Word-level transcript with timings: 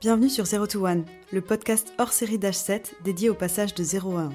Bienvenue 0.00 0.28
sur 0.28 0.46
0 0.46 0.68
to 0.68 0.86
1, 0.86 1.02
le 1.32 1.40
podcast 1.40 1.92
hors 1.98 2.12
série 2.12 2.38
d'H7 2.38 2.92
dédié 3.02 3.30
au 3.30 3.34
passage 3.34 3.74
de 3.74 3.82
0 3.82 4.16
à 4.16 4.20
1. 4.20 4.32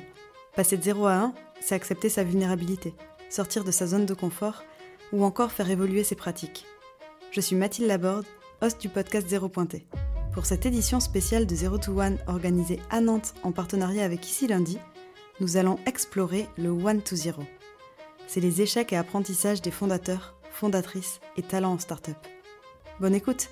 Passer 0.57 0.75
de 0.75 0.83
0 0.83 1.05
à 1.05 1.13
1, 1.13 1.33
c'est 1.62 1.73
accepter 1.73 2.09
sa 2.09 2.25
vulnérabilité, 2.25 2.93
sortir 3.29 3.63
de 3.63 3.71
sa 3.71 3.88
zone 3.88 4.05
de 4.05 4.13
confort 4.13 4.62
ou 5.13 5.23
encore 5.23 5.54
faire 5.54 5.70
évoluer 5.70 6.04
ses 6.04 6.15
pratiques. 6.15 6.65
Je 7.31 7.39
suis 7.39 7.55
Mathilde 7.55 7.87
Laborde, 7.87 8.26
host 8.62 8.81
du 8.81 8.89
podcast 8.89 9.26
0 9.29 9.47
Pointé. 9.47 9.87
Pour 10.33 10.46
cette 10.46 10.65
édition 10.65 10.99
spéciale 10.99 11.47
de 11.47 11.55
0 11.55 11.77
to 11.77 11.97
1 11.97 12.15
organisée 12.27 12.81
à 12.89 12.99
Nantes 12.99 13.33
en 13.43 13.53
partenariat 13.53 14.03
avec 14.03 14.29
Ici 14.29 14.47
Lundi, 14.47 14.79
nous 15.39 15.55
allons 15.55 15.79
explorer 15.85 16.49
le 16.57 16.71
1 16.71 16.98
to 16.98 17.16
0. 17.16 17.41
C'est 18.27 18.41
les 18.41 18.61
échecs 18.61 18.91
et 18.91 18.98
apprentissages 18.98 19.61
des 19.61 19.71
fondateurs, 19.71 20.35
fondatrices 20.52 21.21
et 21.38 21.41
talents 21.41 21.71
en 21.71 21.80
start-up. 21.80 22.17
Bonne 22.99 23.16
écoute! 23.16 23.48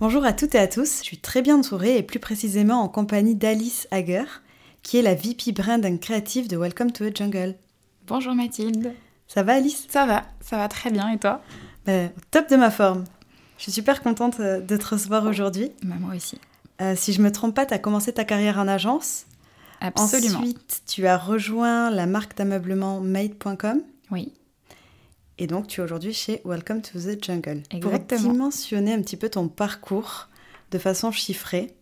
Bonjour 0.00 0.24
à 0.24 0.32
toutes 0.32 0.54
et 0.54 0.58
à 0.58 0.66
tous, 0.66 1.00
je 1.00 1.04
suis 1.04 1.18
très 1.18 1.42
bien 1.42 1.58
entourée 1.58 1.98
et 1.98 2.02
plus 2.02 2.20
précisément 2.20 2.80
en 2.80 2.88
compagnie 2.88 3.34
d'Alice 3.34 3.86
Hager, 3.90 4.24
qui 4.82 4.96
est 4.96 5.02
la 5.02 5.14
VP 5.14 5.52
Brand 5.52 5.84
and 5.84 5.98
Creative 5.98 6.48
de 6.48 6.56
Welcome 6.56 6.90
to 6.90 7.10
the 7.10 7.14
Jungle. 7.14 7.54
Bonjour 8.06 8.34
Mathilde. 8.34 8.94
Ça 9.28 9.42
va 9.42 9.56
Alice? 9.56 9.86
Ça 9.90 10.06
va, 10.06 10.24
ça 10.40 10.56
va 10.56 10.68
très 10.68 10.90
bien 10.90 11.10
et 11.10 11.18
toi? 11.18 11.42
Au 11.86 12.08
top 12.30 12.48
de 12.48 12.56
ma 12.56 12.70
forme. 12.70 13.04
Je 13.58 13.64
suis 13.64 13.72
super 13.72 14.02
contente 14.02 14.40
euh, 14.40 14.60
de 14.60 14.74
te 14.78 14.86
recevoir 14.86 15.26
aujourd'hui. 15.26 15.70
Bah, 15.82 15.96
moi 16.00 16.14
aussi. 16.16 16.40
Euh, 16.80 16.94
si 16.96 17.12
je 17.12 17.20
me 17.20 17.30
trompe 17.30 17.54
pas, 17.54 17.66
tu 17.66 17.74
as 17.74 17.78
commencé 17.78 18.10
ta 18.10 18.24
carrière 18.24 18.58
en 18.58 18.68
agence. 18.68 19.26
Absolument. 19.82 20.38
Ensuite, 20.38 20.80
tu 20.86 21.06
as 21.08 21.18
rejoint 21.18 21.90
la 21.90 22.06
marque 22.06 22.38
d'ameublement 22.38 23.02
made.com. 23.02 23.82
Oui. 24.10 24.32
Et 25.40 25.46
donc, 25.46 25.68
tu 25.68 25.80
es 25.80 25.84
aujourd'hui 25.84 26.12
chez 26.12 26.42
Welcome 26.44 26.82
to 26.82 27.00
the 27.00 27.24
Jungle. 27.24 27.62
Exactement. 27.70 28.20
Pour 28.20 28.32
dimensionner 28.32 28.92
un 28.92 29.00
petit 29.00 29.16
peu 29.16 29.30
ton 29.30 29.48
parcours 29.48 30.28
de 30.70 30.78
façon 30.78 31.10
chiffrée, 31.12 31.74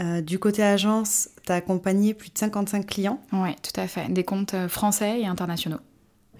euh, 0.00 0.20
du 0.20 0.40
côté 0.40 0.64
agence, 0.64 1.28
tu 1.46 1.52
as 1.52 1.54
accompagné 1.54 2.14
plus 2.14 2.30
de 2.30 2.36
55 2.36 2.84
clients. 2.84 3.22
Oui, 3.32 3.50
tout 3.62 3.80
à 3.80 3.86
fait. 3.86 4.12
Des 4.12 4.24
comptes 4.24 4.54
euh, 4.54 4.68
français 4.68 5.20
et 5.20 5.26
internationaux. 5.26 5.78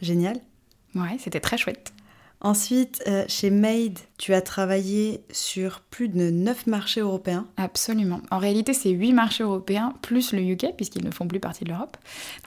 Génial. 0.03 0.41
Ouais, 0.97 1.17
c'était 1.21 1.39
très 1.39 1.57
chouette. 1.57 1.93
Ensuite, 2.41 3.01
euh, 3.07 3.25
chez 3.29 3.51
Made, 3.51 4.01
tu 4.19 4.35
as 4.35 4.43
travaillé 4.43 5.23
sur 5.31 5.83
plus 5.83 6.09
de 6.09 6.31
9 6.31 6.67
marchés 6.67 7.01
européens. 7.01 7.47
Absolument. 7.57 8.21
En 8.33 8.39
réalité, 8.39 8.75
c'est 8.75 8.91
8 8.91 9.13
marchés 9.13 9.45
européens 9.45 9.95
plus 10.03 10.33
le 10.33 10.41
UK, 10.41 10.75
puisqu'ils 10.77 11.05
ne 11.05 11.13
font 11.13 11.29
plus 11.29 11.39
partie 11.39 11.63
de 11.63 11.71
l'Europe. 11.71 11.97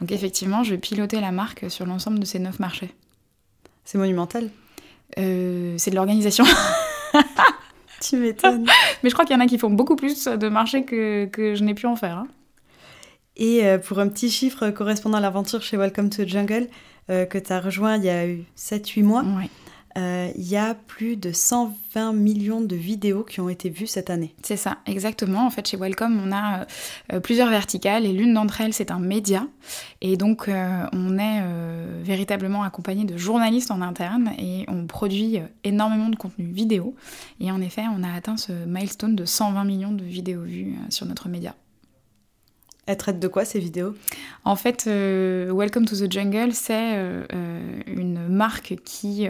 Donc 0.02 0.12
effectivement, 0.12 0.66
je 0.66 0.76
pilotais 0.76 1.22
la 1.22 1.32
marque 1.32 1.72
sur 1.72 1.86
l'ensemble 1.86 2.20
de 2.20 2.26
ces 2.26 2.40
9 2.40 2.60
marchés. 2.60 2.94
C'est 3.88 3.98
monumental. 3.98 4.50
Euh, 5.18 5.76
c'est 5.78 5.92
de 5.92 5.96
l'organisation. 5.96 6.44
tu 8.02 8.18
m'étonnes. 8.18 8.66
Mais 9.02 9.10
je 9.10 9.16
crois 9.16 9.24
qu'il 9.24 9.34
y 9.34 9.40
en 9.40 9.42
a 9.42 9.48
qui 9.48 9.58
font 9.58 9.70
beaucoup 9.70 9.96
plus 9.96 10.26
de 10.26 10.50
marchés 10.50 10.84
que, 10.84 11.24
que 11.28 11.56
je 11.56 11.64
n'ai 11.64 11.74
pu 11.74 11.86
en 11.86 11.96
faire. 11.96 12.18
Hein. 12.18 12.28
Et 13.38 13.66
euh, 13.66 13.78
pour 13.78 14.00
un 14.00 14.10
petit 14.10 14.30
chiffre 14.30 14.72
correspondant 14.72 15.20
à 15.20 15.22
l'aventure 15.22 15.62
chez 15.62 15.78
Welcome 15.78 16.10
to 16.10 16.26
the 16.26 16.28
Jungle, 16.28 16.68
euh, 17.10 17.24
que 17.24 17.38
tu 17.38 17.54
as 17.54 17.62
rejoint 17.62 17.96
il 17.96 18.04
y 18.04 18.10
a 18.10 18.28
eu 18.28 18.44
7-8 18.58 19.04
mois, 19.04 19.24
Euh, 19.98 20.32
il 20.36 20.48
y 20.48 20.58
a 20.58 20.76
plus 20.76 21.18
de 21.18 21.32
120 21.32 22.14
millions 22.14 22.62
de 22.62 22.76
vidéos 22.76 23.24
qui 23.24 23.42
ont 23.42 23.50
été 23.50 23.70
vues 23.70 23.88
cette 23.88 24.10
année. 24.10 24.36
C'est 24.44 24.58
ça, 24.58 24.78
exactement. 24.86 25.46
En 25.46 25.50
fait, 25.50 25.68
chez 25.68 25.78
Welcome, 25.78 26.22
on 26.24 26.32
a 26.32 26.68
euh, 27.14 27.20
plusieurs 27.20 27.50
verticales 27.50 28.06
et 28.06 28.14
l'une 28.14 28.34
d'entre 28.34 28.62
elles, 28.62 28.74
c'est 28.74 28.92
un 28.92 29.00
média. 29.00 29.48
Et 30.02 30.16
donc, 30.16 30.48
euh, 30.48 30.86
on 30.94 31.18
est 31.18 31.40
euh, 31.42 32.02
véritablement 32.04 32.64
accompagné 32.64 33.06
de 33.06 33.18
journalistes 33.18 33.72
en 33.72 33.82
interne 33.82 34.32
et 34.38 34.66
on 34.68 34.86
produit 34.86 35.40
euh, 35.40 35.48
énormément 35.64 36.10
de 36.10 36.16
contenu 36.16 36.46
vidéo. 36.46 36.96
Et 37.40 37.52
en 37.52 37.60
effet, 37.62 37.84
on 37.92 38.04
a 38.04 38.14
atteint 38.14 38.38
ce 38.38 38.52
milestone 38.52 39.16
de 39.16 39.26
120 39.26 39.64
millions 39.64 39.92
de 39.92 40.04
vidéos 40.04 40.44
vues 40.44 40.76
euh, 40.76 40.86
sur 40.90 41.08
notre 41.08 41.28
média. 41.28 41.56
Elles 42.88 42.96
traitent 42.96 43.20
de 43.20 43.28
quoi 43.28 43.44
ces 43.44 43.60
vidéos? 43.60 43.96
En 44.46 44.56
fait, 44.56 44.86
euh, 44.88 45.52
Welcome 45.54 45.86
to 45.86 45.96
the 45.98 46.10
Jungle, 46.10 46.54
c'est 46.54 46.96
euh, 46.96 47.26
euh, 47.34 47.82
une 47.86 48.07
marque 48.38 48.76
qui 48.86 49.28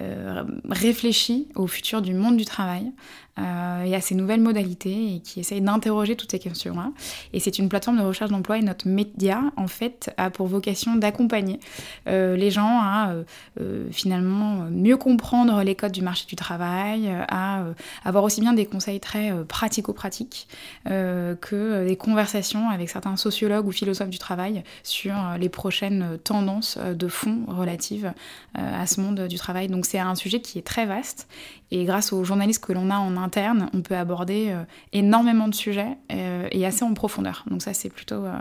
euh, 0.00 0.44
réfléchit 0.68 1.48
au 1.54 1.66
futur 1.66 2.02
du 2.02 2.14
monde 2.14 2.36
du 2.36 2.44
travail 2.44 2.92
euh, 3.38 3.82
et 3.82 3.94
à 3.94 4.00
ses 4.00 4.14
nouvelles 4.14 4.40
modalités 4.40 5.14
et 5.14 5.20
qui 5.20 5.40
essaye 5.40 5.60
d'interroger 5.60 6.16
toutes 6.16 6.30
ces 6.30 6.38
questions-là. 6.38 6.90
Et 7.32 7.40
c'est 7.40 7.58
une 7.58 7.68
plateforme 7.68 7.98
de 7.98 8.02
recherche 8.02 8.30
d'emploi 8.30 8.58
et 8.58 8.62
notre 8.62 8.88
média, 8.88 9.42
en 9.56 9.68
fait, 9.68 10.12
a 10.16 10.30
pour 10.30 10.46
vocation 10.46 10.96
d'accompagner 10.96 11.60
euh, 12.08 12.36
les 12.36 12.50
gens 12.50 12.80
à 12.82 13.10
euh, 13.10 13.24
euh, 13.60 13.86
finalement 13.90 14.66
mieux 14.70 14.96
comprendre 14.96 15.62
les 15.62 15.74
codes 15.74 15.92
du 15.92 16.02
marché 16.02 16.26
du 16.26 16.36
travail, 16.36 17.10
à 17.28 17.64
avoir 18.04 18.24
aussi 18.24 18.40
bien 18.40 18.52
des 18.52 18.66
conseils 18.66 19.00
très 19.00 19.32
pratico-pratiques 19.44 20.48
que 20.84 21.86
des 21.86 21.96
conversations 21.96 22.68
avec 22.70 22.88
certains 22.88 23.16
sociologues 23.16 23.66
ou 23.66 23.72
philosophes 23.72 24.08
du 24.08 24.18
travail 24.18 24.62
sur 24.82 25.14
les 25.38 25.48
prochaines 25.48 26.18
tendances 26.22 26.78
de 26.78 27.08
fond 27.08 27.40
relatives 27.48 28.12
à 28.54 28.86
ce 28.86 29.00
monde 29.00 29.26
du 29.26 29.36
travail. 29.36 29.68
Donc 29.68 29.86
c'est 29.86 29.98
un 29.98 30.14
sujet 30.14 30.40
qui 30.40 30.58
est 30.58 30.66
très 30.66 30.86
vaste 30.86 31.28
et 31.70 31.84
grâce 31.84 32.12
aux 32.12 32.24
journalistes 32.24 32.64
que 32.64 32.72
l'on 32.72 32.90
a 32.90 32.96
en 32.96 33.16
interne, 33.26 33.68
on 33.74 33.82
peut 33.82 33.96
aborder 33.96 34.50
euh, 34.50 34.62
énormément 34.92 35.48
de 35.48 35.54
sujets 35.54 35.96
euh, 36.12 36.48
et 36.52 36.64
assez 36.64 36.84
en 36.84 36.94
profondeur. 36.94 37.44
Donc 37.50 37.62
ça 37.62 37.74
c'est 37.74 37.90
plutôt, 37.90 38.24
euh, 38.24 38.32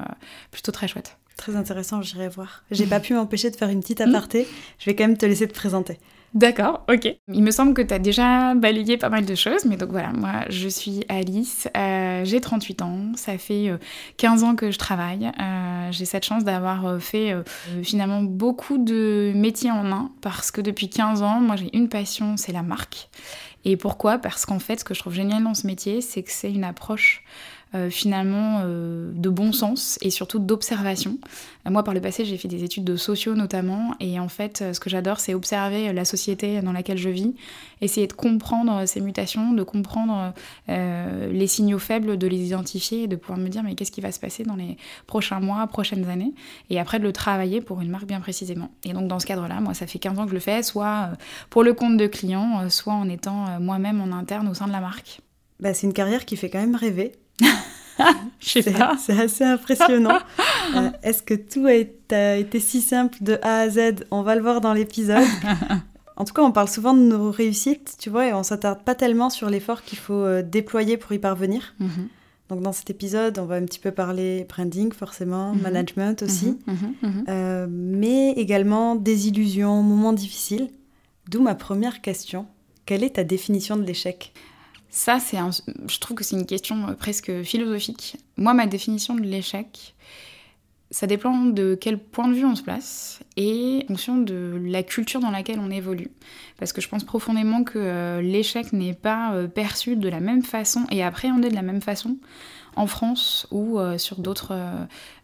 plutôt 0.52 0.72
très 0.72 0.88
chouette. 0.88 1.18
Très 1.36 1.56
intéressant, 1.56 2.02
j'irai 2.02 2.30
voir. 2.30 2.64
J'ai 2.72 2.86
pas 2.86 3.00
pu 3.00 3.14
m'empêcher 3.14 3.52
de 3.52 3.56
faire 3.56 3.70
une 3.70 3.82
petite 3.82 4.02
aparté. 4.02 4.48
Je 4.80 4.86
vais 4.86 4.96
quand 4.96 5.04
même 5.08 5.18
te 5.18 5.26
laisser 5.26 5.48
te 5.48 5.54
présenter. 5.54 5.98
D'accord, 6.36 6.84
ok. 6.90 7.08
Il 7.32 7.44
me 7.44 7.52
semble 7.52 7.74
que 7.74 7.82
tu 7.82 7.94
as 7.94 8.00
déjà 8.00 8.56
balayé 8.56 8.98
pas 8.98 9.08
mal 9.08 9.26
de 9.26 9.36
choses, 9.36 9.64
mais 9.64 9.78
donc 9.78 9.92
voilà, 9.92 10.12
moi 10.12 10.44
je 10.50 10.68
suis 10.68 11.06
Alice, 11.08 11.70
euh, 11.78 12.26
j'ai 12.26 12.42
38 12.42 12.82
ans, 12.82 13.12
ça 13.16 13.38
fait 13.38 13.70
euh, 13.70 13.78
15 14.18 14.44
ans 14.44 14.56
que 14.56 14.70
je 14.70 14.78
travaille. 14.78 15.32
Euh, 15.40 15.88
j'ai 15.92 16.04
cette 16.04 16.26
chance 16.26 16.44
d'avoir 16.44 16.86
euh, 16.88 17.00
fait 17.00 17.32
euh, 17.32 17.44
finalement 17.84 18.22
beaucoup 18.22 18.78
de 18.78 19.32
métiers 19.34 19.72
en 19.72 19.90
un, 19.94 20.12
parce 20.20 20.52
que 20.52 20.60
depuis 20.60 20.90
15 20.90 21.22
ans, 21.22 21.40
moi 21.40 21.56
j'ai 21.56 21.70
une 21.74 21.88
passion, 21.88 22.36
c'est 22.36 22.52
la 22.52 22.64
marque. 22.64 23.08
Et 23.64 23.78
pourquoi? 23.78 24.18
Parce 24.18 24.46
qu'en 24.46 24.60
fait, 24.60 24.82
ce 24.82 24.84
que 24.84 24.94
je 24.94 25.00
trouve 25.00 25.14
génial 25.14 25.42
dans 25.42 25.54
ce 25.54 25.66
métier, 25.66 26.02
c'est 26.02 26.22
que 26.22 26.32
c'est 26.32 26.52
une 26.52 26.66
approche 26.66 27.24
euh, 27.76 27.90
finalement 27.90 28.62
euh, 28.64 29.12
de 29.14 29.30
bon 29.30 29.52
sens 29.52 30.00
et 30.02 30.10
surtout 30.10 30.40
d'observation. 30.40 31.18
Euh, 31.68 31.72
moi, 31.72 31.84
par 31.84 31.94
le 31.94 32.02
passé, 32.02 32.24
j'ai 32.24 32.38
fait 32.38 32.48
des 32.48 32.64
études 32.64 32.86
de 32.86 32.96
sociaux 32.96 33.36
notamment, 33.36 33.96
et 34.00 34.20
en 34.20 34.30
fait, 34.30 34.62
euh, 34.62 34.74
ce 34.74 34.80
que 34.80 34.90
j'adore, 34.90 35.20
c'est 35.20 35.34
observer 35.34 35.92
la 35.92 36.06
société 36.06 36.62
dans 36.62 36.72
laquelle 36.72 36.98
je 36.98 37.10
vis, 37.10 37.36
essayer 37.82 38.08
de 38.08 38.14
comprendre 38.14 38.86
ces 38.86 39.02
mutations, 39.02 39.54
de 39.54 39.64
comprendre 39.64 40.34
les 40.68 41.48
signaux 41.48 41.80
faibles, 41.80 42.18
de 42.18 42.28
les 42.28 42.48
identifier 42.48 43.04
et 43.04 43.08
de 43.08 43.16
pouvoir 43.16 43.38
me 43.38 43.50
dire 43.50 43.64
mais 43.64 43.76
qu'est-ce 43.76 43.92
qui 43.92 44.02
va 44.02 44.12
se 44.12 44.20
passer 44.20 44.44
dans 44.44 44.56
les 44.56 44.78
prochains 45.08 45.40
mois, 45.40 45.68
prochaines 45.68 46.08
années, 46.10 46.34
et 46.70 46.80
après 46.80 47.00
de 47.00 47.04
le 47.04 47.12
travailler 47.12 47.62
pour 47.62 47.82
une 47.82 47.90
marque 47.90 48.06
bien 48.06 48.22
précisément. 48.22 48.70
Et 48.84 48.94
donc 48.94 49.08
dans 49.08 49.20
ce 49.20 49.26
cadre-là, 49.26 49.60
moi, 49.60 49.74
ça 49.74 49.88
fait 49.88 50.00
15 50.00 50.20
ans 50.20 50.24
que 50.24 50.30
je 50.30 50.36
le 50.36 50.40
fais, 50.40 50.64
soit 50.64 51.10
pour 51.50 51.64
le 51.64 51.74
compte 51.74 51.98
de 51.98 52.08
clients, 52.08 52.70
soit 52.70 52.94
en 52.94 53.10
étant 53.10 53.60
moi-même 53.60 54.02
en 54.02 54.16
interne 54.16 54.48
au 54.48 54.54
sein 54.54 54.68
de 54.68 54.72
la 54.72 54.80
marque. 54.80 55.20
Bah, 55.60 55.74
c'est 55.74 55.88
une 55.88 55.94
carrière 55.94 56.26
qui 56.26 56.38
fait 56.38 56.50
quand 56.50 56.60
même 56.60 56.76
rêver. 56.76 57.14
Je 58.40 58.50
sais 58.50 58.62
C'est 58.62 58.72
pas. 58.74 58.98
c'est 59.00 59.20
assez 59.20 59.44
impressionnant. 59.44 60.20
Euh, 60.76 60.90
Est-ce 61.04 61.22
que 61.22 61.36
tout 61.36 61.68
a 61.68 61.74
été, 61.74 62.16
a 62.16 62.38
été 62.38 62.60
si 62.60 62.82
simple 62.82 63.20
de 63.22 63.38
A 63.44 63.60
à 63.60 63.70
Z? 63.70 64.04
On 64.10 64.24
va 64.24 64.34
le 64.36 64.42
voir 64.42 64.62
dans 64.62 64.74
l'épisode. 64.74 65.24
En 66.18 66.24
tout 66.24 66.34
cas, 66.34 66.42
on 66.44 66.52
parle 66.54 66.70
souvent 66.70 66.94
de 66.94 67.02
nos 67.02 67.30
réussites, 67.30 67.98
tu 68.00 68.10
vois, 68.10 68.28
et 68.28 68.34
on 68.34 68.42
s'attarde 68.42 68.82
pas 68.84 68.96
tellement 68.96 69.30
sur 69.30 69.50
l'effort 69.50 69.84
qu'il 69.84 69.98
faut 69.98 70.14
euh, 70.14 70.42
déployer 70.42 70.96
pour 70.96 71.12
y 71.12 71.20
parvenir. 71.20 71.76
Mhm. 71.80 72.08
Donc 72.50 72.62
dans 72.62 72.72
cet 72.72 72.90
épisode, 72.90 73.38
on 73.38 73.44
va 73.46 73.56
un 73.56 73.64
petit 73.66 73.80
peu 73.80 73.92
parler 73.92 74.46
branding 74.48 74.94
forcément, 74.94 75.54
Mhm. 75.54 75.62
management 75.62 76.24
aussi, 76.24 76.58
Mhm, 76.68 76.74
mhm, 77.04 77.10
mhm. 77.10 77.26
euh, 77.28 77.68
mais 77.70 78.32
également 78.32 78.96
désillusions, 78.96 79.84
moments 79.84 80.14
difficiles. 80.14 80.70
D'où 81.30 81.42
ma 81.42 81.54
première 81.54 82.02
question. 82.02 82.46
Quelle 82.86 83.04
est 83.04 83.16
ta 83.18 83.24
définition 83.26 83.76
de 83.76 83.84
l'échec? 83.84 84.32
Ça, 84.96 85.20
c'est 85.20 85.36
un... 85.36 85.50
je 85.52 86.00
trouve 86.00 86.16
que 86.16 86.24
c'est 86.24 86.38
une 86.38 86.46
question 86.46 86.88
euh, 86.88 86.94
presque 86.94 87.44
philosophique. 87.44 88.16
Moi, 88.38 88.54
ma 88.54 88.66
définition 88.66 89.14
de 89.14 89.24
l'échec, 89.24 89.94
ça 90.90 91.06
dépend 91.06 91.48
de 91.48 91.78
quel 91.80 91.98
point 92.00 92.30
de 92.30 92.34
vue 92.34 92.46
on 92.46 92.56
se 92.56 92.64
place 92.64 93.20
et 93.36 93.84
en 93.84 93.88
fonction 93.88 94.16
de 94.16 94.58
la 94.64 94.84
culture 94.84 95.20
dans 95.20 95.32
laquelle 95.32 95.60
on 95.60 95.70
évolue. 95.70 96.12
Parce 96.58 96.72
que 96.72 96.80
je 96.80 96.88
pense 96.88 97.04
profondément 97.04 97.66
que 97.66 97.78
euh, 97.78 98.22
l'échec 98.22 98.72
n'est 98.72 98.94
pas 98.94 99.34
euh, 99.34 99.50
perçu 99.50 99.98
de 99.98 100.08
la 100.08 100.22
même 100.22 100.44
façon 100.44 100.88
et 100.90 101.04
appréhendé 101.04 101.50
de 101.50 101.56
la 101.56 101.62
même 101.62 101.82
façon 101.82 102.16
en 102.78 102.88
France 102.88 103.48
ou 103.52 103.80
sur 103.98 104.20
d'autres, 104.20 104.54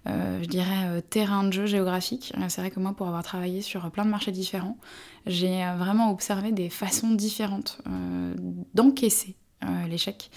je 0.05 0.45
dirais, 0.45 1.01
terrains 1.09 1.43
de 1.43 1.51
jeu 1.51 1.65
géographiques. 1.65 2.31
C'est 2.47 2.61
vrai 2.61 2.71
que 2.71 2.79
moi, 2.79 2.93
pour 2.93 3.07
avoir 3.07 3.23
travaillé 3.23 3.61
sur 3.61 3.91
plein 3.91 4.05
de 4.05 4.09
marchés 4.09 4.31
différents, 4.31 4.77
j'ai 5.25 5.61
vraiment 5.77 6.11
observé 6.11 6.53
des 6.53 6.69
façons 6.69 7.11
différentes 7.11 7.81
d'encaisser 8.73 9.35
l'échec. 9.87 10.29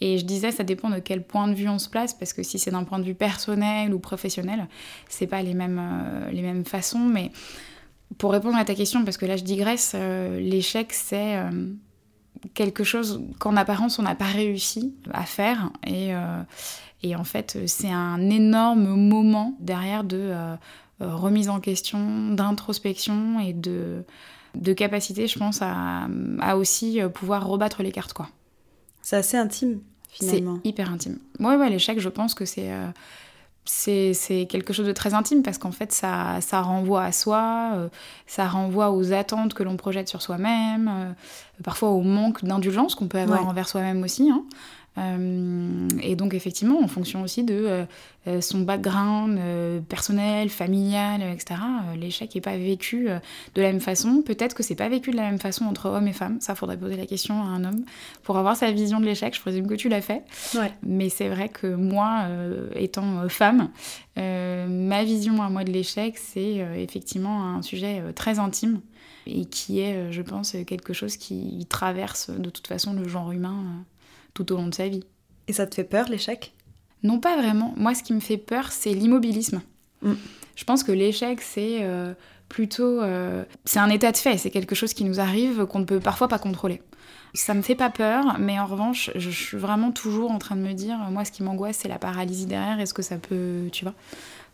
Et 0.00 0.18
je 0.18 0.24
disais, 0.24 0.52
ça 0.52 0.64
dépend 0.64 0.90
de 0.90 0.98
quel 0.98 1.22
point 1.22 1.48
de 1.48 1.54
vue 1.54 1.68
on 1.68 1.78
se 1.78 1.88
place, 1.88 2.12
parce 2.12 2.32
que 2.32 2.42
si 2.42 2.58
c'est 2.58 2.70
d'un 2.70 2.84
point 2.84 2.98
de 2.98 3.04
vue 3.04 3.14
personnel 3.14 3.94
ou 3.94 3.98
professionnel, 3.98 4.66
c'est 5.08 5.26
pas 5.26 5.42
les 5.42 5.54
mêmes, 5.54 5.80
les 6.32 6.42
mêmes 6.42 6.64
façons. 6.64 6.98
Mais 6.98 7.30
pour 8.18 8.32
répondre 8.32 8.56
à 8.56 8.64
ta 8.64 8.74
question, 8.74 9.04
parce 9.04 9.16
que 9.16 9.26
là 9.26 9.36
je 9.36 9.44
digresse, 9.44 9.92
euh, 9.94 10.40
l'échec 10.40 10.92
c'est 10.92 11.36
euh, 11.36 11.50
quelque 12.54 12.84
chose 12.84 13.22
qu'en 13.38 13.56
apparence 13.56 13.98
on 13.98 14.02
n'a 14.02 14.14
pas 14.14 14.26
réussi 14.26 14.94
à 15.12 15.24
faire. 15.24 15.70
Et, 15.86 16.14
euh, 16.14 16.42
et 17.02 17.16
en 17.16 17.24
fait 17.24 17.58
c'est 17.66 17.90
un 17.90 18.30
énorme 18.30 18.94
moment 18.96 19.54
derrière 19.60 20.04
de 20.04 20.32
remise 20.98 21.50
en 21.50 21.60
question, 21.60 22.30
d'introspection 22.32 23.38
et 23.40 23.52
de, 23.52 24.02
de 24.54 24.72
capacité, 24.72 25.26
je 25.26 25.38
pense, 25.38 25.60
à, 25.60 26.08
à, 26.40 26.56
aussi 26.56 27.00
pouvoir 27.12 27.46
rebattre 27.46 27.82
les 27.82 27.92
cartes. 27.92 28.14
quoi. 28.14 28.30
C'est 29.06 29.14
assez 29.14 29.36
intime 29.36 29.82
finalement. 30.10 30.58
C'est 30.64 30.68
hyper 30.68 30.90
intime. 30.90 31.20
Ouais, 31.38 31.54
ouais, 31.54 31.70
l'échec, 31.70 32.00
je 32.00 32.08
pense 32.08 32.34
que 32.34 32.44
c'est 32.44 32.72
c'est 33.64 34.48
quelque 34.48 34.72
chose 34.72 34.86
de 34.86 34.92
très 34.92 35.14
intime 35.14 35.44
parce 35.44 35.58
qu'en 35.58 35.70
fait, 35.70 35.92
ça, 35.92 36.40
ça, 36.40 36.60
renvoie 36.60 37.04
à 37.04 37.12
soi, 37.12 37.70
euh, 37.74 37.88
ça 38.26 38.48
renvoie 38.48 38.90
aux 38.90 39.12
attentes 39.12 39.54
que 39.54 39.62
l'on 39.62 39.76
projette 39.76 40.08
sur 40.08 40.22
soi-même, 40.22 40.88
euh, 40.88 41.12
parfois 41.62 41.90
au 41.90 42.02
manque 42.02 42.44
d'indulgence 42.44 42.96
qu'on 42.96 43.06
peut 43.06 43.18
avoir 43.18 43.46
envers 43.46 43.68
soi-même 43.68 44.02
aussi. 44.02 44.28
Hein. 44.28 44.42
Euh, 44.98 45.88
et 46.02 46.16
donc 46.16 46.34
effectivement, 46.34 46.82
en 46.82 46.88
fonction 46.88 47.22
aussi 47.22 47.44
de 47.44 47.54
euh, 47.54 47.84
euh, 48.26 48.40
son 48.40 48.60
background 48.60 49.38
personnel, 49.88 50.48
familial, 50.48 51.22
etc., 51.22 51.60
l'échec 51.96 52.34
n'est 52.34 52.40
pas 52.40 52.56
vécu 52.56 53.08
de 53.54 53.62
la 53.62 53.68
même 53.68 53.80
façon. 53.80 54.22
Peut-être 54.22 54.54
que 54.54 54.62
c'est 54.62 54.74
pas 54.74 54.88
vécu 54.88 55.10
de 55.10 55.16
la 55.16 55.24
même 55.24 55.38
façon 55.38 55.64
entre 55.64 55.88
hommes 55.88 56.08
et 56.08 56.12
femmes. 56.12 56.40
Ça, 56.40 56.54
faudrait 56.54 56.76
poser 56.76 56.96
la 56.96 57.06
question 57.06 57.40
à 57.42 57.46
un 57.46 57.64
homme 57.64 57.84
pour 58.22 58.36
avoir 58.38 58.56
sa 58.56 58.70
vision 58.72 59.00
de 59.00 59.04
l'échec. 59.04 59.34
Je 59.34 59.40
présume 59.40 59.66
que 59.66 59.74
tu 59.74 59.88
l'as 59.88 60.00
fait. 60.00 60.24
Mais 60.82 61.08
c'est 61.08 61.28
vrai 61.28 61.48
que 61.48 61.66
moi, 61.66 62.26
étant 62.74 63.28
femme, 63.28 63.70
ma 64.16 65.04
vision 65.04 65.42
à 65.42 65.48
moi 65.48 65.64
de 65.64 65.70
l'échec, 65.70 66.18
c'est 66.18 66.66
effectivement 66.76 67.54
un 67.54 67.62
sujet 67.62 68.02
très 68.14 68.38
intime 68.38 68.80
et 69.26 69.44
qui 69.44 69.80
est, 69.80 70.12
je 70.12 70.22
pense, 70.22 70.56
quelque 70.66 70.92
chose 70.92 71.16
qui 71.16 71.66
traverse 71.68 72.30
de 72.30 72.50
toute 72.50 72.66
façon 72.66 72.92
le 72.92 73.06
genre 73.06 73.32
humain 73.32 73.84
tout 74.36 74.52
au 74.52 74.56
long 74.56 74.68
de 74.68 74.74
sa 74.74 74.88
vie. 74.88 75.04
Et 75.48 75.52
ça 75.52 75.66
te 75.66 75.74
fait 75.74 75.84
peur 75.84 76.08
l'échec? 76.08 76.52
Non, 77.02 77.18
pas 77.20 77.36
vraiment. 77.36 77.72
Moi, 77.76 77.94
ce 77.94 78.02
qui 78.02 78.12
me 78.12 78.20
fait 78.20 78.36
peur, 78.36 78.70
c'est 78.70 78.92
l'immobilisme. 78.92 79.62
Mm. 80.02 80.12
Je 80.54 80.64
pense 80.64 80.82
que 80.82 80.92
l'échec, 80.92 81.40
c'est 81.40 81.78
euh, 81.82 82.14
plutôt... 82.48 83.00
Euh, 83.02 83.44
c'est 83.64 83.78
un 83.78 83.88
état 83.90 84.12
de 84.12 84.16
fait, 84.16 84.38
c'est 84.38 84.50
quelque 84.50 84.74
chose 84.74 84.94
qui 84.94 85.04
nous 85.04 85.20
arrive 85.20 85.66
qu'on 85.66 85.80
ne 85.80 85.84
peut 85.84 86.00
parfois 86.00 86.28
pas 86.28 86.38
contrôler. 86.38 86.82
Ça 87.34 87.54
me 87.54 87.62
fait 87.62 87.74
pas 87.74 87.90
peur, 87.90 88.38
mais 88.38 88.58
en 88.58 88.66
revanche, 88.66 89.10
je 89.14 89.30
suis 89.30 89.58
vraiment 89.58 89.92
toujours 89.92 90.30
en 90.30 90.38
train 90.38 90.56
de 90.56 90.62
me 90.62 90.72
dire, 90.72 90.96
moi, 91.10 91.24
ce 91.24 91.32
qui 91.32 91.42
m'angoisse, 91.42 91.76
c'est 91.76 91.88
la 91.88 91.98
paralysie 91.98 92.46
derrière. 92.46 92.80
Est-ce 92.80 92.94
que 92.94 93.02
ça 93.02 93.16
peut, 93.16 93.68
tu 93.72 93.84
vois? 93.84 93.94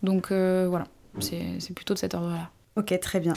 Donc 0.02 0.32
euh, 0.32 0.66
voilà, 0.68 0.86
c'est 1.20 1.74
plutôt 1.74 1.94
de 1.94 1.98
cet 1.98 2.14
ordre-là. 2.14 2.50
Ok, 2.76 2.98
très 3.00 3.20
bien. 3.20 3.34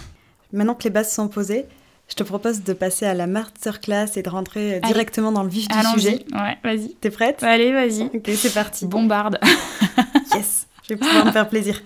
Maintenant 0.51 0.73
que 0.73 0.83
les 0.83 0.89
bases 0.89 1.13
sont 1.13 1.27
posées, 1.27 1.65
je 2.07 2.15
te 2.15 2.23
propose 2.23 2.63
de 2.63 2.73
passer 2.73 3.05
à 3.05 3.13
la 3.13 3.27
masterclass 3.27 4.11
et 4.15 4.21
de 4.21 4.29
rentrer 4.29 4.79
directement 4.81 5.31
dans 5.31 5.43
le 5.43 5.49
vif 5.49 5.67
du 5.67 5.75
sujet. 5.93 6.25
Ouais, 6.33 6.57
vas-y. 6.63 6.93
T'es 6.95 7.09
prête? 7.09 7.41
Allez, 7.43 7.71
vas-y. 7.71 8.03
Ok, 8.13 8.29
c'est 8.35 8.53
parti. 8.53 8.85
Bombarde. 8.85 9.39
yes, 10.35 10.67
je 10.83 10.93
vais 10.93 10.99
pouvoir 10.99 11.25
me 11.25 11.31
faire 11.31 11.49
plaisir. 11.49 11.81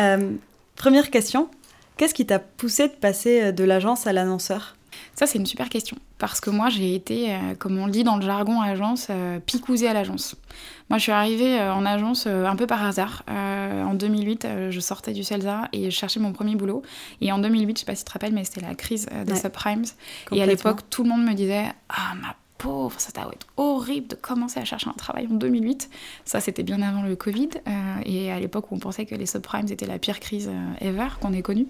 Euh, 0.00 0.32
première 0.74 1.10
question, 1.10 1.48
qu'est-ce 1.96 2.14
qui 2.14 2.26
t'a 2.26 2.38
poussé 2.40 2.88
de 2.88 2.94
passer 2.94 3.42
euh, 3.42 3.52
de 3.52 3.64
l'agence 3.64 4.06
à 4.06 4.12
l'annonceur? 4.12 4.76
Ça, 5.14 5.26
c'est 5.26 5.38
une 5.38 5.46
super 5.46 5.68
question. 5.68 5.96
Parce 6.18 6.40
que 6.40 6.50
moi, 6.50 6.68
j'ai 6.68 6.94
été, 6.94 7.32
euh, 7.32 7.54
comme 7.58 7.78
on 7.78 7.86
le 7.86 7.92
dit 7.92 8.04
dans 8.04 8.16
le 8.16 8.22
jargon 8.22 8.60
agence, 8.60 9.08
euh, 9.10 9.40
picousée 9.40 9.88
à 9.88 9.92
l'agence. 9.92 10.36
Moi, 10.88 10.98
je 10.98 11.04
suis 11.04 11.12
arrivée 11.12 11.58
euh, 11.58 11.74
en 11.74 11.84
agence 11.84 12.26
un 12.26 12.56
peu 12.56 12.66
par 12.66 12.84
hasard. 12.84 13.24
en 13.28 13.94
2008, 13.94 14.46
je 14.70 14.80
sortais 14.80 15.12
du 15.12 15.22
CELSA 15.22 15.68
et 15.72 15.90
je 15.90 15.96
cherchais 15.96 16.20
mon 16.20 16.32
premier 16.32 16.54
boulot. 16.54 16.82
Et 17.20 17.32
en 17.32 17.38
2008, 17.38 17.76
je 17.76 17.80
sais 17.80 17.86
pas 17.86 17.94
si 17.94 18.04
tu 18.04 18.08
te 18.08 18.12
rappelles, 18.12 18.32
mais 18.32 18.44
c'était 18.44 18.60
la 18.66 18.74
crise 18.74 19.06
des 19.26 19.36
subprimes. 19.36 19.84
Et 20.32 20.42
à 20.42 20.46
l'époque, 20.46 20.80
tout 20.90 21.02
le 21.02 21.10
monde 21.10 21.24
me 21.24 21.34
disait 21.34 21.66
Ah, 21.88 22.14
ma 22.20 22.34
pauvre, 22.62 23.00
ça 23.00 23.10
doit 23.12 23.32
être 23.32 23.46
horrible 23.56 24.06
de 24.06 24.14
commencer 24.14 24.60
à 24.60 24.64
chercher 24.64 24.88
un 24.88 24.92
travail 24.92 25.26
en 25.28 25.34
2008. 25.34 25.90
Ça, 26.24 26.40
c'était 26.40 26.62
bien 26.62 26.80
avant 26.80 27.02
le 27.02 27.16
Covid 27.16 27.48
euh, 27.66 27.70
et 28.04 28.30
à 28.30 28.38
l'époque 28.38 28.70
où 28.70 28.76
on 28.76 28.78
pensait 28.78 29.04
que 29.04 29.16
les 29.16 29.26
subprimes 29.26 29.66
étaient 29.68 29.86
la 29.86 29.98
pire 29.98 30.20
crise 30.20 30.48
euh, 30.48 30.88
ever 30.88 31.08
qu'on 31.20 31.32
ait 31.32 31.42
connue. 31.42 31.66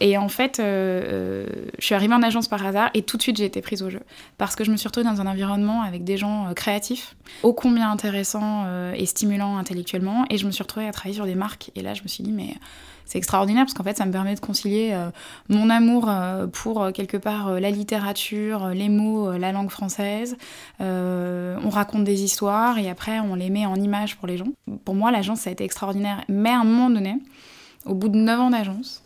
Et 0.00 0.16
en 0.16 0.28
fait, 0.28 0.58
euh, 0.58 1.46
je 1.78 1.84
suis 1.84 1.94
arrivée 1.94 2.14
en 2.14 2.22
agence 2.22 2.48
par 2.48 2.64
hasard 2.64 2.88
et 2.94 3.02
tout 3.02 3.18
de 3.18 3.22
suite 3.22 3.36
j'ai 3.36 3.44
été 3.44 3.60
prise 3.60 3.82
au 3.82 3.90
jeu 3.90 4.00
parce 4.38 4.56
que 4.56 4.64
je 4.64 4.70
me 4.70 4.76
suis 4.76 4.88
retrouvée 4.88 5.08
dans 5.08 5.20
un 5.20 5.26
environnement 5.26 5.82
avec 5.82 6.02
des 6.02 6.16
gens 6.16 6.52
créatifs, 6.54 7.14
ô 7.42 7.52
combien 7.52 7.90
intéressants 7.90 8.66
et 8.94 9.04
stimulants 9.06 9.58
intellectuellement, 9.58 10.24
et 10.30 10.38
je 10.38 10.46
me 10.46 10.50
suis 10.50 10.62
retrouvée 10.62 10.88
à 10.88 10.92
travailler 10.92 11.16
sur 11.16 11.26
des 11.26 11.34
marques. 11.34 11.70
Et 11.76 11.82
là, 11.82 11.94
je 11.94 12.02
me 12.02 12.08
suis 12.08 12.24
dit, 12.24 12.32
mais 12.32 12.54
c'est 13.04 13.18
extraordinaire 13.18 13.64
parce 13.64 13.74
qu'en 13.74 13.84
fait, 13.84 13.96
ça 13.96 14.06
me 14.06 14.12
permet 14.12 14.34
de 14.34 14.40
concilier 14.40 14.90
euh, 14.92 15.10
mon 15.48 15.70
amour 15.70 16.08
euh, 16.08 16.46
pour 16.46 16.82
euh, 16.82 16.90
quelque 16.92 17.16
part 17.16 17.60
la 17.60 17.70
littérature, 17.70 18.68
les 18.68 18.88
mots, 18.88 19.32
la 19.32 19.52
langue 19.52 19.70
française. 19.70 20.36
on 20.80 21.70
raconte 21.70 22.04
des 22.04 22.22
histoires 22.22 22.78
et 22.78 22.88
après, 22.88 23.20
on 23.20 23.34
les 23.34 23.50
met 23.50 23.66
en 23.66 23.76
images 23.76 24.16
pour 24.16 24.26
les 24.26 24.36
gens. 24.36 24.48
Pour 24.84 24.94
moi, 24.94 25.10
l'agence, 25.10 25.40
ça 25.40 25.50
a 25.50 25.52
été 25.52 25.64
extraordinaire. 25.64 26.24
Mais 26.28 26.50
à 26.50 26.60
un 26.60 26.64
moment 26.64 26.90
donné, 26.90 27.16
au 27.84 27.94
bout 27.94 28.08
de 28.08 28.16
9 28.16 28.40
ans 28.40 28.50
d'agence, 28.50 29.02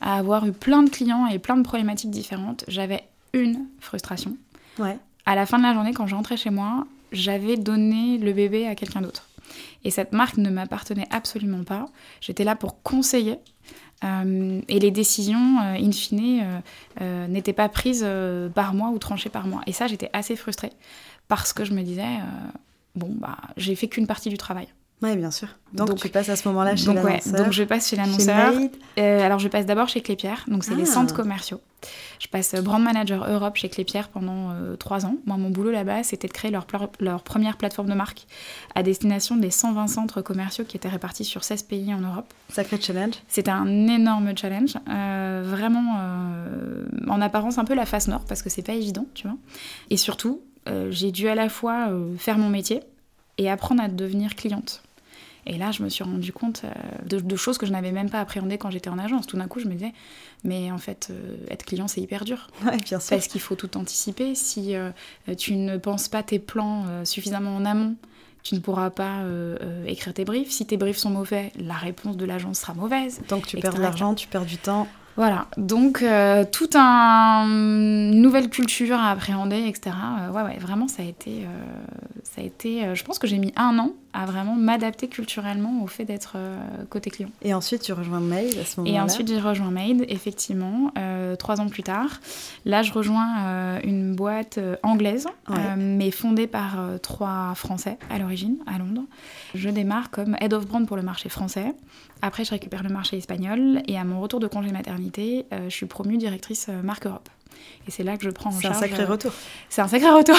à 0.00 0.16
avoir 0.16 0.46
eu 0.46 0.52
plein 0.52 0.82
de 0.82 0.90
clients 0.90 1.26
et 1.26 1.38
plein 1.38 1.56
de 1.56 1.62
problématiques 1.62 2.10
différentes, 2.10 2.64
j'avais 2.68 3.04
une 3.32 3.66
frustration. 3.80 4.36
Ouais. 4.78 4.96
À 5.26 5.34
la 5.34 5.46
fin 5.46 5.58
de 5.58 5.62
la 5.62 5.74
journée, 5.74 5.92
quand 5.92 6.06
je 6.06 6.14
rentrais 6.14 6.36
chez 6.36 6.50
moi, 6.50 6.86
j'avais 7.12 7.56
donné 7.56 8.18
le 8.18 8.32
bébé 8.32 8.66
à 8.66 8.74
quelqu'un 8.74 9.00
d'autre. 9.00 9.28
Et 9.84 9.90
cette 9.90 10.12
marque 10.12 10.36
ne 10.36 10.50
m'appartenait 10.50 11.06
absolument 11.10 11.64
pas. 11.64 11.86
J'étais 12.20 12.44
là 12.44 12.56
pour 12.56 12.82
conseiller. 12.82 13.38
Euh, 14.02 14.60
et 14.68 14.78
les 14.78 14.90
décisions, 14.90 15.58
euh, 15.60 15.74
in 15.74 15.92
fine, 15.92 16.62
euh, 17.00 17.26
n'étaient 17.28 17.52
pas 17.52 17.68
prises 17.68 18.06
par 18.54 18.74
moi 18.74 18.90
ou 18.90 18.98
tranchées 18.98 19.30
par 19.30 19.46
moi. 19.46 19.62
Et 19.66 19.72
ça, 19.72 19.86
j'étais 19.86 20.10
assez 20.12 20.36
frustrée 20.36 20.72
parce 21.28 21.52
que 21.52 21.64
je 21.64 21.72
me 21.72 21.82
disais, 21.82 22.18
bon, 22.96 23.14
bah, 23.14 23.38
j'ai 23.56 23.74
fait 23.74 23.88
qu'une 23.88 24.06
partie 24.06 24.30
du 24.30 24.36
travail. 24.36 24.68
Oui, 25.02 25.16
bien 25.16 25.30
sûr. 25.30 25.48
Donc, 25.72 25.94
tu 25.96 26.08
passes 26.10 26.28
à 26.28 26.36
ce 26.36 26.46
moment-là 26.48 26.76
chez 26.76 26.92
l'annonceur. 26.92 27.42
donc 27.42 27.52
je 27.52 27.64
passe 27.64 27.88
chez 27.88 27.96
l'annonceur. 27.96 28.52
Euh, 28.98 29.24
alors 29.24 29.38
je 29.38 29.48
passe 29.48 29.64
d'abord 29.64 29.88
chez 29.88 30.02
Clépierre, 30.02 30.44
donc 30.48 30.64
c'est 30.64 30.74
les 30.74 30.82
ah. 30.82 30.92
centres 30.92 31.14
commerciaux. 31.14 31.60
Je 32.18 32.28
passe 32.28 32.54
brand 32.56 32.82
manager 32.82 33.26
Europe 33.30 33.56
chez 33.56 33.70
Clépierre 33.70 34.08
pendant 34.08 34.50
euh, 34.50 34.76
trois 34.76 35.06
ans. 35.06 35.16
Moi, 35.24 35.38
mon 35.38 35.48
boulot 35.48 35.70
là-bas, 35.70 36.02
c'était 36.02 36.28
de 36.28 36.32
créer 36.32 36.50
leur, 36.50 36.66
leur 36.98 37.22
première 37.22 37.56
plateforme 37.56 37.88
de 37.88 37.94
marque 37.94 38.26
à 38.74 38.82
destination 38.82 39.36
des 39.36 39.50
120 39.50 39.86
centres 39.86 40.20
commerciaux 40.20 40.64
qui 40.64 40.76
étaient 40.76 40.88
répartis 40.88 41.24
sur 41.24 41.44
16 41.44 41.62
pays 41.62 41.94
en 41.94 42.00
Europe. 42.00 42.34
Sacré 42.50 42.78
challenge. 42.78 43.14
C'était 43.28 43.50
un 43.50 43.88
énorme 43.88 44.36
challenge, 44.36 44.74
euh, 44.90 45.42
vraiment 45.46 45.98
en 47.08 47.20
apparence 47.22 47.56
un 47.56 47.64
peu 47.64 47.74
la 47.74 47.86
face 47.86 48.08
nord 48.08 48.24
parce 48.28 48.42
que 48.42 48.50
c'est 48.50 48.62
pas 48.62 48.74
évident, 48.74 49.06
tu 49.14 49.26
vois. 49.26 49.36
Et 49.88 49.96
surtout, 49.96 50.42
j'ai 50.90 51.10
dû 51.10 51.28
à 51.28 51.34
la 51.34 51.48
fois 51.48 51.88
faire 52.18 52.36
mon 52.36 52.48
métier 52.48 52.80
et 53.38 53.50
apprendre 53.50 53.82
à 53.82 53.88
devenir 53.88 54.34
cliente. 54.36 54.82
Et 55.46 55.56
là, 55.58 55.70
je 55.70 55.82
me 55.82 55.88
suis 55.88 56.04
rendu 56.04 56.32
compte 56.32 56.62
euh, 56.64 57.20
de, 57.20 57.36
choses 57.36 57.58
que 57.58 57.66
je 57.66 57.72
n'avais 57.72 57.92
même 57.92 58.10
pas 58.10 58.20
appréhendées 58.20 58.58
quand 58.58 58.70
j'étais 58.70 58.90
en 58.90 58.98
agence. 58.98 59.26
Tout 59.26 59.36
d'un 59.36 59.48
coup, 59.48 59.60
je 59.60 59.66
me 59.66 59.72
disais, 59.72 59.92
mais 60.44 60.70
en 60.70 60.78
fait, 60.78 61.08
euh, 61.10 61.36
être 61.48 61.64
client, 61.64 61.88
c'est 61.88 62.00
hyper 62.00 62.24
dur. 62.24 62.48
Ouais, 62.64 62.76
bien 62.76 63.00
sûr. 63.00 63.16
Parce 63.16 63.26
qu'il 63.26 63.40
faut 63.40 63.54
tout 63.54 63.76
anticiper. 63.76 64.34
Si 64.34 64.76
euh, 64.76 64.90
tu 65.38 65.56
ne 65.56 65.76
penses 65.78 66.08
pas 66.08 66.22
tes 66.22 66.38
plans 66.38 66.84
suffisamment 67.04 67.56
en 67.56 67.64
amont, 67.64 67.96
tu 68.42 68.54
ne 68.54 68.60
pourras 68.60 68.90
pas 68.90 69.22
écrire 69.86 70.14
tes 70.14 70.24
briefs. 70.24 70.50
Si 70.50 70.66
tes 70.66 70.76
briefs 70.76 70.98
sont 70.98 71.10
mauvais, 71.10 71.52
la 71.58 71.74
réponse 71.74 72.16
de 72.16 72.24
l'agence 72.24 72.60
sera 72.60 72.74
mauvaise. 72.74 73.20
Donc 73.28 73.46
tu 73.46 73.56
perds 73.58 73.74
de 73.74 73.82
l'argent, 73.82 74.14
tu 74.14 74.28
perds 74.28 74.46
du 74.46 74.56
temps. 74.56 74.88
Voilà, 75.16 75.48
donc 75.56 76.02
euh, 76.02 76.44
toute 76.50 76.76
un, 76.76 77.44
une 77.44 78.22
nouvelle 78.22 78.48
culture 78.48 78.98
à 78.98 79.10
appréhender, 79.10 79.66
etc. 79.66 79.94
Ouais, 80.32 80.42
ouais, 80.42 80.58
vraiment, 80.58 80.88
ça 80.88 81.02
a 81.02 81.06
été, 81.06 81.46
ça 82.22 82.40
a 82.40 82.44
été 82.44 82.94
je 82.94 83.04
pense 83.04 83.18
que 83.18 83.26
j'ai 83.26 83.38
mis 83.38 83.52
un 83.56 83.78
an 83.78 83.92
à 84.12 84.26
vraiment 84.26 84.54
m'adapter 84.54 85.08
culturellement 85.08 85.82
au 85.82 85.86
fait 85.86 86.04
d'être 86.04 86.36
côté 86.88 87.10
client. 87.10 87.30
Et 87.42 87.54
ensuite, 87.54 87.82
tu 87.82 87.92
rejoins 87.92 88.20
Made 88.20 88.56
à 88.60 88.64
ce 88.64 88.80
moment-là 88.80 88.96
Et 88.96 89.00
ensuite, 89.00 89.28
j'ai 89.28 89.38
rejoint 89.38 89.70
Made, 89.70 90.04
effectivement, 90.08 90.92
trois 91.38 91.60
ans 91.60 91.68
plus 91.68 91.82
tard. 91.82 92.20
Là, 92.64 92.82
je 92.82 92.92
rejoins 92.92 93.80
une 93.82 94.14
boîte 94.14 94.58
anglaise, 94.82 95.26
mais 95.76 96.10
fondée 96.10 96.46
par 96.46 96.78
trois 97.02 97.54
Français 97.54 97.98
à 98.10 98.18
l'origine, 98.18 98.56
à 98.66 98.78
Londres. 98.78 99.04
Je 99.54 99.68
démarre 99.68 100.10
comme 100.10 100.36
Head 100.40 100.54
of 100.54 100.66
Brand 100.66 100.86
pour 100.86 100.96
le 100.96 101.02
marché 101.02 101.28
français. 101.28 101.74
Après, 102.22 102.44
je 102.44 102.50
récupère 102.50 102.82
le 102.82 102.90
marché 102.90 103.16
espagnol 103.16 103.82
et 103.86 103.96
à 103.96 104.04
mon 104.04 104.20
retour 104.20 104.40
de 104.40 104.46
congé 104.46 104.72
maternité, 104.72 105.46
euh, 105.52 105.64
je 105.64 105.74
suis 105.74 105.86
promue 105.86 106.18
directrice 106.18 106.66
euh, 106.68 106.82
marque 106.82 107.06
Europe. 107.06 107.28
Et 107.88 107.90
c'est 107.90 108.02
là 108.02 108.16
que 108.16 108.24
je 108.24 108.30
prends 108.30 108.50
en 108.50 108.60
charge. 108.60 108.76
C'est 108.78 108.84
un 108.84 108.88
sacré 108.88 109.04
retour. 109.04 109.32
C'est 109.68 109.80
un 109.82 109.88
sacré 109.88 110.10
retour. 110.10 110.36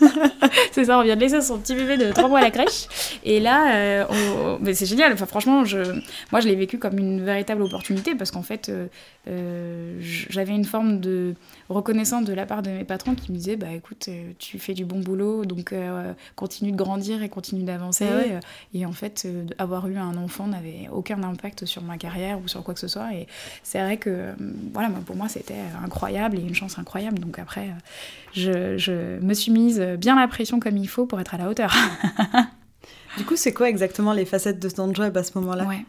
c'est 0.72 0.86
ça, 0.86 0.98
on 0.98 1.02
vient 1.02 1.16
de 1.16 1.20
laisser 1.20 1.40
son 1.40 1.58
petit 1.58 1.74
bébé 1.74 1.96
de 1.96 2.10
3 2.10 2.28
mois 2.28 2.40
à 2.40 2.42
la 2.42 2.50
crèche. 2.50 2.88
Et 3.24 3.38
là, 3.40 4.06
mais 4.60 4.74
c'est 4.74 4.86
génial. 4.86 5.12
Enfin, 5.12 5.26
franchement, 5.26 5.64
je... 5.64 5.78
moi, 6.32 6.40
je 6.40 6.48
l'ai 6.48 6.56
vécu 6.56 6.78
comme 6.78 6.98
une 6.98 7.24
véritable 7.24 7.62
opportunité 7.62 8.14
parce 8.14 8.30
qu'en 8.30 8.42
fait, 8.42 8.72
j'avais 9.26 10.54
une 10.54 10.64
forme 10.64 11.00
de 11.00 11.34
reconnaissance 11.68 12.24
de 12.24 12.32
la 12.32 12.46
part 12.46 12.62
de 12.62 12.70
mes 12.70 12.84
patrons 12.84 13.14
qui 13.14 13.30
me 13.30 13.36
disaient 13.36 13.56
bah 13.56 13.70
écoute 13.72 14.08
tu 14.38 14.58
fais 14.58 14.74
du 14.74 14.84
bon 14.84 15.00
boulot 15.00 15.44
donc 15.44 15.74
continue 16.34 16.72
de 16.72 16.76
grandir 16.76 17.22
et 17.22 17.28
continue 17.28 17.62
d'avancer 17.62 18.06
ah 18.10 18.40
et 18.74 18.86
en 18.86 18.92
fait 18.92 19.28
avoir 19.58 19.86
eu 19.88 19.96
un 19.96 20.16
enfant 20.16 20.48
n'avait 20.48 20.88
aucun 20.92 21.22
impact 21.22 21.66
sur 21.66 21.82
ma 21.82 21.96
carrière 21.96 22.40
ou 22.42 22.48
sur 22.48 22.62
quoi 22.64 22.74
que 22.74 22.80
ce 22.80 22.88
soit 22.88 23.14
et 23.14 23.26
c'est 23.62 23.80
vrai 23.80 23.98
que 23.98 24.34
voilà 24.72 24.90
pour 25.06 25.16
moi 25.16 25.28
c'était 25.28 25.54
incroyable 25.84 26.38
et 26.38 26.49
une 26.50 26.54
chance 26.54 26.78
incroyable 26.78 27.18
donc 27.18 27.38
après 27.38 27.70
je, 28.34 28.76
je 28.76 29.18
me 29.20 29.32
suis 29.32 29.50
mise 29.50 29.80
bien 29.98 30.14
la 30.14 30.28
pression 30.28 30.60
comme 30.60 30.76
il 30.76 30.88
faut 30.88 31.06
pour 31.06 31.18
être 31.20 31.34
à 31.34 31.38
la 31.38 31.48
hauteur 31.48 31.74
Du 33.16 33.24
coup, 33.24 33.36
c'est 33.36 33.52
quoi 33.52 33.68
exactement 33.68 34.12
les 34.12 34.24
facettes 34.24 34.60
de 34.60 34.68
ton 34.68 34.94
job 34.94 35.16
à 35.16 35.24
ce 35.24 35.36
moment-là? 35.38 35.64
Ouais. 35.64 35.84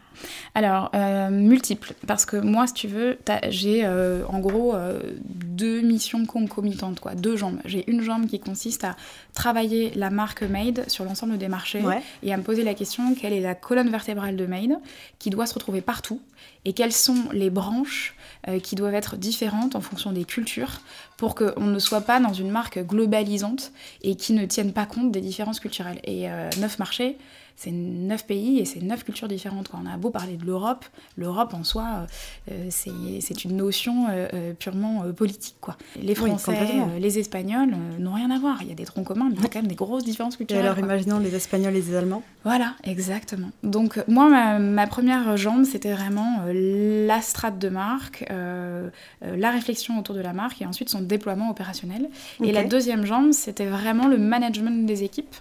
Alors, 0.55 0.89
euh, 0.95 1.29
multiples. 1.29 1.93
Parce 2.07 2.25
que 2.25 2.37
moi, 2.37 2.65
si 2.65 2.73
tu 2.73 2.87
veux, 2.87 3.17
j'ai 3.49 3.85
euh, 3.85 4.23
en 4.27 4.39
gros 4.39 4.73
euh, 4.73 4.99
deux 5.23 5.81
missions 5.81 6.25
concomitantes, 6.25 6.99
quoi, 6.99 7.13
deux 7.13 7.35
jambes. 7.35 7.59
J'ai 7.65 7.89
une 7.89 8.01
jambe 8.01 8.25
qui 8.25 8.39
consiste 8.39 8.83
à 8.83 8.95
travailler 9.33 9.91
la 9.95 10.09
marque 10.09 10.41
Made 10.41 10.89
sur 10.89 11.05
l'ensemble 11.05 11.37
des 11.37 11.47
marchés 11.47 11.83
et 12.23 12.33
à 12.33 12.37
me 12.37 12.43
poser 12.43 12.63
la 12.63 12.73
question 12.73 13.13
quelle 13.13 13.33
est 13.33 13.41
la 13.41 13.55
colonne 13.55 13.89
vertébrale 13.89 14.35
de 14.35 14.45
Made 14.45 14.77
qui 15.19 15.29
doit 15.29 15.45
se 15.45 15.53
retrouver 15.53 15.81
partout 15.81 16.21
et 16.65 16.73
quelles 16.73 16.91
sont 16.91 17.29
les 17.31 17.49
branches 17.49 18.15
qui 18.63 18.75
doivent 18.75 18.95
être 18.95 19.17
différentes 19.17 19.75
en 19.75 19.81
fonction 19.81 20.11
des 20.11 20.23
cultures 20.23 20.81
pour 21.17 21.35
qu'on 21.35 21.65
ne 21.65 21.79
soit 21.79 22.01
pas 22.01 22.19
dans 22.19 22.33
une 22.33 22.49
marque 22.49 22.79
globalisante 22.79 23.71
et 24.01 24.15
qui 24.15 24.33
ne 24.33 24.45
tienne 24.45 24.73
pas 24.73 24.85
compte 24.85 25.11
des 25.11 25.21
différences 25.21 25.59
culturelles. 25.59 25.99
Et 26.03 26.27
neuf 26.59 26.79
marchés, 26.79 27.17
c'est 27.55 27.71
neuf 27.71 28.25
pays 28.25 28.59
et 28.59 28.65
c'est 28.65 28.81
neuf 28.81 29.03
cultures 29.03 29.27
différentes. 29.27 29.67
Quoi. 29.67 29.79
On 29.83 29.87
a 29.87 29.97
beau 29.97 30.09
parler 30.09 30.35
de 30.37 30.45
l'Europe, 30.45 30.85
l'Europe 31.15 31.53
en 31.53 31.63
soi, 31.63 32.07
euh, 32.51 32.67
c'est 32.69 33.43
une 33.43 33.55
notion 33.55 34.07
euh, 34.09 34.27
euh, 34.33 34.53
purement 34.53 35.03
politique. 35.13 35.57
Quoi. 35.61 35.77
Les 36.01 36.15
Français, 36.15 36.55
les 36.99 37.19
Espagnols 37.19 37.75
n'ont 37.99 38.13
rien 38.13 38.31
à 38.31 38.39
voir. 38.39 38.57
Il 38.61 38.69
y 38.69 38.71
a 38.71 38.75
des 38.75 38.85
troncs 38.85 39.05
communs, 39.05 39.29
mais 39.29 39.35
il 39.35 39.41
y 39.41 39.45
a 39.45 39.49
quand 39.49 39.59
même 39.59 39.67
des 39.67 39.75
grosses 39.75 40.03
différences 40.03 40.37
culturelles. 40.37 40.65
Et 40.65 40.67
alors 40.67 40.79
imaginons 40.79 41.19
les 41.19 41.35
Espagnols 41.35 41.75
et 41.75 41.81
les 41.81 41.95
Allemands 41.95 42.23
Voilà, 42.43 42.75
exactement. 42.83 43.51
Donc 43.63 44.03
moi, 44.07 44.57
ma, 44.59 44.87
première 44.87 45.37
jambe, 45.37 45.65
c'était 45.65 45.93
vraiment 45.93 46.45
la 46.53 47.21
strate 47.21 47.59
de 47.59 47.69
marque, 47.69 48.25
la 48.29 49.51
réflexion 49.51 49.99
autour 49.99 50.15
de 50.15 50.21
la 50.21 50.33
marque 50.33 50.61
et 50.61 50.65
ensuite 50.65 50.89
son 50.89 51.01
déploiement 51.01 51.49
opérationnel. 51.49 52.09
Et 52.43 52.51
la 52.51 52.63
deuxième 52.63 53.05
jambe, 53.05 53.31
c'était 53.33 53.67
vraiment 53.67 54.07
le 54.07 54.17
management 54.17 54.85
des 54.85 55.03
équipes 55.03 55.35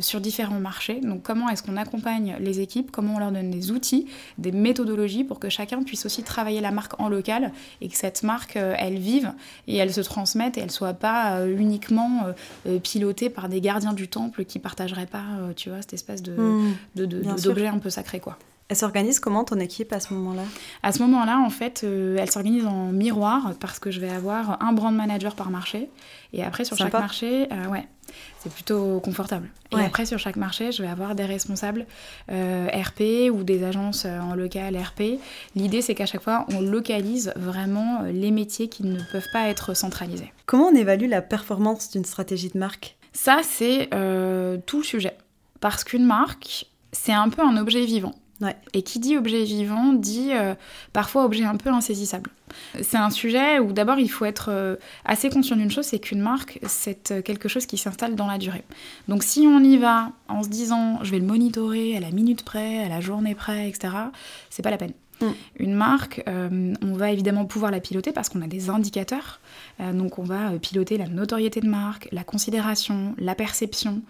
sur 0.00 0.20
différents 0.20 0.60
marchés 0.60 0.75
donc 1.02 1.22
comment 1.22 1.48
est-ce 1.48 1.62
qu'on 1.62 1.76
accompagne 1.76 2.36
les 2.40 2.60
équipes, 2.60 2.90
comment 2.90 3.16
on 3.16 3.18
leur 3.18 3.32
donne 3.32 3.50
des 3.50 3.70
outils, 3.70 4.06
des 4.38 4.52
méthodologies 4.52 5.24
pour 5.24 5.38
que 5.38 5.48
chacun 5.48 5.82
puisse 5.82 6.06
aussi 6.06 6.22
travailler 6.22 6.60
la 6.60 6.70
marque 6.70 6.98
en 7.00 7.08
local 7.08 7.52
et 7.80 7.88
que 7.88 7.96
cette 7.96 8.22
marque, 8.22 8.56
euh, 8.56 8.74
elle 8.78 8.98
vive 8.98 9.32
et 9.66 9.76
elle 9.76 9.92
se 9.92 10.00
transmette 10.00 10.58
et 10.58 10.60
elle 10.60 10.70
soit 10.70 10.94
pas 10.94 11.38
euh, 11.38 11.56
uniquement 11.56 12.26
euh, 12.66 12.78
pilotée 12.78 13.30
par 13.30 13.48
des 13.48 13.60
gardiens 13.60 13.92
du 13.92 14.08
temple 14.08 14.44
qui 14.44 14.58
partageraient 14.58 15.06
pas, 15.06 15.24
tu 15.56 15.70
vois, 15.70 15.80
cette 15.80 15.94
espèce 15.94 16.22
de, 16.22 16.32
mmh. 16.32 17.36
d'objet 17.42 17.66
un 17.66 17.78
peu 17.78 17.90
sacré, 17.90 18.20
quoi. 18.20 18.38
Elle 18.68 18.76
s'organise 18.76 19.20
comment 19.20 19.44
ton 19.44 19.60
équipe 19.60 19.92
à 19.92 20.00
ce 20.00 20.12
moment-là? 20.14 20.42
À 20.82 20.92
ce 20.92 21.00
moment-là, 21.02 21.38
en 21.38 21.50
fait, 21.50 21.84
elle 21.84 22.30
s'organise 22.30 22.66
en 22.66 22.86
miroir 22.86 23.52
parce 23.60 23.78
que 23.78 23.90
je 23.90 24.00
vais 24.00 24.10
avoir 24.10 24.62
un 24.62 24.72
brand 24.72 24.94
manager 24.94 25.36
par 25.36 25.50
marché. 25.50 25.88
Et 26.32 26.42
après, 26.42 26.64
sur 26.64 26.76
chaque 26.76 26.92
marché, 26.92 27.48
ouais, 27.70 27.86
c'est 28.38 28.52
plutôt 28.52 29.00
confortable. 29.00 29.48
Et 29.72 29.80
après, 29.80 30.06
sur 30.06 30.18
chaque 30.18 30.36
marché, 30.36 30.72
je 30.72 30.82
vais 30.82 30.88
avoir 30.88 31.14
des 31.14 31.24
responsables 31.24 31.86
euh, 32.30 32.68
RP 32.68 33.30
ou 33.32 33.42
des 33.42 33.64
agences 33.64 34.04
euh, 34.04 34.20
en 34.20 34.34
local 34.34 34.76
RP. 34.76 35.18
L'idée, 35.54 35.82
c'est 35.82 35.94
qu'à 35.94 36.06
chaque 36.06 36.22
fois, 36.22 36.46
on 36.52 36.60
localise 36.60 37.32
vraiment 37.36 38.02
euh, 38.02 38.12
les 38.12 38.30
métiers 38.30 38.68
qui 38.68 38.84
ne 38.84 39.00
peuvent 39.12 39.28
pas 39.32 39.48
être 39.48 39.74
centralisés. 39.74 40.32
Comment 40.46 40.66
on 40.66 40.74
évalue 40.74 41.08
la 41.08 41.22
performance 41.22 41.90
d'une 41.90 42.04
stratégie 42.04 42.50
de 42.50 42.58
marque? 42.58 42.96
Ça, 43.12 43.40
c'est 43.42 43.88
tout 44.66 44.78
le 44.78 44.84
sujet. 44.84 45.16
Parce 45.60 45.84
qu'une 45.84 46.04
marque, 46.04 46.66
c'est 46.92 47.12
un 47.12 47.30
peu 47.30 47.42
un 47.42 47.56
objet 47.56 47.84
vivant. 47.86 48.14
Et 48.74 48.82
qui 48.82 48.98
dit 48.98 49.16
objet 49.16 49.44
vivant 49.44 49.92
dit 49.92 50.32
parfois 50.92 51.24
objet 51.24 51.44
un 51.44 51.56
peu 51.56 51.70
insaisissable. 51.70 52.30
C'est 52.82 52.96
un 52.96 53.10
sujet 53.10 53.58
où 53.58 53.72
d'abord 53.72 53.98
il 53.98 54.10
faut 54.10 54.24
être 54.24 54.50
euh, 54.50 54.76
assez 55.04 55.28
conscient 55.30 55.56
d'une 55.56 55.70
chose, 55.70 55.86
c'est 55.86 55.98
qu'une 55.98 56.20
marque, 56.20 56.58
c'est 56.66 57.10
euh, 57.10 57.22
quelque 57.22 57.48
chose 57.48 57.66
qui 57.66 57.76
s'installe 57.76 58.14
dans 58.14 58.26
la 58.26 58.38
durée. 58.38 58.64
Donc 59.08 59.22
si 59.22 59.46
on 59.46 59.60
y 59.60 59.76
va 59.76 60.12
en 60.28 60.42
se 60.42 60.48
disant 60.48 61.00
je 61.02 61.10
vais 61.10 61.18
le 61.18 61.26
monitorer 61.26 61.96
à 61.96 62.00
la 62.00 62.10
minute 62.10 62.44
près, 62.44 62.84
à 62.84 62.88
la 62.88 63.00
journée 63.00 63.34
près, 63.34 63.68
etc., 63.68 63.94
c'est 64.50 64.62
pas 64.62 64.70
la 64.70 64.78
peine. 64.78 64.92
Mm. 65.20 65.26
Une 65.58 65.74
marque, 65.74 66.22
euh, 66.28 66.74
on 66.82 66.92
va 66.92 67.10
évidemment 67.10 67.44
pouvoir 67.44 67.70
la 67.70 67.80
piloter 67.80 68.12
parce 68.12 68.28
qu'on 68.28 68.42
a 68.42 68.46
des 68.46 68.70
indicateurs. 68.70 69.40
donc 69.80 70.18
on 70.18 70.22
va 70.22 70.50
piloter 70.60 70.98
la 70.98 71.06
notoriété 71.06 71.60
de 71.60 71.68
marque, 71.68 72.08
la 72.12 72.24
considération, 72.24 73.14
la 73.18 73.34
perception 73.34 74.02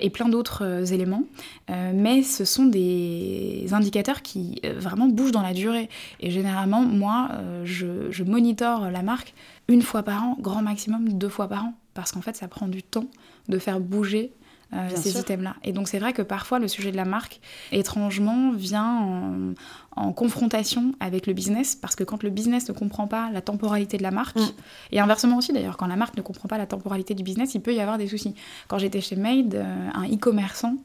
et 0.00 0.10
plein 0.10 0.28
d'autres 0.28 0.92
éléments. 0.92 1.24
mais 1.68 2.22
ce 2.22 2.44
sont 2.44 2.66
des 2.66 3.66
indicateurs 3.72 4.22
qui 4.22 4.60
vraiment 4.76 5.06
bougent 5.06 5.32
dans 5.32 5.42
la 5.42 5.54
durée. 5.54 5.88
Et 6.20 6.30
généralement, 6.30 6.82
moi, 6.82 7.30
je, 7.64 8.10
je 8.10 8.24
la 8.24 9.02
marque 9.02 9.34
une 9.68 9.82
fois 9.82 10.02
par 10.02 10.24
an, 10.24 10.36
grand 10.40 10.62
maximum 10.62 11.08
deux 11.10 11.28
fois 11.28 11.48
par 11.48 11.64
an, 11.64 11.74
parce 11.94 12.12
qu'en 12.12 12.22
fait, 12.22 12.36
ça 12.36 12.48
prend 12.48 12.68
du 12.68 12.82
temps 12.82 13.06
de 13.48 13.58
faire 13.58 13.80
bouger 13.80 14.32
euh, 14.72 14.88
ces 14.94 15.18
items-là. 15.18 15.56
Et 15.64 15.72
donc 15.72 15.88
c'est 15.88 15.98
vrai 15.98 16.12
que 16.12 16.22
parfois 16.22 16.58
le 16.58 16.68
sujet 16.68 16.90
de 16.92 16.96
la 16.96 17.04
marque, 17.04 17.40
étrangement, 17.72 18.52
vient 18.52 19.54
en, 19.96 20.12
confrontation 20.12 20.94
avec 21.00 21.26
le 21.26 21.34
business, 21.34 21.76
parce 21.76 21.94
que 21.94 22.04
quand 22.04 22.22
le 22.22 22.30
business 22.30 22.68
ne 22.68 22.74
comprend 22.74 23.06
pas 23.06 23.30
la 23.30 23.42
temporalité 23.42 23.98
de 23.98 24.02
la 24.02 24.10
marque, 24.10 24.36
mm. 24.36 24.52
et 24.92 25.00
inversement 25.00 25.36
aussi 25.38 25.52
d'ailleurs, 25.52 25.76
quand 25.76 25.86
la 25.86 25.96
marque 25.96 26.16
ne 26.16 26.22
comprend 26.22 26.48
pas 26.48 26.58
la 26.58 26.66
temporalité 26.66 27.14
du 27.14 27.22
business, 27.22 27.54
il 27.54 27.60
peut 27.60 27.74
y 27.74 27.80
avoir 27.80 27.98
des 27.98 28.08
soucis. 28.08 28.34
Quand 28.68 28.78
j'étais 28.78 29.00
chez 29.00 29.16
Made, 29.16 29.54
euh, 29.54 29.88
un 29.94 30.08
e-commerçant 30.08 30.76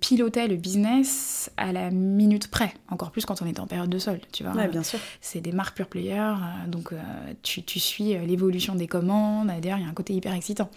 pilotait 0.00 0.48
le 0.48 0.56
business 0.56 1.50
à 1.56 1.72
la 1.72 1.90
minute 1.90 2.48
près, 2.48 2.72
encore 2.88 3.10
plus 3.10 3.26
quand 3.26 3.42
on 3.42 3.46
est 3.46 3.60
en 3.60 3.66
période 3.66 3.90
de 3.90 3.98
solde, 3.98 4.22
tu 4.32 4.42
vois. 4.42 4.52
Ouais, 4.52 4.66
bien 4.66 4.82
sûr. 4.82 4.98
C'est 5.20 5.40
des 5.40 5.52
marques 5.52 5.76
pure 5.76 5.86
player, 5.86 6.18
euh, 6.18 6.66
donc 6.66 6.92
euh, 6.92 6.96
tu, 7.42 7.62
tu, 7.62 7.78
suis 7.78 8.16
euh, 8.16 8.24
l'évolution 8.24 8.74
des 8.74 8.86
commandes, 8.86 9.48
d'ailleurs 9.48 9.78
il 9.78 9.84
y 9.84 9.86
a 9.86 9.90
un 9.90 9.94
côté 9.94 10.14
hyper 10.14 10.34
excitant. 10.34 10.70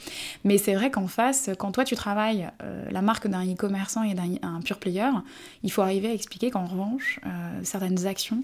Mais 0.43 0.57
c'est 0.57 0.75
vrai 0.75 0.91
qu'en 0.91 1.07
face, 1.07 1.49
quand 1.57 1.71
toi 1.71 1.85
tu 1.85 1.95
travailles 1.95 2.49
la 2.91 3.01
marque 3.01 3.27
d'un 3.27 3.45
e-commerçant 3.45 4.03
et 4.03 4.13
d'un 4.13 4.61
pure 4.63 4.79
player, 4.79 5.09
il 5.63 5.71
faut 5.71 5.81
arriver 5.81 6.09
à 6.09 6.13
expliquer 6.13 6.51
qu'en 6.51 6.65
revanche, 6.65 7.19
certaines 7.63 8.05
actions 8.05 8.43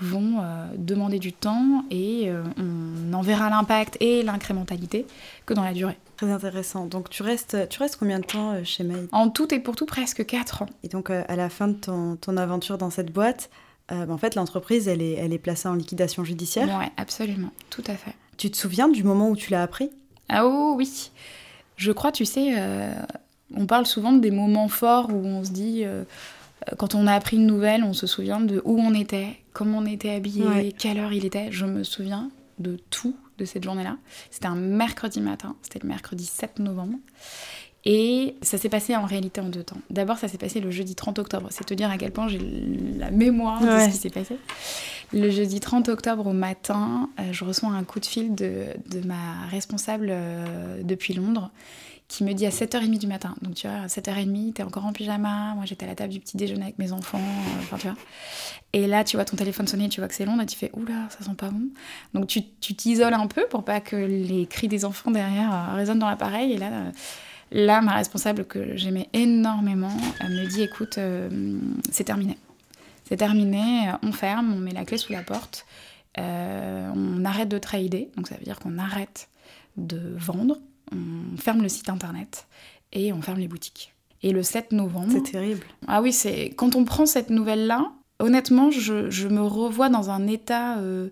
vont 0.00 0.42
demander 0.76 1.18
du 1.18 1.32
temps 1.32 1.84
et 1.90 2.30
on 2.58 3.12
en 3.12 3.20
verra 3.20 3.50
l'impact 3.50 3.96
et 4.00 4.22
l'incrémentalité 4.22 5.06
que 5.46 5.54
dans 5.54 5.64
la 5.64 5.72
durée. 5.72 5.98
Très 6.16 6.30
intéressant. 6.30 6.86
Donc 6.86 7.10
tu 7.10 7.22
restes, 7.22 7.68
tu 7.68 7.78
restes 7.78 7.96
combien 7.96 8.20
de 8.20 8.24
temps 8.24 8.52
euh, 8.52 8.64
chez 8.64 8.84
Maid 8.84 9.08
En 9.12 9.30
tout 9.30 9.52
et 9.52 9.58
pour 9.58 9.76
tout, 9.76 9.86
presque 9.86 10.24
4 10.24 10.62
ans. 10.62 10.68
Et 10.82 10.88
donc 10.88 11.10
euh, 11.10 11.24
à 11.28 11.36
la 11.36 11.48
fin 11.48 11.68
de 11.68 11.74
ton, 11.74 12.16
ton 12.16 12.36
aventure 12.36 12.78
dans 12.78 12.90
cette 12.90 13.12
boîte, 13.12 13.50
euh, 13.92 14.06
en 14.08 14.18
fait 14.18 14.34
l'entreprise, 14.34 14.88
elle 14.88 15.02
est, 15.02 15.14
elle 15.14 15.32
est 15.32 15.38
placée 15.38 15.68
en 15.68 15.74
liquidation 15.74 16.24
judiciaire 16.24 16.68
Oui, 16.78 16.86
absolument, 16.96 17.50
tout 17.70 17.84
à 17.86 17.94
fait. 17.94 18.14
Tu 18.36 18.50
te 18.50 18.56
souviens 18.56 18.88
du 18.88 19.02
moment 19.02 19.28
où 19.28 19.36
tu 19.36 19.50
l'as 19.50 19.62
appris? 19.62 19.90
Ah 20.28 20.46
oh 20.46 20.74
oui. 20.76 21.10
Je 21.76 21.92
crois, 21.92 22.12
tu 22.12 22.24
sais, 22.24 22.54
on 23.54 23.66
parle 23.66 23.84
souvent 23.84 24.12
des 24.12 24.30
moments 24.30 24.68
forts 24.68 25.10
où 25.10 25.26
on 25.26 25.44
se 25.44 25.50
dit 25.50 25.84
quand 26.78 26.94
on 26.94 27.06
a 27.06 27.12
appris 27.12 27.36
une 27.36 27.46
nouvelle, 27.46 27.84
on 27.84 27.92
se 27.92 28.06
souvient 28.06 28.40
de 28.40 28.62
où 28.64 28.78
on 28.80 28.94
était, 28.94 29.36
comment 29.52 29.78
on 29.78 29.86
était 29.86 30.10
habillé, 30.10 30.72
quelle 30.72 30.98
heure 30.98 31.12
il 31.12 31.24
était. 31.24 31.50
Je 31.50 31.66
me 31.66 31.84
souviens 31.84 32.30
de 32.58 32.78
tout 32.90 33.16
de 33.38 33.44
cette 33.44 33.64
journée-là. 33.64 33.96
C'était 34.30 34.46
un 34.46 34.54
mercredi 34.54 35.20
matin, 35.20 35.56
c'était 35.62 35.80
le 35.80 35.88
mercredi 35.88 36.24
7 36.24 36.58
novembre. 36.58 36.98
Et 37.86 38.36
ça 38.40 38.56
s'est 38.56 38.70
passé 38.70 38.96
en 38.96 39.04
réalité 39.04 39.42
en 39.42 39.48
deux 39.48 39.62
temps. 39.62 39.76
D'abord, 39.90 40.16
ça 40.16 40.26
s'est 40.26 40.38
passé 40.38 40.60
le 40.60 40.70
jeudi 40.70 40.94
30 40.94 41.18
octobre. 41.18 41.48
C'est 41.50 41.64
te 41.64 41.74
dire 41.74 41.90
à 41.90 41.98
quel 41.98 42.12
point 42.12 42.28
j'ai 42.28 42.38
la 42.38 43.10
mémoire 43.10 43.60
de 43.60 43.66
ce 43.66 43.90
qui 43.90 43.96
s'est 43.98 44.10
passé. 44.10 44.38
Le 45.12 45.30
jeudi 45.30 45.60
30 45.60 45.90
octobre 45.90 46.26
au 46.26 46.32
matin, 46.32 47.10
euh, 47.20 47.24
je 47.32 47.44
reçois 47.44 47.68
un 47.68 47.84
coup 47.84 48.00
de 48.00 48.06
fil 48.06 48.34
de, 48.34 48.64
de 48.86 49.06
ma 49.06 49.46
responsable 49.50 50.08
euh, 50.10 50.82
depuis 50.82 51.12
Londres 51.12 51.50
qui 52.08 52.22
me 52.24 52.32
dit 52.32 52.46
à 52.46 52.50
7h30 52.50 52.98
du 52.98 53.06
matin. 53.06 53.34
Donc 53.42 53.54
tu 53.54 53.66
vois, 53.66 53.76
à 53.78 53.86
7h30, 53.86 54.54
t'es 54.54 54.62
encore 54.62 54.84
en 54.84 54.92
pyjama, 54.92 55.54
moi 55.54 55.64
j'étais 55.64 55.84
à 55.84 55.88
la 55.88 55.94
table 55.94 56.12
du 56.12 56.20
petit 56.20 56.36
déjeuner 56.36 56.62
avec 56.62 56.78
mes 56.78 56.92
enfants, 56.92 57.18
euh, 57.18 57.60
enfin 57.60 57.76
tu 57.78 57.86
vois. 57.88 57.96
Et 58.72 58.86
là, 58.86 59.04
tu 59.04 59.16
vois 59.16 59.24
ton 59.24 59.36
téléphone 59.36 59.66
sonner, 59.66 59.88
tu 59.88 60.00
vois 60.00 60.08
que 60.08 60.14
c'est 60.14 60.24
long, 60.24 60.40
et 60.40 60.46
tu 60.46 60.56
fais 60.56 60.70
oula, 60.74 61.08
ça 61.10 61.24
sent 61.24 61.34
pas 61.36 61.48
bon. 61.48 61.68
Donc 62.12 62.26
tu 62.26 62.42
t'isoles 62.42 63.14
un 63.14 63.26
peu 63.26 63.46
pour 63.48 63.64
pas 63.64 63.80
que 63.80 63.96
les 63.96 64.46
cris 64.46 64.68
des 64.68 64.84
enfants 64.84 65.10
derrière 65.10 65.52
euh, 65.52 65.74
résonnent 65.76 65.98
dans 65.98 66.10
l'appareil. 66.10 66.52
Et 66.52 66.58
là, 66.58 66.70
euh, 66.72 66.90
là, 67.52 67.80
ma 67.80 67.94
responsable 67.94 68.44
que 68.44 68.76
j'aimais 68.76 69.08
énormément 69.12 69.96
me 70.22 70.46
dit 70.46 70.62
écoute, 70.62 70.98
c'est 71.90 72.04
terminé. 72.04 72.36
C'est 73.08 73.16
terminé, 73.16 73.92
on 74.02 74.12
ferme, 74.12 74.52
on 74.54 74.58
met 74.58 74.72
la 74.72 74.84
clé 74.84 74.96
sous 74.96 75.12
la 75.12 75.22
porte 75.22 75.66
on 76.16 77.24
arrête 77.24 77.48
de 77.48 77.58
trader, 77.58 78.10
donc 78.16 78.28
ça 78.28 78.36
veut 78.36 78.44
dire 78.44 78.58
qu'on 78.60 78.78
arrête 78.78 79.28
de 79.76 80.14
vendre, 80.16 80.58
on 80.92 81.36
ferme 81.36 81.62
le 81.62 81.68
site 81.68 81.88
internet 81.88 82.46
et 82.92 83.12
on 83.12 83.22
ferme 83.22 83.38
les 83.38 83.48
boutiques. 83.48 83.94
Et 84.22 84.32
le 84.32 84.42
7 84.42 84.72
novembre. 84.72 85.12
C'est 85.12 85.32
terrible. 85.32 85.66
Ah 85.86 86.00
oui, 86.00 86.12
c'est 86.12 86.50
quand 86.56 86.76
on 86.76 86.84
prend 86.84 87.04
cette 87.04 87.30
nouvelle-là, 87.30 87.92
honnêtement, 88.18 88.70
je, 88.70 89.28
me 89.28 89.42
revois 89.42 89.88
dans 89.88 90.10
un 90.10 90.26
état 90.26 90.78
euh, 90.78 91.10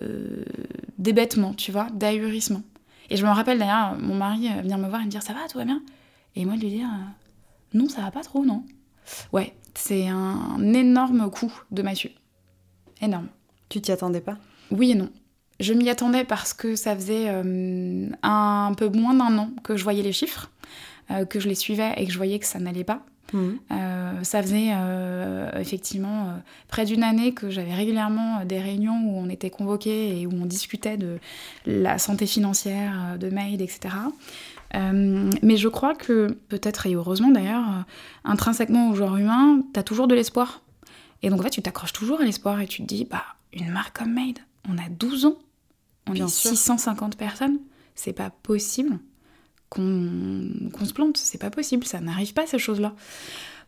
euh, 0.00 0.44
d'hébétement, 0.98 1.54
tu 1.54 1.72
vois, 1.72 1.88
d'ahurissement. 1.94 2.62
Et 3.08 3.16
je 3.16 3.24
me 3.24 3.30
rappelle 3.30 3.58
d'ailleurs, 3.58 3.96
mon 3.98 4.14
mari 4.14 4.48
vient 4.62 4.78
me 4.78 4.88
voir 4.88 5.00
et 5.00 5.04
me 5.04 5.10
dire 5.10 5.22
Ça 5.22 5.32
va, 5.32 5.48
tout 5.48 5.58
va 5.58 5.64
bien? 5.64 5.82
Et 6.36 6.44
moi 6.44 6.56
de 6.56 6.60
lui 6.60 6.68
dire 6.68 6.88
Non, 7.74 7.88
ça 7.88 8.02
va 8.02 8.10
pas 8.10 8.22
trop, 8.22 8.44
non. 8.44 8.64
Ouais, 9.32 9.54
c'est 9.74 10.08
un 10.08 10.72
énorme 10.74 11.30
coup 11.30 11.52
de 11.70 11.82
massue. 11.82 12.12
Énorme. 13.00 13.28
Tu 13.68 13.80
t'y 13.80 13.92
attendais 13.92 14.20
pas? 14.20 14.36
Oui 14.70 14.92
et 14.92 14.94
non. 14.94 15.10
Je 15.60 15.74
m'y 15.74 15.90
attendais 15.90 16.24
parce 16.24 16.54
que 16.54 16.74
ça 16.74 16.96
faisait 16.96 17.26
euh, 17.28 18.08
un 18.22 18.72
peu 18.76 18.88
moins 18.88 19.12
d'un 19.12 19.36
an 19.36 19.50
que 19.62 19.76
je 19.76 19.84
voyais 19.84 20.02
les 20.02 20.12
chiffres, 20.12 20.50
euh, 21.10 21.26
que 21.26 21.38
je 21.38 21.48
les 21.48 21.54
suivais 21.54 21.92
et 21.98 22.06
que 22.06 22.12
je 22.12 22.16
voyais 22.16 22.38
que 22.38 22.46
ça 22.46 22.58
n'allait 22.58 22.82
pas. 22.82 23.04
Mhm. 23.34 23.58
Euh, 23.70 24.24
ça 24.24 24.42
faisait 24.42 24.70
effectivement 25.60 26.34
près 26.66 26.84
d'une 26.84 27.04
année 27.04 27.32
que 27.32 27.48
j'avais 27.50 27.74
régulièrement 27.74 28.44
des 28.44 28.58
réunions 28.58 29.00
où 29.04 29.18
on 29.18 29.28
était 29.28 29.50
convoqués 29.50 30.20
et 30.20 30.26
où 30.26 30.32
on 30.32 30.46
discutait 30.46 30.96
de 30.96 31.18
la 31.66 31.98
santé 31.98 32.26
financière 32.26 33.18
de 33.20 33.28
Maid, 33.30 33.60
etc. 33.60 33.94
mais 34.74 35.56
je 35.56 35.68
crois 35.68 35.94
que, 35.94 36.38
peut-être 36.48 36.86
et 36.86 36.94
heureusement 36.94 37.30
d'ailleurs, 37.30 37.84
intrinsèquement 38.24 38.90
au 38.90 38.96
genre 38.96 39.16
humain, 39.16 39.62
tu 39.74 39.78
as 39.78 39.84
toujours 39.84 40.08
de 40.08 40.16
l'espoir. 40.16 40.62
Et 41.22 41.30
donc 41.30 41.38
en 41.38 41.42
fait, 41.44 41.50
tu 41.50 41.62
t'accroches 41.62 41.92
toujours 41.92 42.20
à 42.20 42.24
l'espoir 42.24 42.60
et 42.60 42.66
tu 42.66 42.82
te 42.82 42.86
dis, 42.86 43.04
bah, 43.08 43.22
une 43.52 43.70
marque 43.70 43.98
comme 43.98 44.12
Maid, 44.12 44.40
on 44.68 44.76
a 44.78 44.88
12 44.88 45.26
ans, 45.26 45.36
on 46.08 46.14
est 46.14 46.28
650 46.28 47.16
personnes, 47.16 47.58
c'est 47.94 48.12
pas 48.12 48.30
possible 48.30 48.98
qu'on 49.68 49.80
se 50.84 50.92
plante, 50.92 51.16
c'est 51.16 51.38
pas 51.38 51.50
possible, 51.50 51.84
ça 51.84 52.00
n'arrive 52.00 52.32
pas 52.32 52.46
ces 52.46 52.58
choses-là. 52.58 52.94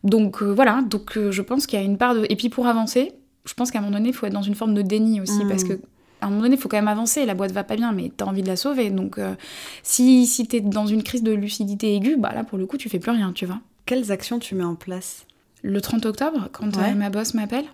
Donc 0.03 0.41
euh, 0.41 0.53
voilà, 0.53 0.81
donc 0.81 1.17
euh, 1.17 1.31
je 1.31 1.41
pense 1.41 1.65
qu'il 1.65 1.79
y 1.79 1.81
a 1.81 1.85
une 1.85 1.97
part 1.97 2.13
de... 2.13 2.25
Et 2.29 2.35
puis 2.35 2.49
pour 2.49 2.67
avancer, 2.67 3.13
je 3.45 3.53
pense 3.53 3.71
qu'à 3.71 3.79
un 3.79 3.81
moment 3.81 3.97
donné, 3.97 4.09
il 4.09 4.15
faut 4.15 4.25
être 4.25 4.33
dans 4.33 4.41
une 4.41 4.55
forme 4.55 4.73
de 4.73 4.81
déni 4.81 5.21
aussi, 5.21 5.39
parce 5.47 5.63
mmh. 5.63 5.67
que 5.67 5.79
à 6.23 6.27
un 6.27 6.29
moment 6.29 6.43
donné, 6.43 6.55
il 6.55 6.61
faut 6.61 6.69
quand 6.69 6.77
même 6.77 6.87
avancer, 6.87 7.25
la 7.25 7.33
boîte 7.33 7.51
va 7.51 7.65
pas 7.65 7.75
bien, 7.75 7.91
mais 7.91 8.11
tu 8.15 8.23
as 8.23 8.27
envie 8.27 8.43
de 8.43 8.47
la 8.47 8.55
sauver. 8.55 8.89
Donc 8.89 9.17
euh, 9.17 9.35
si, 9.81 10.25
si 10.25 10.47
tu 10.47 10.57
es 10.57 10.61
dans 10.61 10.85
une 10.85 11.03
crise 11.03 11.23
de 11.23 11.33
lucidité 11.33 11.95
aiguë, 11.95 12.15
bah 12.17 12.31
là 12.33 12.43
pour 12.43 12.57
le 12.57 12.65
coup, 12.65 12.77
tu 12.77 12.89
fais 12.89 12.99
plus 12.99 13.11
rien, 13.11 13.33
tu 13.33 13.45
vois. 13.45 13.59
Quelles 13.85 14.11
actions 14.11 14.39
tu 14.39 14.55
mets 14.55 14.63
en 14.63 14.75
place? 14.75 15.25
Le 15.61 15.79
30 15.81 16.05
octobre, 16.05 16.49
quand 16.51 16.75
ma 16.95 17.09
boss 17.09 17.33
m'appelle, 17.33 17.65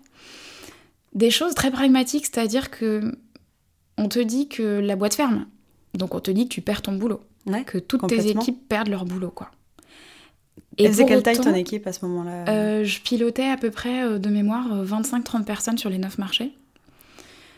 des 1.14 1.32
choses 1.32 1.54
très 1.54 1.72
pragmatiques, 1.72 2.26
c'est-à-dire 2.26 2.70
que 2.72 3.16
on 4.00 4.08
te 4.08 4.20
dit 4.20 4.48
que 4.48 4.80
la 4.80 4.96
boîte 4.96 5.14
ferme. 5.14 5.46
Donc 5.94 6.16
on 6.16 6.20
te 6.20 6.32
dit 6.32 6.46
que 6.48 6.54
tu 6.54 6.62
perds 6.62 6.82
ton 6.82 6.94
boulot. 6.94 7.22
que 7.66 7.78
toutes 7.78 8.08
tes 8.08 8.28
équipes 8.30 8.68
perdent 8.68 8.90
leur 8.90 9.06
boulot, 9.06 9.32
quoi. 9.32 9.52
Et 10.78 10.94
c'est 10.94 11.06
quelle 11.06 11.24
taille 11.24 11.40
ton 11.40 11.54
équipe 11.54 11.86
à 11.88 11.94
ce 11.94 12.06
moment-là? 12.06 12.46
euh, 12.48 12.84
Je 12.86 13.02
pilotais 13.02 13.48
à 13.50 13.58
peu 13.58 13.70
près, 13.70 14.04
euh, 14.04 14.18
de 14.20 14.30
mémoire, 14.30 14.68
25-30 14.86 15.44
personnes 15.44 15.78
sur 15.78 15.90
les 15.90 15.98
9 15.98 16.18
marchés. 16.18 16.54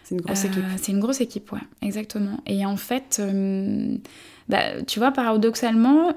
C'est 0.03 0.15
une 0.15 0.21
grosse 0.21 0.43
équipe. 0.45 0.63
Euh, 0.63 0.77
c'est 0.81 0.91
une 0.91 0.99
grosse 0.99 1.21
équipe, 1.21 1.51
ouais, 1.51 1.59
exactement. 1.83 2.39
Et 2.47 2.65
en 2.65 2.77
fait, 2.77 3.21
bah, 4.49 4.81
tu 4.87 4.99
vois, 4.99 5.11
paradoxalement, 5.11 6.13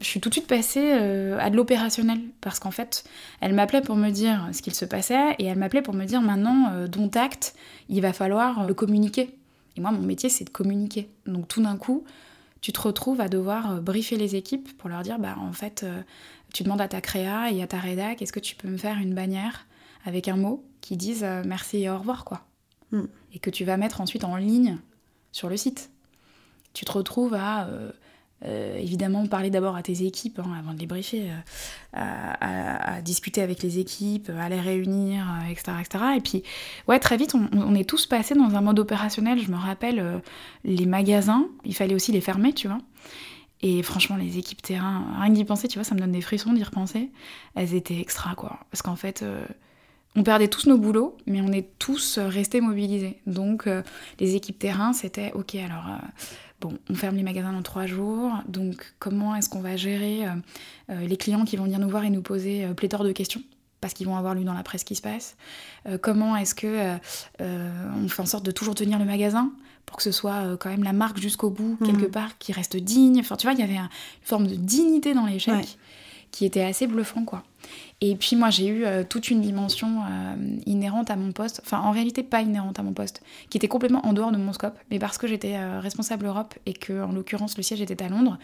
je 0.00 0.04
suis 0.04 0.20
tout 0.20 0.28
de 0.28 0.34
suite 0.34 0.48
passée 0.48 0.90
à 0.90 1.50
de 1.50 1.56
l'opérationnel. 1.56 2.18
Parce 2.40 2.58
qu'en 2.58 2.70
fait, 2.72 3.04
elle 3.40 3.54
m'appelait 3.54 3.80
pour 3.80 3.96
me 3.96 4.10
dire 4.10 4.48
ce 4.52 4.60
qu'il 4.60 4.74
se 4.74 4.84
passait 4.84 5.36
et 5.38 5.44
elle 5.46 5.58
m'appelait 5.58 5.82
pour 5.82 5.94
me 5.94 6.04
dire 6.04 6.20
maintenant, 6.20 6.86
dont 6.88 7.10
acte, 7.14 7.54
il 7.88 8.00
va 8.02 8.12
falloir 8.12 8.66
le 8.66 8.74
communiquer. 8.74 9.30
Et 9.76 9.80
moi, 9.80 9.90
mon 9.90 10.02
métier, 10.02 10.28
c'est 10.28 10.44
de 10.44 10.50
communiquer. 10.50 11.08
Donc 11.26 11.48
tout 11.48 11.62
d'un 11.62 11.76
coup, 11.76 12.04
tu 12.60 12.72
te 12.72 12.80
retrouves 12.80 13.20
à 13.20 13.28
devoir 13.28 13.72
euh, 13.72 13.80
briefer 13.80 14.16
les 14.16 14.36
équipes 14.36 14.76
pour 14.76 14.88
leur 14.88 15.02
dire, 15.02 15.18
bah 15.18 15.36
en 15.38 15.52
fait, 15.52 15.82
euh, 15.82 16.02
tu 16.52 16.62
demandes 16.62 16.80
à 16.80 16.88
ta 16.88 17.00
créa 17.00 17.50
et 17.50 17.62
à 17.62 17.66
ta 17.66 17.78
rédac, 17.78 18.22
est-ce 18.22 18.32
que 18.32 18.40
tu 18.40 18.56
peux 18.56 18.68
me 18.68 18.76
faire 18.76 18.98
une 18.98 19.14
bannière 19.14 19.66
avec 20.04 20.28
un 20.28 20.36
mot 20.36 20.64
qui 20.80 20.96
dise 20.96 21.24
euh, 21.24 21.42
merci 21.44 21.78
et 21.78 21.90
au 21.90 21.98
revoir, 21.98 22.24
quoi. 22.24 22.46
Hmm. 22.92 23.06
Et 23.32 23.38
que 23.38 23.50
tu 23.50 23.64
vas 23.64 23.76
mettre 23.76 24.00
ensuite 24.00 24.24
en 24.24 24.36
ligne 24.36 24.78
sur 25.32 25.48
le 25.48 25.56
site. 25.56 25.90
Tu 26.72 26.84
te 26.84 26.92
retrouves 26.92 27.34
à 27.34 27.66
euh, 27.66 27.92
évidemment, 28.48 29.26
parler 29.26 29.50
d'abord 29.50 29.76
à 29.76 29.82
tes 29.82 30.04
équipes 30.04 30.38
hein, 30.38 30.50
avant 30.58 30.72
de 30.72 30.78
les 30.78 30.86
briefer, 30.86 31.30
euh, 31.30 32.32
à, 32.40 33.00
discuter 33.02 33.42
avec 33.42 33.62
les 33.62 33.78
équipes, 33.78 34.30
à 34.38 34.48
les 34.48 34.60
réunir, 34.60 35.26
etc., 35.50 35.72
euh, 35.72 35.80
etc. 35.80 36.04
Et 36.16 36.20
puis, 36.20 36.42
ouais, 36.88 36.98
très 36.98 37.16
vite, 37.16 37.34
on, 37.34 37.74
est 37.74 37.88
tous 37.88 38.06
passés 38.06 38.34
dans 38.34 38.54
un 38.54 38.60
mode 38.60 38.78
opérationnel. 38.78 39.38
Je 39.40 39.50
me 39.50 39.56
rappelle, 39.56 40.22
les 40.64 40.86
magasins, 40.86 41.48
il 41.64 41.74
fallait 41.74 41.94
aussi 41.94 42.12
les 42.12 42.20
fermer, 42.20 42.52
tu 42.52 42.68
vois. 42.68 42.78
Et 43.62 43.82
franchement, 43.82 44.16
les 44.16 44.38
équipes 44.38 44.62
terrain, 44.62 45.04
rien 45.20 45.28
que 45.28 45.34
d'y 45.34 45.44
penser, 45.44 45.68
tu 45.68 45.78
vois, 45.78 45.84
ça 45.84 45.94
me 45.94 46.00
donne 46.00 46.12
des 46.12 46.22
frissons 46.22 46.54
d'y 46.54 46.62
repenser. 46.62 47.10
Elles 47.54 47.74
étaient 47.74 48.00
extra, 48.00 48.34
quoi. 48.34 48.60
Parce 48.70 48.80
qu'en 48.80 48.96
fait, 48.96 49.22
on 50.16 50.22
perdait 50.22 50.48
tous 50.48 50.66
nos 50.66 50.78
boulots, 50.78 51.16
mais 51.26 51.42
on 51.42 51.52
est 51.52 51.68
tous 51.78 52.18
restés 52.18 52.62
mobilisés. 52.62 53.18
Donc, 53.26 53.68
les 54.18 54.34
équipes 54.34 54.58
terrain, 54.58 54.94
c'était 54.94 55.32
OK, 55.34 55.56
alors 55.56 55.84
bon, 56.60 56.78
on 56.88 56.94
ferme 56.94 57.16
les 57.16 57.22
magasins 57.22 57.52
dans 57.52 57.62
trois 57.62 57.86
jours, 57.86 58.32
donc 58.46 58.94
comment 58.98 59.34
est-ce 59.34 59.48
qu'on 59.48 59.60
va 59.60 59.76
gérer 59.76 60.26
euh, 60.26 60.30
euh, 60.90 61.06
les 61.06 61.16
clients 61.16 61.44
qui 61.44 61.56
vont 61.56 61.64
venir 61.64 61.78
nous 61.78 61.88
voir 61.88 62.04
et 62.04 62.10
nous 62.10 62.22
poser 62.22 62.64
euh, 62.64 62.74
pléthore 62.74 63.04
de 63.04 63.12
questions? 63.12 63.42
Parce 63.80 63.94
qu'ils 63.94 64.06
vont 64.06 64.16
avoir 64.16 64.34
lu 64.34 64.44
dans 64.44 64.52
la 64.52 64.62
presse 64.62 64.82
ce 64.82 64.84
qui 64.84 64.94
se 64.94 65.00
passe. 65.00 65.36
comment 66.02 66.36
est-ce 66.36 66.54
que 66.54 66.98
on 67.38 68.08
fait 68.08 68.20
en 68.20 68.26
sorte 68.26 68.44
de 68.44 68.50
toujours 68.50 68.74
tenir 68.74 68.98
le 68.98 69.06
magasin 69.06 69.50
pour 69.86 69.96
que 69.96 70.02
ce 70.02 70.12
soit 70.12 70.58
quand 70.58 70.68
même 70.68 70.82
la 70.82 70.92
marque 70.92 71.16
jusqu'au 71.16 71.48
bout, 71.48 71.78
quelque 71.82 72.04
mhm. 72.04 72.10
part, 72.10 72.36
qui 72.36 72.52
reste 72.52 72.76
digne? 72.76 73.20
Enfin, 73.20 73.36
tu 73.36 73.46
vois, 73.46 73.54
il 73.54 73.58
y 73.58 73.62
avait 73.62 73.76
une 73.76 73.88
forme 74.20 74.48
de 74.48 74.54
dignité 74.54 75.14
dans 75.14 75.24
l'échec 75.24 75.78
qui 76.30 76.44
était 76.44 76.62
assez 76.62 76.86
bluffant, 76.86 77.24
quoi. 77.24 77.42
Et 78.00 78.16
puis 78.16 78.36
moi, 78.36 78.50
j'ai 78.50 78.66
eu 78.66 78.84
euh, 78.84 79.04
toute 79.04 79.30
une 79.30 79.42
dimension 79.42 80.02
euh, 80.02 80.34
inhérente 80.64 81.10
à 81.10 81.16
mon 81.16 81.32
poste, 81.32 81.60
enfin 81.64 81.80
en 81.80 81.90
réalité 81.90 82.22
pas 82.22 82.40
inhérente 82.40 82.78
à 82.78 82.82
mon 82.82 82.92
poste, 82.92 83.22
qui 83.50 83.58
était 83.58 83.68
complètement 83.68 84.06
en 84.06 84.12
dehors 84.12 84.32
de 84.32 84.38
mon 84.38 84.52
scope, 84.52 84.78
mais 84.90 84.98
parce 84.98 85.18
que 85.18 85.26
j'étais 85.26 85.56
euh, 85.56 85.80
responsable 85.80 86.26
Europe 86.26 86.54
et 86.64 86.72
que 86.72 87.02
en 87.02 87.12
l'occurrence 87.12 87.56
le 87.58 87.62
siège 87.62 87.82
était 87.82 88.02
à 88.02 88.08
Londres, 88.08 88.38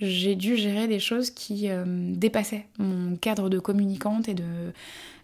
j'ai 0.00 0.36
dû 0.36 0.56
gérer 0.56 0.86
des 0.88 1.00
choses 1.00 1.30
qui 1.30 1.68
dépassaient 1.86 2.66
mon 2.78 3.16
cadre 3.16 3.48
de 3.48 3.58
communicante 3.58 4.28
et 4.28 4.34
de, 4.34 4.44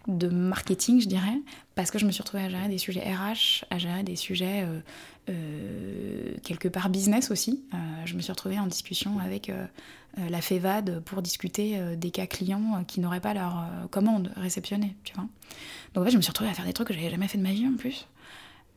de 0.07 0.27
marketing, 0.27 1.01
je 1.01 1.07
dirais, 1.07 1.39
parce 1.75 1.91
que 1.91 1.99
je 1.99 2.05
me 2.05 2.11
suis 2.11 2.21
retrouvée 2.21 2.43
à 2.43 2.49
gérer 2.49 2.67
des 2.67 2.77
sujets 2.77 3.01
RH, 3.01 3.65
à 3.69 3.77
gérer 3.77 4.03
des 4.03 4.15
sujets 4.15 4.65
quelque 6.43 6.67
part 6.67 6.89
business 6.89 7.31
aussi. 7.31 7.63
je 8.05 8.15
me 8.15 8.21
suis 8.21 8.31
retrouvée 8.31 8.59
en 8.59 8.67
discussion 8.67 9.19
avec 9.19 9.49
euh, 10.17 10.29
la 10.29 10.39
FEVAD 10.39 11.01
pour 11.01 11.21
discuter 11.21 11.77
euh, 11.77 11.97
des 11.97 12.09
cas 12.09 12.25
clients 12.25 12.75
euh, 12.75 12.83
qui 12.83 13.01
n'auraient 13.01 13.19
pas 13.19 13.33
leur 13.33 13.65
commande 13.91 14.31
réceptionnée, 14.37 14.95
tu 15.03 15.13
vois. 15.13 15.25
Donc 15.93 16.03
en 16.03 16.05
fait, 16.05 16.11
je 16.11 16.17
me 16.17 16.21
suis 16.21 16.29
retrouvée 16.29 16.49
à 16.49 16.53
faire 16.53 16.65
des 16.65 16.71
trucs 16.71 16.87
que 16.87 16.93
j'avais 16.93 17.09
jamais 17.09 17.27
fait 17.27 17.37
de 17.37 17.43
ma 17.43 17.51
vie 17.51 17.67
en 17.67 17.75
plus. 17.75 18.07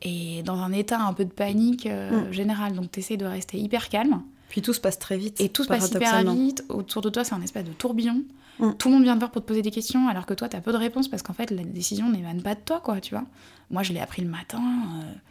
Et 0.01 0.43
dans 0.43 0.57
un 0.57 0.73
état 0.73 0.99
un 0.99 1.13
peu 1.13 1.23
de 1.23 1.31
panique 1.31 1.85
mm. 1.85 2.31
générale. 2.31 2.73
Donc 2.73 2.91
tu 2.91 2.99
essaies 2.99 3.17
de 3.17 3.25
rester 3.25 3.57
hyper 3.57 3.89
calme. 3.89 4.21
Puis 4.49 4.61
tout 4.61 4.73
se 4.73 4.81
passe 4.81 4.99
très 4.99 5.17
vite. 5.17 5.39
Et 5.39 5.49
tout 5.49 5.63
se 5.63 5.69
passe 5.69 5.89
hyper 5.89 6.23
vite. 6.33 6.65
Autour 6.69 7.01
de 7.01 7.09
toi, 7.09 7.23
c'est 7.23 7.33
un 7.33 7.41
espèce 7.41 7.65
de 7.65 7.71
tourbillon. 7.71 8.23
Mm. 8.59 8.71
Tout 8.77 8.89
le 8.89 8.95
monde 8.95 9.03
vient 9.03 9.13
te 9.13 9.19
voir 9.19 9.31
pour 9.31 9.41
te 9.41 9.47
poser 9.47 9.61
des 9.61 9.71
questions, 9.71 10.09
alors 10.09 10.25
que 10.25 10.33
toi, 10.33 10.49
tu 10.49 10.57
as 10.57 10.61
peu 10.61 10.71
de 10.71 10.77
réponses 10.77 11.07
parce 11.07 11.23
qu'en 11.23 11.33
fait, 11.33 11.51
la 11.51 11.63
décision 11.63 12.09
n'émane 12.09 12.41
pas 12.41 12.55
de 12.55 12.59
toi, 12.59 12.81
quoi, 12.83 12.99
tu 12.99 13.13
vois. 13.13 13.25
Moi, 13.69 13.83
je 13.83 13.93
l'ai 13.93 13.99
appris 13.99 14.21
le 14.21 14.29
matin 14.29 14.61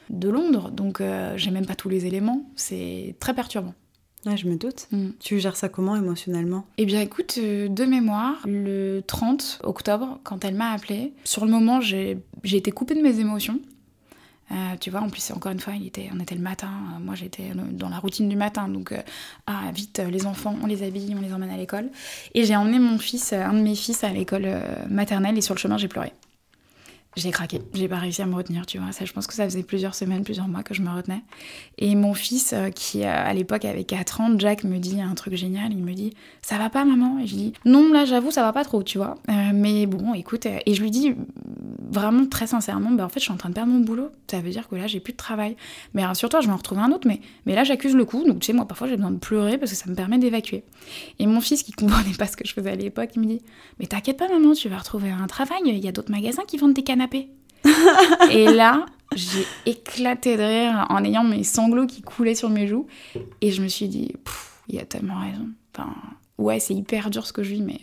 de 0.08 0.28
Londres, 0.28 0.70
donc 0.70 1.02
j'ai 1.36 1.50
même 1.50 1.66
pas 1.66 1.74
tous 1.74 1.88
les 1.88 2.06
éléments. 2.06 2.48
C'est 2.56 3.16
très 3.20 3.34
perturbant. 3.34 3.74
Ouais, 4.26 4.36
je 4.36 4.46
me 4.46 4.56
doute. 4.56 4.88
Mm. 4.90 5.10
Tu 5.20 5.38
gères 5.38 5.56
ça 5.56 5.68
comment 5.68 5.96
émotionnellement? 5.96 6.66
Eh 6.76 6.86
bien, 6.86 7.00
écoute, 7.00 7.36
euh, 7.38 7.68
de 7.68 7.84
mémoire, 7.84 8.36
le 8.46 9.00
30 9.06 9.60
octobre, 9.62 10.18
quand 10.24 10.44
elle 10.44 10.54
m'a 10.54 10.72
appelée, 10.72 11.12
sur 11.24 11.44
le 11.44 11.50
moment, 11.50 11.80
j'ai 11.80 12.20
été 12.44 12.70
coupée 12.70 12.94
de 12.94 13.02
mes 13.02 13.20
émotions. 13.20 13.60
Euh, 14.50 14.54
tu 14.80 14.90
vois, 14.90 15.00
en 15.00 15.10
plus, 15.10 15.30
encore 15.30 15.52
une 15.52 15.60
fois, 15.60 15.74
il 15.74 15.86
était, 15.86 16.08
on 16.14 16.20
était 16.20 16.34
le 16.34 16.40
matin, 16.40 16.68
euh, 16.68 17.04
moi 17.04 17.14
j'étais 17.14 17.52
dans 17.54 17.88
la 17.88 17.98
routine 17.98 18.28
du 18.28 18.36
matin, 18.36 18.68
donc 18.68 18.94
ah, 19.46 19.70
vite, 19.74 20.02
les 20.10 20.26
enfants, 20.26 20.56
on 20.62 20.66
les 20.66 20.82
habille, 20.82 21.14
on 21.16 21.20
les 21.20 21.32
emmène 21.32 21.50
à 21.50 21.56
l'école. 21.56 21.90
Et 22.34 22.44
j'ai 22.44 22.56
emmené 22.56 22.78
mon 22.78 22.98
fils, 22.98 23.32
un 23.32 23.52
de 23.52 23.60
mes 23.60 23.74
fils, 23.74 24.04
à 24.04 24.10
l'école 24.10 24.48
maternelle, 24.88 25.36
et 25.36 25.42
sur 25.42 25.54
le 25.54 25.60
chemin, 25.60 25.76
j'ai 25.76 25.88
pleuré 25.88 26.12
j'ai 27.18 27.30
craqué. 27.30 27.60
J'ai 27.74 27.88
pas 27.88 27.98
réussi 27.98 28.22
à 28.22 28.26
me 28.26 28.34
retenir, 28.34 28.66
tu 28.66 28.78
vois. 28.78 28.92
Ça, 28.92 29.04
je 29.04 29.12
pense 29.12 29.26
que 29.26 29.34
ça 29.34 29.44
faisait 29.44 29.62
plusieurs 29.62 29.94
semaines, 29.94 30.24
plusieurs 30.24 30.48
mois 30.48 30.62
que 30.62 30.74
je 30.74 30.82
me 30.82 30.90
retenais. 30.90 31.22
Et 31.78 31.94
mon 31.94 32.14
fils, 32.14 32.52
euh, 32.52 32.70
qui 32.70 33.04
euh, 33.04 33.08
à 33.12 33.32
l'époque 33.34 33.64
avait 33.64 33.84
4 33.84 34.20
ans, 34.20 34.38
Jack 34.38 34.64
me 34.64 34.78
dit 34.78 35.00
un 35.00 35.14
truc 35.14 35.34
génial. 35.34 35.72
Il 35.72 35.82
me 35.82 35.92
dit 35.94 36.14
Ça 36.42 36.58
va 36.58 36.70
pas, 36.70 36.84
maman? 36.84 37.18
Et 37.18 37.26
je 37.26 37.34
dis 37.34 37.52
Non, 37.64 37.92
là, 37.92 38.04
j'avoue, 38.04 38.30
ça 38.30 38.42
va 38.42 38.52
pas 38.52 38.64
trop, 38.64 38.82
tu 38.82 38.98
vois. 38.98 39.16
Euh, 39.28 39.50
mais 39.52 39.86
bon, 39.86 40.14
écoute. 40.14 40.46
Et 40.46 40.74
je 40.74 40.82
lui 40.82 40.90
dis 40.90 41.14
vraiment 41.90 42.26
très 42.26 42.46
sincèrement 42.46 42.90
bah, 42.90 43.04
En 43.04 43.08
fait, 43.08 43.20
je 43.20 43.24
suis 43.24 43.32
en 43.32 43.36
train 43.36 43.48
de 43.48 43.54
perdre 43.54 43.72
mon 43.72 43.80
boulot. 43.80 44.10
Ça 44.30 44.40
veut 44.40 44.50
dire 44.50 44.68
que 44.68 44.76
là, 44.76 44.86
j'ai 44.86 45.00
plus 45.00 45.12
de 45.12 45.18
travail. 45.18 45.56
Mais 45.94 46.04
rassure-toi, 46.04 46.40
je 46.40 46.46
vais 46.46 46.52
en 46.52 46.56
retrouver 46.56 46.80
un 46.80 46.92
autre. 46.92 47.06
Mais, 47.06 47.20
mais 47.46 47.54
là, 47.54 47.64
j'accuse 47.64 47.94
le 47.94 48.04
coup. 48.04 48.24
Donc, 48.24 48.40
tu 48.40 48.46
sais, 48.46 48.52
moi, 48.52 48.66
parfois, 48.66 48.88
j'ai 48.88 48.96
besoin 48.96 49.10
de 49.10 49.18
pleurer 49.18 49.58
parce 49.58 49.72
que 49.72 49.76
ça 49.76 49.88
me 49.90 49.94
permet 49.94 50.18
d'évacuer. 50.18 50.64
Et 51.18 51.26
mon 51.26 51.40
fils, 51.40 51.62
qui 51.62 51.72
comprenait 51.72 52.14
pas 52.16 52.26
ce 52.26 52.36
que 52.36 52.46
je 52.46 52.52
faisais 52.52 52.70
à 52.70 52.76
l'époque, 52.76 53.10
il 53.16 53.22
me 53.22 53.26
dit 53.26 53.42
Mais 53.78 53.86
t'inquiète 53.86 54.16
pas, 54.16 54.28
maman, 54.28 54.52
tu 54.52 54.68
vas 54.68 54.78
retrouver 54.78 55.10
un 55.10 55.26
travail. 55.26 55.60
Il 55.64 55.84
y 55.84 55.88
a 55.88 55.92
d'autres 55.92 56.12
magasins 56.12 56.44
qui 56.46 56.56
vendent 56.56 56.74
des 56.74 56.82
canapés. 56.82 57.07
et 58.30 58.46
là, 58.46 58.86
j'ai 59.14 59.46
éclaté 59.66 60.36
de 60.36 60.42
rire 60.42 60.86
en 60.90 61.02
ayant 61.04 61.24
mes 61.24 61.44
sanglots 61.44 61.86
qui 61.86 62.02
coulaient 62.02 62.34
sur 62.34 62.50
mes 62.50 62.66
joues. 62.66 62.86
Et 63.40 63.50
je 63.50 63.62
me 63.62 63.68
suis 63.68 63.88
dit, 63.88 64.12
il 64.68 64.74
y 64.74 64.78
a 64.78 64.84
tellement 64.84 65.20
raison. 65.20 65.48
Enfin, 65.74 65.90
ouais, 66.38 66.60
c'est 66.60 66.74
hyper 66.74 67.10
dur 67.10 67.26
ce 67.26 67.32
que 67.32 67.42
je 67.42 67.50
vis, 67.50 67.62
mais 67.62 67.80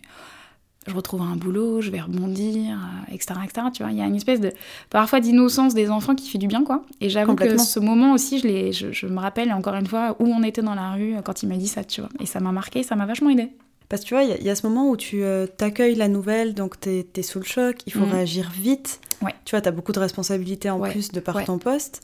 je 0.87 0.93
retrouve 0.93 1.21
un 1.21 1.35
boulot, 1.35 1.81
je 1.81 1.89
vais 1.89 1.99
rebondir, 1.99 2.77
etc., 3.11 3.33
euh, 3.39 3.43
etc. 3.43 3.67
Tu 3.73 3.83
vois, 3.83 3.91
il 3.91 3.97
y 3.97 4.01
a 4.01 4.05
une 4.05 4.15
espèce 4.15 4.39
de 4.39 4.53
parfois 4.89 5.19
d'innocence 5.19 5.73
des 5.73 5.89
enfants 5.89 6.13
qui 6.13 6.29
fait 6.29 6.37
du 6.37 6.47
bien, 6.47 6.63
quoi. 6.63 6.83
Et 7.01 7.09
j'avoue 7.09 7.35
que 7.35 7.57
ce 7.57 7.79
moment 7.79 8.13
aussi, 8.13 8.39
je, 8.39 8.71
je, 8.71 8.91
je, 8.91 9.07
me 9.07 9.19
rappelle 9.19 9.51
encore 9.51 9.73
une 9.75 9.87
fois 9.87 10.15
où 10.19 10.27
on 10.27 10.43
était 10.43 10.61
dans 10.61 10.75
la 10.75 10.91
rue 10.91 11.15
quand 11.23 11.41
il 11.41 11.49
m'a 11.49 11.57
dit 11.57 11.67
ça, 11.67 11.83
tu 11.83 12.01
vois. 12.01 12.09
Et 12.19 12.25
ça 12.25 12.39
m'a 12.39 12.51
marqué, 12.51 12.83
ça 12.83 12.95
m'a 12.95 13.05
vachement 13.05 13.31
aidé. 13.31 13.49
Parce 13.95 14.03
que 14.03 14.09
tu 14.09 14.13
vois, 14.13 14.23
il 14.23 14.43
y, 14.43 14.49
a 14.49 14.55
ce 14.55 14.67
moment 14.67 14.89
où 14.89 14.97
tu 14.97 15.23
euh, 15.23 15.47
t'accueilles 15.47 15.95
la 15.95 16.09
nouvelle, 16.09 16.53
donc 16.53 16.77
tu 16.81 16.89
es, 16.89 17.21
sous 17.21 17.39
le 17.39 17.45
choc, 17.45 17.77
il 17.85 17.93
faut 17.93 18.05
mm. 18.05 18.11
réagir 18.11 18.51
vite. 18.51 18.99
Ouais. 19.21 19.33
Tu 19.45 19.51
vois, 19.51 19.61
tu 19.61 19.69
as 19.69 19.71
beaucoup 19.71 19.93
de 19.93 19.99
responsabilités 19.99 20.69
en 20.69 20.81
plus 20.81 21.13
de 21.13 21.21
par 21.21 21.41
ton 21.45 21.59
poste. 21.59 22.01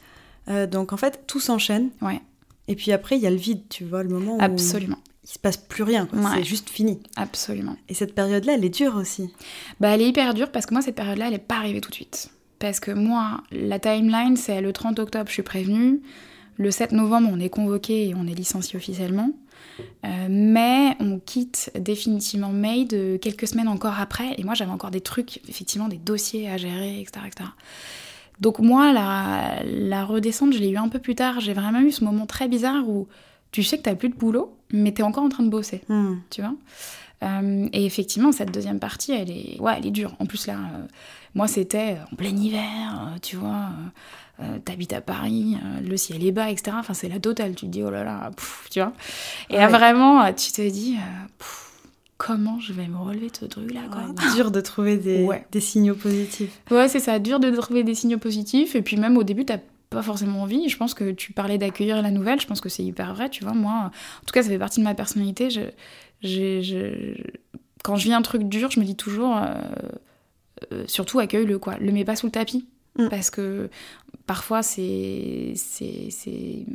Euh, 0.48 0.68
donc 0.68 0.94
en 0.94 0.98
fait, 0.98 1.24
tout 1.28 1.42
s'enchaîne. 1.42 1.90
Et 2.70 2.76
puis 2.76 2.94
après, 2.94 3.18
il 3.18 3.22
y 3.22 3.28
a 3.28 3.30
le 3.30 3.36
vide, 3.36 3.64
tu 3.68 3.84
vois, 3.84 4.04
le 4.04 4.10
moment 4.10 4.38
où. 4.38 4.42
Absolument. 4.42 5.00
Il 5.26 5.32
se 5.32 5.38
passe 5.38 5.58
plus 5.58 5.84
rien, 5.84 6.08
c'est 6.34 6.46
juste 6.46 6.70
fini. 6.70 7.02
Absolument. 7.18 7.76
Et 7.90 7.94
cette 7.94 8.16
période-là, 8.16 8.54
elle 8.54 8.64
est 8.64 8.70
dure 8.70 8.96
aussi. 8.96 9.30
Bah, 9.82 9.90
elle 9.90 10.02
est 10.02 10.08
hyper 10.08 10.34
dure 10.34 10.50
parce 10.50 10.66
que 10.66 10.74
moi, 10.74 10.82
cette 10.82 10.96
période-là, 10.96 11.26
elle 11.26 11.34
n'est 11.34 11.40
pas 11.40 11.58
arrivée 11.58 11.82
tout 11.82 11.90
de 11.90 11.96
suite. 11.96 12.30
Parce 12.60 12.80
que 12.80 12.92
moi, 12.92 13.44
la 13.52 13.80
timeline, 13.80 14.38
c'est 14.38 14.62
le 14.62 14.72
30 14.72 14.98
octobre, 15.00 15.28
je 15.28 15.34
suis 15.34 15.44
prévenue. 15.44 16.00
Le 16.56 16.72
7 16.72 16.94
novembre, 16.94 17.30
on 17.34 17.40
est 17.42 17.50
convoqué 17.50 18.08
et 18.08 18.16
on 18.16 18.28
est 18.28 18.34
licencié 18.34 18.78
officiellement. 18.78 19.32
Euh, 20.06 20.28
mais 20.30 20.96
on 21.00 21.20
quitte 21.20 21.72
définitivement 21.76 22.50
Made 22.50 22.94
euh, 22.94 23.18
quelques 23.18 23.48
semaines 23.48 23.68
encore 23.68 24.00
après. 24.00 24.36
Et 24.38 24.44
moi, 24.44 24.54
j'avais 24.54 24.72
encore 24.72 24.92
des 24.92 25.02
trucs, 25.02 25.42
effectivement, 25.50 25.88
des 25.88 25.98
dossiers 25.98 26.50
à 26.50 26.58
gérer, 26.58 27.00
etc. 27.00 27.26
etc. 27.28 27.50
Donc 28.40 28.60
moi, 28.60 28.92
la, 28.92 29.62
la 29.64 30.06
redescente, 30.06 30.54
je 30.54 30.60
l'ai 30.60 30.70
eu 30.70 30.78
un 30.78 30.90
peu 30.90 31.00
plus 31.00 31.16
tard. 31.16 31.40
J'ai 31.40 31.54
vraiment 31.54 31.82
eu 31.82 31.92
ce 31.92 32.04
moment 32.04 32.26
très 32.26 32.48
bizarre 32.48 32.88
où 32.88 33.08
tu 33.52 33.64
sais 33.64 33.78
que 33.78 33.84
tu 33.84 33.90
n'as 33.90 33.96
plus 33.96 34.10
de 34.10 34.16
boulot, 34.16 34.58
mais 34.72 34.94
tu 34.94 35.02
es 35.02 35.04
encore 35.04 35.24
en 35.24 35.30
train 35.30 35.44
de 35.44 35.50
bosser. 35.50 35.82
Hmm. 35.90 36.16
Tu 36.30 36.42
vois 36.42 36.56
euh, 37.24 37.70
et 37.72 37.86
effectivement, 37.86 38.32
cette 38.32 38.52
deuxième 38.52 38.80
partie, 38.80 39.12
elle 39.12 39.30
est, 39.30 39.60
ouais, 39.60 39.74
elle 39.78 39.86
est 39.86 39.92
dure. 39.92 40.16
En 40.20 40.26
plus, 40.26 40.48
là, 40.48 40.56
moi, 41.36 41.48
c'était 41.48 41.98
en 42.12 42.16
plein 42.16 42.36
hiver, 42.36 43.16
tu 43.22 43.36
vois. 43.36 43.50
Euh, 43.50 43.90
t'habites 44.64 44.94
à 44.94 45.02
Paris, 45.02 45.58
euh, 45.64 45.88
le 45.88 45.98
ciel 45.98 46.26
est 46.26 46.32
bas, 46.32 46.50
etc. 46.50 46.76
Enfin, 46.80 46.94
c'est 46.94 47.10
la 47.10 47.20
totale. 47.20 47.56
Tu 47.56 47.66
te 47.66 47.72
dis, 47.72 47.84
oh 47.84 47.90
là 47.90 48.04
là, 48.04 48.32
tu 48.70 48.80
vois. 48.80 48.94
Et 49.50 49.58
là, 49.58 49.68
vraiment, 49.68 50.24
euh, 50.24 50.32
tu 50.32 50.52
te 50.52 50.68
dis, 50.68 50.96
comment 52.18 52.60
je 52.60 52.74
vais 52.74 52.88
me 52.88 52.98
relever 52.98 53.30
de 53.30 53.38
ce 53.38 53.46
truc-là, 53.46 53.82
quoi. 53.92 54.04
dur 54.36 54.52
de 54.52 54.62
trouver 54.62 54.98
des, 54.98 55.28
des 55.52 55.60
signaux 55.60 55.96
positifs. 55.96 56.60
Ouais, 56.70 56.88
c'est 56.88 57.00
ça, 57.00 57.20
dur 57.20 57.40
de 57.40 57.50
trouver 57.52 57.84
des 57.84 57.96
signaux 57.96 58.20
positifs. 58.20 58.76
Et 58.76 58.82
puis, 58.82 58.98
même 58.98 59.18
au 59.18 59.24
début, 59.24 59.46
t'as 59.46 59.60
pas 59.90 60.02
forcément 60.02 60.42
envie. 60.44 60.70
Je 60.70 60.78
pense 60.78 60.94
que 60.94 61.12
tu 61.12 61.34
parlais 61.34 61.58
d'accueillir 61.58 62.02
la 62.02 62.12
nouvelle, 62.12 62.40
je 62.40 62.48
pense 62.48 62.62
que 62.62 62.70
c'est 62.70 62.84
hyper 62.84 63.14
vrai, 63.14 63.30
tu 63.30 63.44
vois. 63.44 63.54
Moi, 63.54 63.72
en 63.72 64.26
tout 64.26 64.34
cas, 64.34 64.44
ça 64.44 64.50
fait 64.50 64.60
partie 64.60 64.80
de 64.80 64.86
ma 64.86 64.96
personnalité. 64.96 65.50
Je, 65.50 65.62
je, 66.22 67.16
Quand 67.84 67.96
je 67.96 68.06
vis 68.06 68.14
un 68.14 68.22
truc 68.22 68.44
dur, 68.44 68.72
je 68.72 68.80
me 68.80 68.86
dis 68.86 68.96
toujours, 68.96 69.40
surtout 70.88 71.20
accueille-le, 71.20 71.60
quoi. 71.60 71.78
Le 71.80 71.92
mets 71.92 72.06
pas 72.06 72.16
sous 72.16 72.28
le 72.28 72.32
tapis. 72.32 72.66
Mm. 72.98 73.08
Parce 73.10 73.30
que 73.30 73.70
parfois, 74.26 74.64
c'est 74.64 75.54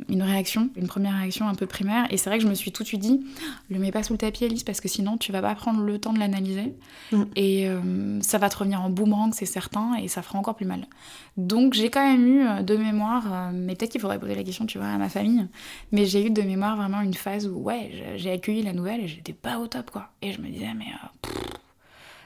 une 0.09 0.21
réaction, 0.21 0.69
une 0.75 0.87
première 0.87 1.17
réaction 1.17 1.47
un 1.47 1.55
peu 1.55 1.65
primaire. 1.65 2.05
Et 2.11 2.17
c'est 2.17 2.29
vrai 2.29 2.37
que 2.37 2.43
je 2.43 2.49
me 2.49 2.53
suis 2.53 2.71
tout 2.71 2.83
de 2.83 2.87
suite 2.87 3.01
dit, 3.01 3.25
le 3.69 3.79
mets 3.79 3.91
pas 3.91 4.03
sous 4.03 4.13
le 4.13 4.17
tapis, 4.17 4.45
Alice, 4.45 4.63
parce 4.63 4.81
que 4.81 4.87
sinon, 4.87 5.17
tu 5.17 5.31
vas 5.31 5.41
pas 5.41 5.55
prendre 5.55 5.81
le 5.81 5.99
temps 5.99 6.13
de 6.13 6.19
l'analyser. 6.19 6.75
Mm. 7.11 7.23
Et 7.35 7.67
euh, 7.67 8.21
ça 8.21 8.37
va 8.37 8.49
te 8.49 8.57
revenir 8.57 8.81
en 8.81 8.89
boomerang, 8.89 9.33
c'est 9.33 9.45
certain, 9.45 9.95
et 9.95 10.07
ça 10.07 10.21
fera 10.21 10.39
encore 10.39 10.55
plus 10.55 10.65
mal. 10.65 10.87
Donc, 11.35 11.73
j'ai 11.73 11.89
quand 11.89 12.03
même 12.03 12.27
eu 12.27 12.47
euh, 12.47 12.61
de 12.63 12.75
mémoire, 12.75 13.25
euh, 13.31 13.51
mais 13.53 13.75
peut-être 13.75 13.91
qu'il 13.91 14.01
faudrait 14.01 14.19
poser 14.19 14.35
la 14.35 14.43
question, 14.43 14.65
tu 14.65 14.77
vois, 14.77 14.87
à 14.87 14.97
ma 14.97 15.09
famille. 15.09 15.47
Mais 15.91 16.05
j'ai 16.05 16.25
eu 16.25 16.29
de 16.29 16.41
mémoire 16.41 16.77
vraiment 16.77 17.01
une 17.01 17.13
phase 17.13 17.47
où, 17.47 17.57
ouais, 17.57 18.15
j'ai 18.17 18.31
accueilli 18.31 18.63
la 18.63 18.73
nouvelle 18.73 19.01
et 19.01 19.07
j'étais 19.07 19.33
pas 19.33 19.59
au 19.59 19.67
top, 19.67 19.91
quoi. 19.91 20.09
Et 20.21 20.31
je 20.31 20.41
me 20.41 20.47
disais, 20.49 20.73
mais 20.75 20.85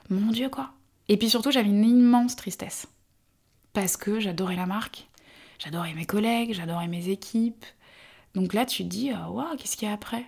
mon 0.09 0.31
Dieu, 0.31 0.49
quoi. 0.49 0.71
Et 1.09 1.17
puis 1.17 1.29
surtout, 1.29 1.51
j'avais 1.51 1.69
une 1.69 1.83
immense 1.83 2.35
tristesse 2.35 2.87
parce 3.73 3.97
que 3.97 4.19
j'adorais 4.19 4.55
la 4.55 4.65
marque, 4.65 5.07
j'adorais 5.59 5.93
mes 5.93 6.05
collègues, 6.05 6.53
j'adorais 6.53 6.87
mes 6.87 7.09
équipes. 7.09 7.65
Donc 8.35 8.53
là, 8.53 8.65
tu 8.65 8.83
te 8.83 8.89
dis, 8.89 9.11
euh, 9.11 9.27
waouh, 9.29 9.55
qu'est-ce 9.57 9.75
qu'il 9.75 9.87
y 9.87 9.91
a 9.91 9.93
après? 9.93 10.25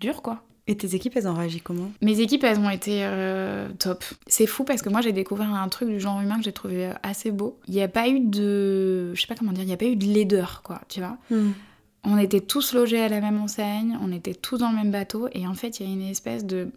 Dur, 0.00 0.22
quoi. 0.22 0.42
Et 0.66 0.76
tes 0.76 0.94
équipes, 0.94 1.16
elles 1.16 1.26
ont 1.26 1.34
réagi 1.34 1.60
comment? 1.60 1.90
Mes 2.02 2.20
équipes, 2.20 2.44
elles 2.44 2.58
ont 2.58 2.68
été 2.68 3.00
euh, 3.02 3.68
top. 3.78 4.04
C'est 4.26 4.46
fou 4.46 4.64
parce 4.64 4.82
que 4.82 4.90
moi, 4.90 5.00
j'ai 5.00 5.12
découvert 5.12 5.50
un 5.52 5.68
truc 5.68 5.88
du 5.88 5.98
genre 5.98 6.20
humain 6.20 6.36
que 6.36 6.44
j'ai 6.44 6.52
trouvé 6.52 6.88
euh, 6.88 6.92
assez 7.02 7.30
beau. 7.30 7.58
Il 7.68 7.74
n'y 7.74 7.82
a 7.82 7.88
pas 7.88 8.08
eu 8.08 8.20
de. 8.20 9.14
Je 9.14 9.20
sais 9.20 9.26
pas 9.26 9.34
comment 9.34 9.52
dire, 9.52 9.62
il 9.64 9.68
n'y 9.68 9.72
a 9.72 9.78
pas 9.78 9.86
eu 9.86 9.96
de 9.96 10.04
laideur, 10.04 10.60
quoi, 10.62 10.82
tu 10.88 11.00
vois. 11.00 11.16
Hmm. 11.30 11.52
On 12.04 12.18
était 12.18 12.40
tous 12.40 12.74
logés 12.74 13.00
à 13.00 13.08
la 13.08 13.20
même 13.20 13.40
enseigne, 13.40 13.98
on 14.02 14.12
était 14.12 14.34
tous 14.34 14.58
dans 14.58 14.68
le 14.68 14.76
même 14.76 14.90
bateau, 14.90 15.28
et 15.32 15.46
en 15.46 15.54
fait, 15.54 15.80
il 15.80 15.86
y 15.86 15.90
a 15.90 15.92
une 15.92 16.02
espèce 16.02 16.44
de, 16.44 16.68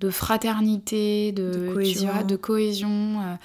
de 0.00 0.10
fraternité, 0.10 1.32
de, 1.32 1.72
cohésion. 1.74 2.10
de 2.26 2.36
cohésion 2.36 3.36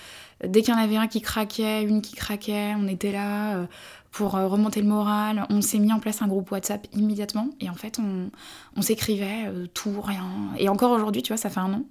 Dès 0.45 0.61
qu'il 0.61 0.73
y 0.73 0.77
en 0.77 0.79
avait 0.79 0.95
un 0.95 1.07
qui 1.07 1.21
craquait, 1.21 1.83
une 1.83 2.01
qui 2.01 2.15
craquait, 2.15 2.73
on 2.77 2.87
était 2.87 3.11
là 3.11 3.57
euh, 3.57 3.65
pour 4.11 4.35
euh, 4.35 4.47
remonter 4.47 4.81
le 4.81 4.87
moral. 4.87 5.45
On 5.49 5.61
s'est 5.61 5.79
mis 5.79 5.91
en 5.91 5.99
place 5.99 6.21
un 6.21 6.27
groupe 6.27 6.49
WhatsApp 6.51 6.87
immédiatement 6.93 7.49
et 7.59 7.69
en 7.69 7.73
fait 7.73 7.99
on, 7.99 8.81
s'écrivait 8.81 9.47
euh, 9.47 9.67
tout, 9.73 9.99
rien. 10.01 10.25
Et 10.57 10.69
encore 10.69 10.91
aujourd'hui, 10.91 11.21
tu 11.23 11.33
vois, 11.33 11.37
ça 11.37 11.49
fait 11.49 11.59
un 11.59 11.73
an, 11.73 11.83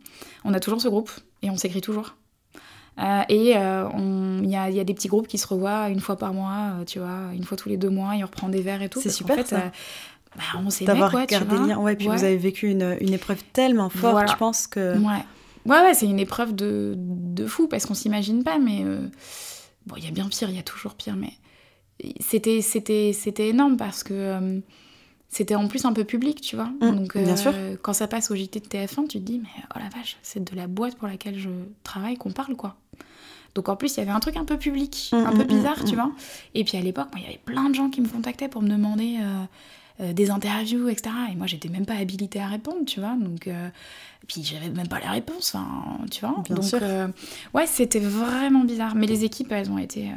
on 0.45 0.55
a 0.55 0.61
toujours 0.61 0.81
ce 0.81 0.89
groupe 0.89 1.11
et 1.43 1.51
on 1.51 1.57
s'écrit 1.59 1.83
toujours. 1.83 2.17
et 2.99 3.37
il 3.37 3.45
y, 3.45 3.55
a, 3.55 4.71
y, 4.71 4.81
a, 4.81 4.85
des 4.85 4.95
petits 4.95 5.09
groupes 5.09 5.29
qui 5.29 5.37
se 5.37 5.47
revoient 5.47 5.91
une 5.91 6.01
fois 6.01 6.17
par 6.17 6.33
mois, 6.33 6.85
tu 6.87 7.01
vois, 7.01 7.33
une 7.35 7.45
fois 7.45 7.59
tous 7.59 7.69
les 7.69 7.77
deux 7.77 7.91
mois, 7.91 8.17
et 8.17 8.25
on 8.25 8.27
reprend 8.27 8.49
des 8.49 8.63
verres 8.63 8.83
et 8.83 8.89
tout. 8.89 9.01
C'est 9.01 9.11
super. 9.11 9.35
En 9.35 9.39
fait, 9.39 9.49
ça. 9.49 9.71
Bah, 10.37 10.43
on 10.65 10.71
s'aimait, 10.71 10.99
quoi, 11.11 11.27
tu 11.27 11.37
vois. 11.45 11.77
Ouais, 11.79 11.97
puis 11.97 12.07
vous 12.07 12.25
avez 12.25 12.37
vécu 12.37 12.71
une, 12.71 12.97
une 13.01 13.13
épreuve 13.13 13.43
tellement 13.53 13.91
forte, 13.91 14.31
je 14.31 14.37
pense 14.37 14.67
que... 14.67 14.97
Ouais. 14.99 15.23
Ouais, 15.69 15.81
ouais, 15.83 15.93
c'est 15.93 16.07
une 16.07 16.19
épreuve 16.19 16.55
de, 16.55 16.95
de 16.97 17.47
fou 17.47 17.69
parce 17.69 17.85
qu'on 17.85 17.95
s'imagine 17.95 18.43
pas, 18.43 18.59
mais 18.59 18.83
euh, 18.85 19.07
bon, 19.87 19.97
il 19.99 20.05
y 20.05 20.09
a 20.09 20.11
bien 20.11 20.27
pire, 20.29 20.49
il 20.49 20.57
y 20.57 20.59
a 20.59 20.63
toujours 20.63 20.95
pire, 20.95 21.15
mais 21.15 21.33
c'était 22.21 22.63
c'était 22.63 23.13
c'était 23.13 23.49
énorme 23.49 23.77
parce 23.77 24.03
que 24.03 24.15
euh, 24.15 24.61
c'était 25.29 25.57
en 25.57 25.69
plus 25.69 25.85
un 25.85 25.93
peu 25.93 26.05
public, 26.05 26.41
tu 26.41 26.57
vois. 26.57 26.71
Mmh, 26.81 26.97
Donc 26.97 27.17
bien 27.19 27.37
sûr. 27.37 27.53
Euh, 27.55 27.77
quand 27.83 27.93
ça 27.93 28.09
passe 28.09 28.31
au 28.31 28.35
JT 28.35 28.61
de 28.61 28.67
TF1, 28.67 29.09
tu 29.09 29.19
te 29.19 29.25
dis 29.25 29.41
mais 29.41 29.63
oh 29.75 29.79
la 29.79 29.91
vache, 29.91 30.17
c'est 30.23 30.43
de 30.43 30.57
la 30.57 30.69
boîte 30.69 30.97
pour 30.97 31.07
laquelle 31.07 31.39
je 31.39 31.51
travaille 31.83 32.17
qu'on 32.17 32.33
parle 32.33 32.57
quoi. 32.57 32.77
Donc 33.55 33.69
en 33.69 33.77
plus, 33.77 33.97
il 33.97 33.99
y 33.99 34.03
avait 34.03 34.13
un 34.13 34.21
truc 34.21 34.37
un 34.37 34.45
peu 34.45 34.57
public, 34.57 35.11
mmh, 35.13 35.17
un 35.17 35.33
peu 35.33 35.45
mmh, 35.45 35.47
bizarre, 35.47 35.85
tu 35.85 35.97
vois. 35.97 36.13
Et 36.55 36.65
puis 36.65 36.79
à 36.79 36.81
l'époque, 36.81 37.09
il 37.17 37.23
y 37.23 37.27
avait 37.27 37.41
plein 37.45 37.69
de 37.69 37.75
gens 37.75 37.91
qui 37.91 38.01
me 38.01 38.09
contactaient 38.09 38.49
pour 38.49 38.63
me 38.63 38.69
demander 38.71 39.19
euh, 40.01 40.13
des 40.13 40.31
interviews, 40.31 40.89
etc. 40.89 41.11
Et 41.33 41.35
moi, 41.35 41.49
j'étais 41.49 41.69
même 41.69 41.85
pas 41.85 41.95
habilitée 41.95 42.41
à 42.41 42.47
répondre, 42.47 42.85
tu 42.87 43.01
vois. 43.01 43.17
Donc, 43.19 43.49
euh, 43.49 43.69
puis 44.29 44.45
j'avais 44.45 44.71
même 44.71 44.87
pas 44.87 45.01
les 45.01 45.09
réponses, 45.09 45.57
enfin, 45.57 45.99
tu 46.09 46.21
vois. 46.21 46.41
Bien 46.45 46.55
donc, 46.55 46.65
sûr. 46.65 46.79
Euh, 46.83 47.09
ouais, 47.53 47.67
c'était 47.67 47.99
vraiment 47.99 48.63
bizarre. 48.63 48.95
Mais 48.95 49.09
les 49.09 49.25
équipes, 49.25 49.51
elles 49.51 49.73
ont 49.73 49.79
été 49.79 50.13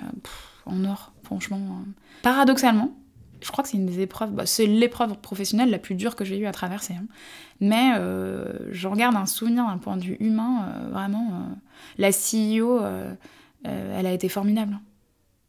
en 0.67 0.85
or, 0.85 1.13
franchement. 1.23 1.79
Paradoxalement, 2.21 2.95
je 3.41 3.49
crois 3.49 3.63
que 3.63 3.71
c'est 3.71 3.77
une 3.77 3.87
des 3.87 4.01
épreuves, 4.01 4.29
bah, 4.29 4.45
c'est 4.45 4.67
l'épreuve 4.67 5.17
professionnelle 5.17 5.71
la 5.71 5.79
plus 5.79 5.95
dure 5.95 6.15
que 6.15 6.25
j'ai 6.25 6.37
eu 6.37 6.45
à 6.45 6.51
traverser. 6.51 6.93
Hein. 6.93 7.05
Mais 7.59 7.93
j'en 8.69 8.95
garde 8.95 9.15
un 9.15 9.25
souvenir 9.25 9.65
d'un 9.65 9.79
point 9.79 9.97
de 9.97 10.03
vue 10.03 10.17
humain, 10.19 10.73
vraiment. 10.91 11.47
la 11.97 12.11
CEO, 12.11 12.81
elle 13.63 14.05
a 14.05 14.11
été 14.11 14.29
formidable. 14.29 14.79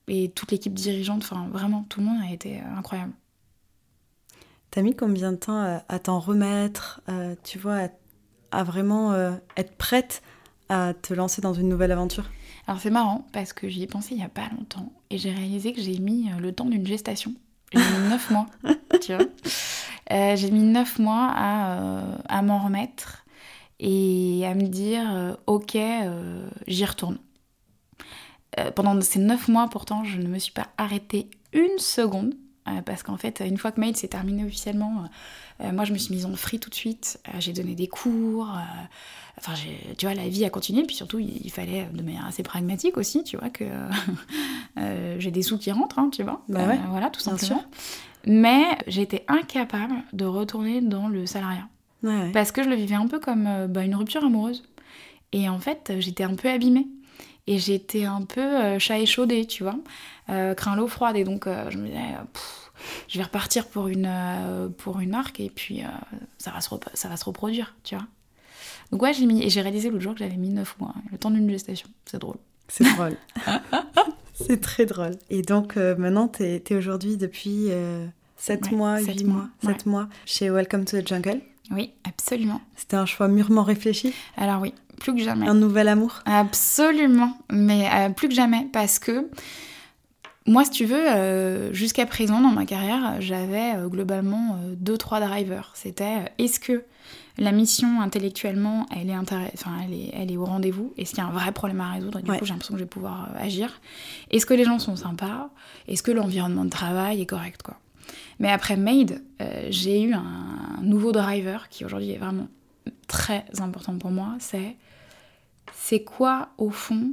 Et 0.09 0.31
toute 0.31 0.53
l'équipe 0.53 0.73
dirigeante, 0.73 1.23
enfin 1.23 1.49
vraiment, 1.53 1.85
tout 1.91 2.01
le 2.01 2.07
monde 2.07 2.19
a 2.27 2.33
été 2.33 2.61
incroyable. 2.77 3.13
T'as 4.73 4.81
mis 4.81 4.97
combien 4.97 5.33
de 5.33 5.37
temps 5.37 5.83
à, 5.87 5.99
t'en 5.99 6.19
remettre, 6.19 7.03
tu 7.45 7.59
vois, 7.59 7.91
à, 8.53 8.65
vraiment 8.65 9.13
euh, 9.13 9.33
être 9.59 9.77
prête 9.77 10.23
à 10.71 10.95
te 10.95 11.13
lancer 11.13 11.43
dans 11.43 11.53
une 11.53 11.69
nouvelle 11.69 11.93
aventure? 11.93 12.25
Alors 12.67 12.81
c'est 12.81 12.89
marrant 12.89 13.27
parce 13.33 13.53
que 13.53 13.69
j'y 13.69 13.83
ai 13.83 13.87
pensé 13.87 14.15
il 14.15 14.17
n'y 14.17 14.25
a 14.25 14.31
pas 14.31 14.49
longtemps 14.57 14.91
et 15.11 15.19
j'ai 15.19 15.31
réalisé 15.31 15.75
que 15.75 15.81
j'ai 15.83 15.99
mis 15.99 16.31
euh, 16.31 16.39
le 16.41 16.53
temps 16.53 16.65
d'une 16.65 16.87
gestation. 16.87 17.35
J'ai 17.75 17.81
mis 17.81 18.09
neuf 18.09 18.31
mois, 18.31 18.47
tu 19.03 19.15
vois. 19.15 19.27
Euh, 20.11 20.37
j'ai 20.37 20.51
mis 20.51 20.63
neuf 20.63 20.99
mois 20.99 21.31
à, 21.35 22.03
à 22.31 22.41
m'en 22.41 22.65
remettre 22.65 23.27
et 23.79 24.47
à 24.47 24.55
me 24.55 24.69
dire 24.69 25.37
ok, 25.47 25.77
j'y 26.67 26.85
retourne. 26.87 27.19
pendant 28.75 28.99
ces 29.03 29.19
neuf 29.19 29.49
mois, 29.49 29.69
pourtant, 29.69 30.03
je 30.05 30.17
ne 30.17 30.29
me 30.29 30.39
suis 30.39 30.53
pas 30.53 30.69
arrêtée 30.79 31.29
une 31.53 31.79
seconde 31.79 32.35
euh, 32.35 32.52
parce 32.85 33.03
qu'en 33.03 33.17
fait, 33.17 33.43
une 33.45 33.59
fois 33.59 33.73
que 33.73 33.81
Made 33.81 33.97
s'est 33.97 34.09
terminé 34.09 34.45
officiellement, 34.45 35.05
euh, 35.61 35.73
moi 35.73 35.85
je 35.85 35.93
me 35.93 35.99
suis 35.99 36.15
mise 36.15 36.27
en 36.27 36.35
free 36.37 36.59
tout 36.59 36.71
de 36.71 36.75
suite. 36.75 37.21
Euh, 37.29 37.33
j'ai 37.39 37.53
donné 37.53 37.75
des 37.75 37.89
cours. 37.89 38.49
enfin, 39.39 39.55
tu 39.99 40.07
vois, 40.07 40.15
la 40.15 40.29
vie 40.29 40.45
a 40.45 40.51
continué. 40.51 40.85
Puis 40.85 40.97
surtout, 40.97 41.19
il, 41.19 41.51
fallait 41.51 41.87
de 41.93 42.03
manière 42.03 42.27
assez 42.27 42.43
pragmatique 42.43 42.97
aussi, 42.97 43.25
tu 43.25 43.37
vois, 43.37 43.51
que 43.51 43.65
j'ai 45.19 45.31
des 45.31 45.43
sous 45.43 45.59
qui 45.59 45.73
rentrent, 45.73 45.99
hein, 45.99 46.11
tu 46.13 46.23
vois. 46.23 46.43
Bah 46.49 46.67
ouais, 46.67 46.79
voilà, 46.89 47.11
tout 47.11 47.21
simplement. 47.21 47.65
Mais 48.27 48.65
j'étais 48.87 49.25
incapable 49.27 49.95
de 50.13 50.25
retourner 50.25 50.81
dans 50.81 51.09
le 51.09 51.27
salariat. 51.27 51.69
Parce 52.33 52.51
que 52.51 52.63
je 52.63 52.69
le 52.69 52.75
vivais 52.75 52.97
un 52.97 53.07
peu 53.07 53.21
comme 53.21 53.67
bah, 53.69 53.85
une 53.85 53.95
rupture 53.95 54.25
amoureuse. 54.25 54.65
Et 55.33 55.49
en 55.49 55.59
fait, 55.59 55.93
j'étais 55.99 56.25
un 56.25 56.35
peu 56.35 56.49
abîmée. 56.49 56.87
Et 57.47 57.59
j'étais 57.59 58.05
un 58.05 58.23
peu 58.23 58.79
chat 58.79 58.99
échaudé, 58.99 59.47
tu 59.47 59.65
vois. 59.65 59.77
craint 60.55 60.77
l'eau 60.77 60.87
froide. 60.87 61.17
Et 61.17 61.25
donc, 61.25 61.47
je 61.47 61.77
me 61.77 61.87
disais, 61.87 61.99
je 63.09 63.19
vais 63.19 63.25
repartir 63.25 63.67
pour 63.67 63.89
une, 63.89 64.11
pour 64.79 65.01
une 65.01 65.11
marque 65.11 65.41
et 65.41 65.51
puis 65.51 65.83
ça, 66.39 66.53
va 66.53 66.61
se 66.61 66.71
ça 66.95 67.09
va 67.09 67.17
se 67.17 67.25
reproduire, 67.25 67.75
tu 67.83 67.97
vois. 67.97 68.07
Donc, 68.93 69.03
ouais, 69.03 69.13
j'ai 69.13 69.27
mis. 69.27 69.43
Et 69.43 69.51
j'ai 69.51 69.61
réalisé 69.61 69.91
l'autre 69.91 70.03
jour 70.03 70.13
que 70.13 70.21
j'avais 70.21 70.37
mis 70.37 70.51
9 70.51 70.79
mois, 70.79 70.95
le 71.11 71.19
temps 71.19 71.31
d'une 71.31 71.51
gestation. 71.51 71.89
C'est 72.05 72.19
drôle. 72.19 72.37
C'est 72.69 72.85
drôle. 72.85 73.17
C'est 74.35 74.61
très 74.61 74.87
drôle. 74.87 75.17
Et 75.29 75.43
donc, 75.43 75.77
maintenant, 75.77 76.29
tu 76.29 76.45
es, 76.45 76.75
aujourd'hui 76.75 77.17
depuis 77.17 77.71
7 78.37 78.71
mois, 78.73 79.01
8 79.01 79.25
mois, 79.25 79.49
7 79.65 79.87
mois 79.87 80.09
chez 80.27 80.49
Welcome 80.49 80.85
to 80.85 81.01
the 81.01 81.07
Jungle. 81.07 81.41
Oui, 81.71 81.93
absolument. 82.05 82.61
C'était 82.77 82.97
un 82.97 83.07
choix 83.07 83.29
mûrement 83.29 83.63
réfléchi? 83.63 84.13
Alors 84.37 84.61
oui, 84.61 84.75
plus 85.03 85.15
que 85.15 85.21
jamais. 85.21 85.47
Un 85.47 85.55
nouvel 85.55 85.89
amour 85.89 86.21
Absolument, 86.25 87.37
mais 87.51 87.89
euh, 87.93 88.09
plus 88.11 88.29
que 88.29 88.35
jamais 88.35 88.67
parce 88.73 88.99
que 88.99 89.29
moi, 90.47 90.65
si 90.65 90.71
tu 90.71 90.85
veux, 90.87 91.09
euh, 91.09 91.73
jusqu'à 91.73 92.05
présent 92.05 92.41
dans 92.41 92.51
ma 92.51 92.67
carrière, 92.67 93.21
j'avais 93.21 93.77
euh, 93.77 93.89
globalement 93.89 94.59
deux, 94.77 94.99
trois 94.99 95.21
drivers. 95.21 95.71
C'était 95.75 96.33
est-ce 96.39 96.59
que 96.59 96.85
la 97.39 97.53
mission 97.53 98.01
intellectuellement, 98.01 98.87
elle 98.95 99.09
est, 99.09 99.17
enfin, 99.17 99.47
elle 99.85 99.95
est, 99.95 100.11
elle 100.15 100.33
est 100.33 100.37
au 100.37 100.45
rendez-vous? 100.45 100.93
Est-ce 100.99 101.11
qu'il 101.11 101.19
y 101.19 101.27
a 101.27 101.27
un 101.27 101.33
vrai 101.33 101.53
problème 101.53 101.81
à 101.81 101.93
résoudre? 101.93 102.19
Et 102.19 102.23
du 102.23 102.31
coup, 102.31 102.45
j'ai 102.45 102.53
l'impression 102.53 102.75
que 102.75 102.79
je 102.81 102.85
vais 102.85 102.91
pouvoir 102.91 103.31
agir. 103.39 103.81
Est-ce 104.31 104.47
que 104.47 104.55
les 104.55 104.65
gens 104.65 104.79
sont 104.79 104.97
sympas? 104.97 105.51
Est-ce 105.89 106.03
que 106.03 106.11
l'environnement 106.11 106.65
de 106.65 106.71
travail 106.71 107.21
est 107.21 107.27
correct 107.27 107.63
quoi? 107.63 107.79
Mais 108.39 108.51
après 108.51 108.77
Made, 108.77 109.23
euh, 109.41 109.67
j'ai 109.71 110.03
eu 110.03 110.15
un 110.15 110.81
nouveau 110.83 111.13
driver 111.13 111.69
qui 111.69 111.85
aujourd'hui 111.85 112.11
est 112.11 112.19
vraiment 112.19 112.49
très 113.07 113.45
important 113.61 113.97
pour 113.99 114.11
moi. 114.11 114.35
C'est 114.39 114.77
c'est 115.85 116.05
quoi 116.05 116.51
au 116.59 116.71
fond 116.71 117.13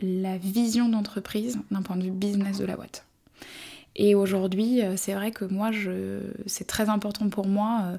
la 0.00 0.38
vision 0.38 0.88
d'entreprise 0.88 1.58
d'un 1.70 1.82
point 1.82 1.96
de 1.96 2.02
vue 2.02 2.10
business 2.10 2.58
de 2.58 2.64
la 2.64 2.74
boîte? 2.74 3.06
Et 3.94 4.14
aujourd'hui, 4.14 4.82
euh, 4.82 4.94
c'est 4.96 5.14
vrai 5.14 5.30
que 5.30 5.44
moi, 5.44 5.70
c'est 6.46 6.66
très 6.66 6.88
important 6.88 7.28
pour 7.28 7.46
moi 7.46 7.82
euh, 7.82 7.96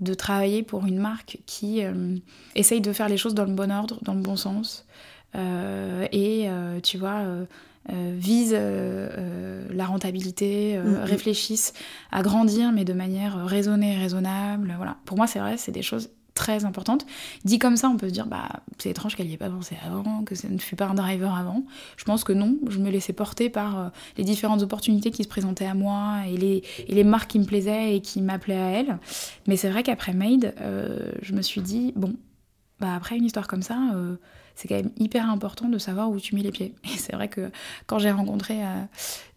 de 0.00 0.14
travailler 0.14 0.62
pour 0.62 0.86
une 0.86 0.98
marque 0.98 1.38
qui 1.44 1.82
essaye 2.54 2.80
de 2.80 2.92
faire 2.92 3.08
les 3.08 3.16
choses 3.16 3.34
dans 3.34 3.44
le 3.44 3.52
bon 3.52 3.70
ordre, 3.70 3.98
dans 4.02 4.14
le 4.14 4.22
bon 4.22 4.36
sens. 4.36 4.86
et 5.34 6.48
tu 6.82 6.98
vois, 6.98 7.46
euh, 7.88 8.18
euh, 8.52 9.08
euh, 9.18 9.66
la 9.72 9.86
rentabilité, 9.86 10.78
mm, 10.78 10.90
mm. 10.90 10.96
réfléchissent 11.02 11.72
à 12.12 12.22
grandir, 12.22 12.72
mais 12.72 12.84
de 12.84 12.92
manière 12.92 13.46
raisonnée 13.46 13.94
et 13.94 13.98
raisonnable. 13.98 14.74
Voilà. 14.76 14.96
Pour 15.04 15.16
moi, 15.16 15.26
c'est 15.26 15.38
vrai, 15.38 15.56
c'est 15.56 15.72
des 15.72 15.82
choses 15.82 16.10
très 16.40 16.64
importantes. 16.64 17.04
Dit 17.44 17.58
comme 17.58 17.76
ça, 17.76 17.90
on 17.90 17.98
peut 17.98 18.08
se 18.08 18.14
dire, 18.14 18.26
bah, 18.26 18.48
c'est 18.78 18.88
étrange 18.88 19.14
qu'elle 19.14 19.26
n'y 19.26 19.34
ait 19.34 19.36
pas 19.36 19.50
pensé 19.50 19.76
avant, 19.86 20.24
que 20.24 20.34
ça 20.34 20.48
ne 20.48 20.56
fut 20.56 20.74
pas 20.74 20.86
un 20.86 20.94
driver 20.94 21.36
avant. 21.36 21.64
Je 21.98 22.04
pense 22.04 22.24
que 22.24 22.32
non, 22.32 22.56
je 22.68 22.78
me 22.78 22.88
laissais 22.90 23.12
porter 23.12 23.50
par 23.50 23.92
les 24.16 24.24
différentes 24.24 24.62
opportunités 24.62 25.10
qui 25.10 25.22
se 25.22 25.28
présentaient 25.28 25.66
à 25.66 25.74
moi 25.74 26.22
et 26.26 26.38
les, 26.38 26.62
et 26.88 26.94
les 26.94 27.04
marques 27.04 27.30
qui 27.30 27.38
me 27.38 27.44
plaisaient 27.44 27.96
et 27.96 28.00
qui 28.00 28.22
m'appelaient 28.22 28.56
à 28.56 28.70
elle. 28.70 28.98
Mais 29.46 29.56
c'est 29.56 29.68
vrai 29.68 29.82
qu'après 29.82 30.14
Made, 30.14 30.54
je 31.20 31.32
me 31.34 31.42
suis 31.42 31.60
dit, 31.60 31.92
bon, 31.94 32.14
bah, 32.80 32.94
après 32.94 33.18
une 33.18 33.24
histoire 33.24 33.46
comme 33.46 33.62
ça, 33.62 33.78
c'est 34.60 34.68
quand 34.68 34.74
même 34.74 34.90
hyper 34.98 35.30
important 35.30 35.68
de 35.68 35.78
savoir 35.78 36.10
où 36.10 36.20
tu 36.20 36.34
mets 36.34 36.42
les 36.42 36.50
pieds. 36.50 36.74
Et 36.84 36.98
c'est 36.98 37.14
vrai 37.14 37.28
que 37.28 37.50
quand 37.86 37.98
j'ai 37.98 38.10
rencontré 38.10 38.62
euh, 38.62 38.66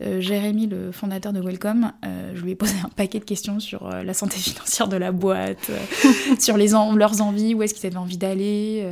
euh, 0.02 0.20
Jérémy, 0.20 0.68
le 0.68 0.92
fondateur 0.92 1.32
de 1.32 1.40
Welcome, 1.40 1.94
euh, 2.04 2.34
je 2.36 2.42
lui 2.42 2.52
ai 2.52 2.56
posé 2.56 2.74
un 2.84 2.90
paquet 2.90 3.20
de 3.20 3.24
questions 3.24 3.62
sur 3.62 3.88
la 3.88 4.14
santé 4.14 4.38
financière 4.40 4.90
de 4.90 4.98
la 4.98 5.14
boîte, 5.14 5.72
sur 6.40 6.58
les 6.58 6.74
leurs 6.74 7.22
envies, 7.22 7.54
où 7.54 7.64
est-ce 7.64 7.74
qu'ils 7.74 7.86
avaient 7.88 7.96
envie 7.96 8.18
d'aller. 8.18 8.86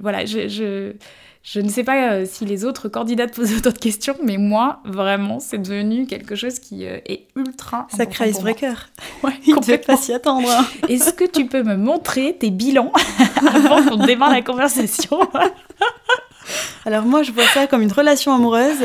voilà, 0.00 0.24
je 0.24 0.46
je 0.46 0.92
ne 1.60 1.68
sais 1.68 1.84
pas 1.84 2.12
euh, 2.12 2.26
si 2.26 2.44
les 2.44 2.64
autres 2.64 2.88
candidats 2.88 3.26
posaient 3.26 3.60
d'autres 3.62 3.80
questions, 3.80 4.16
mais 4.24 4.36
moi, 4.36 4.80
vraiment, 4.84 5.40
c'est 5.40 5.58
devenu 5.58 6.06
quelque 6.06 6.34
chose 6.34 6.58
qui 6.58 6.86
euh, 6.86 6.98
est 7.06 7.26
ultra. 7.34 7.86
Sacré 7.94 8.30
icebreaker. 8.30 8.88
Ouais, 9.22 9.32
Il 9.46 9.54
ne 9.54 9.76
pas 9.76 9.96
s'y 9.96 10.12
attendre. 10.12 10.48
Est-ce 10.88 11.12
que 11.12 11.24
tu 11.24 11.46
peux 11.46 11.62
me 11.62 11.76
montrer 11.76 12.36
tes 12.38 12.50
bilans 12.50 12.92
avant 13.46 13.84
qu'on 13.84 14.06
démarre 14.06 14.30
la 14.30 14.42
conversation? 14.42 15.18
Alors 16.86 17.04
moi, 17.04 17.22
je 17.22 17.32
vois 17.32 17.44
ça 17.44 17.66
comme 17.66 17.82
une 17.82 17.92
relation 17.92 18.34
amoureuse. 18.34 18.82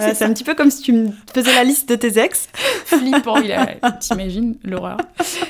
Euh, 0.00 0.12
c'est 0.14 0.24
un 0.24 0.32
petit 0.32 0.44
peu 0.44 0.54
comme 0.54 0.70
si 0.70 0.82
tu 0.82 0.92
me 0.92 1.08
faisais 1.34 1.54
la 1.54 1.64
liste 1.64 1.88
de 1.88 1.94
tes 1.96 2.18
ex. 2.18 2.48
Flippant, 2.84 3.38
il 3.38 3.52
a... 3.52 3.66
t'imagines 3.92 4.56
l'horreur. 4.62 4.98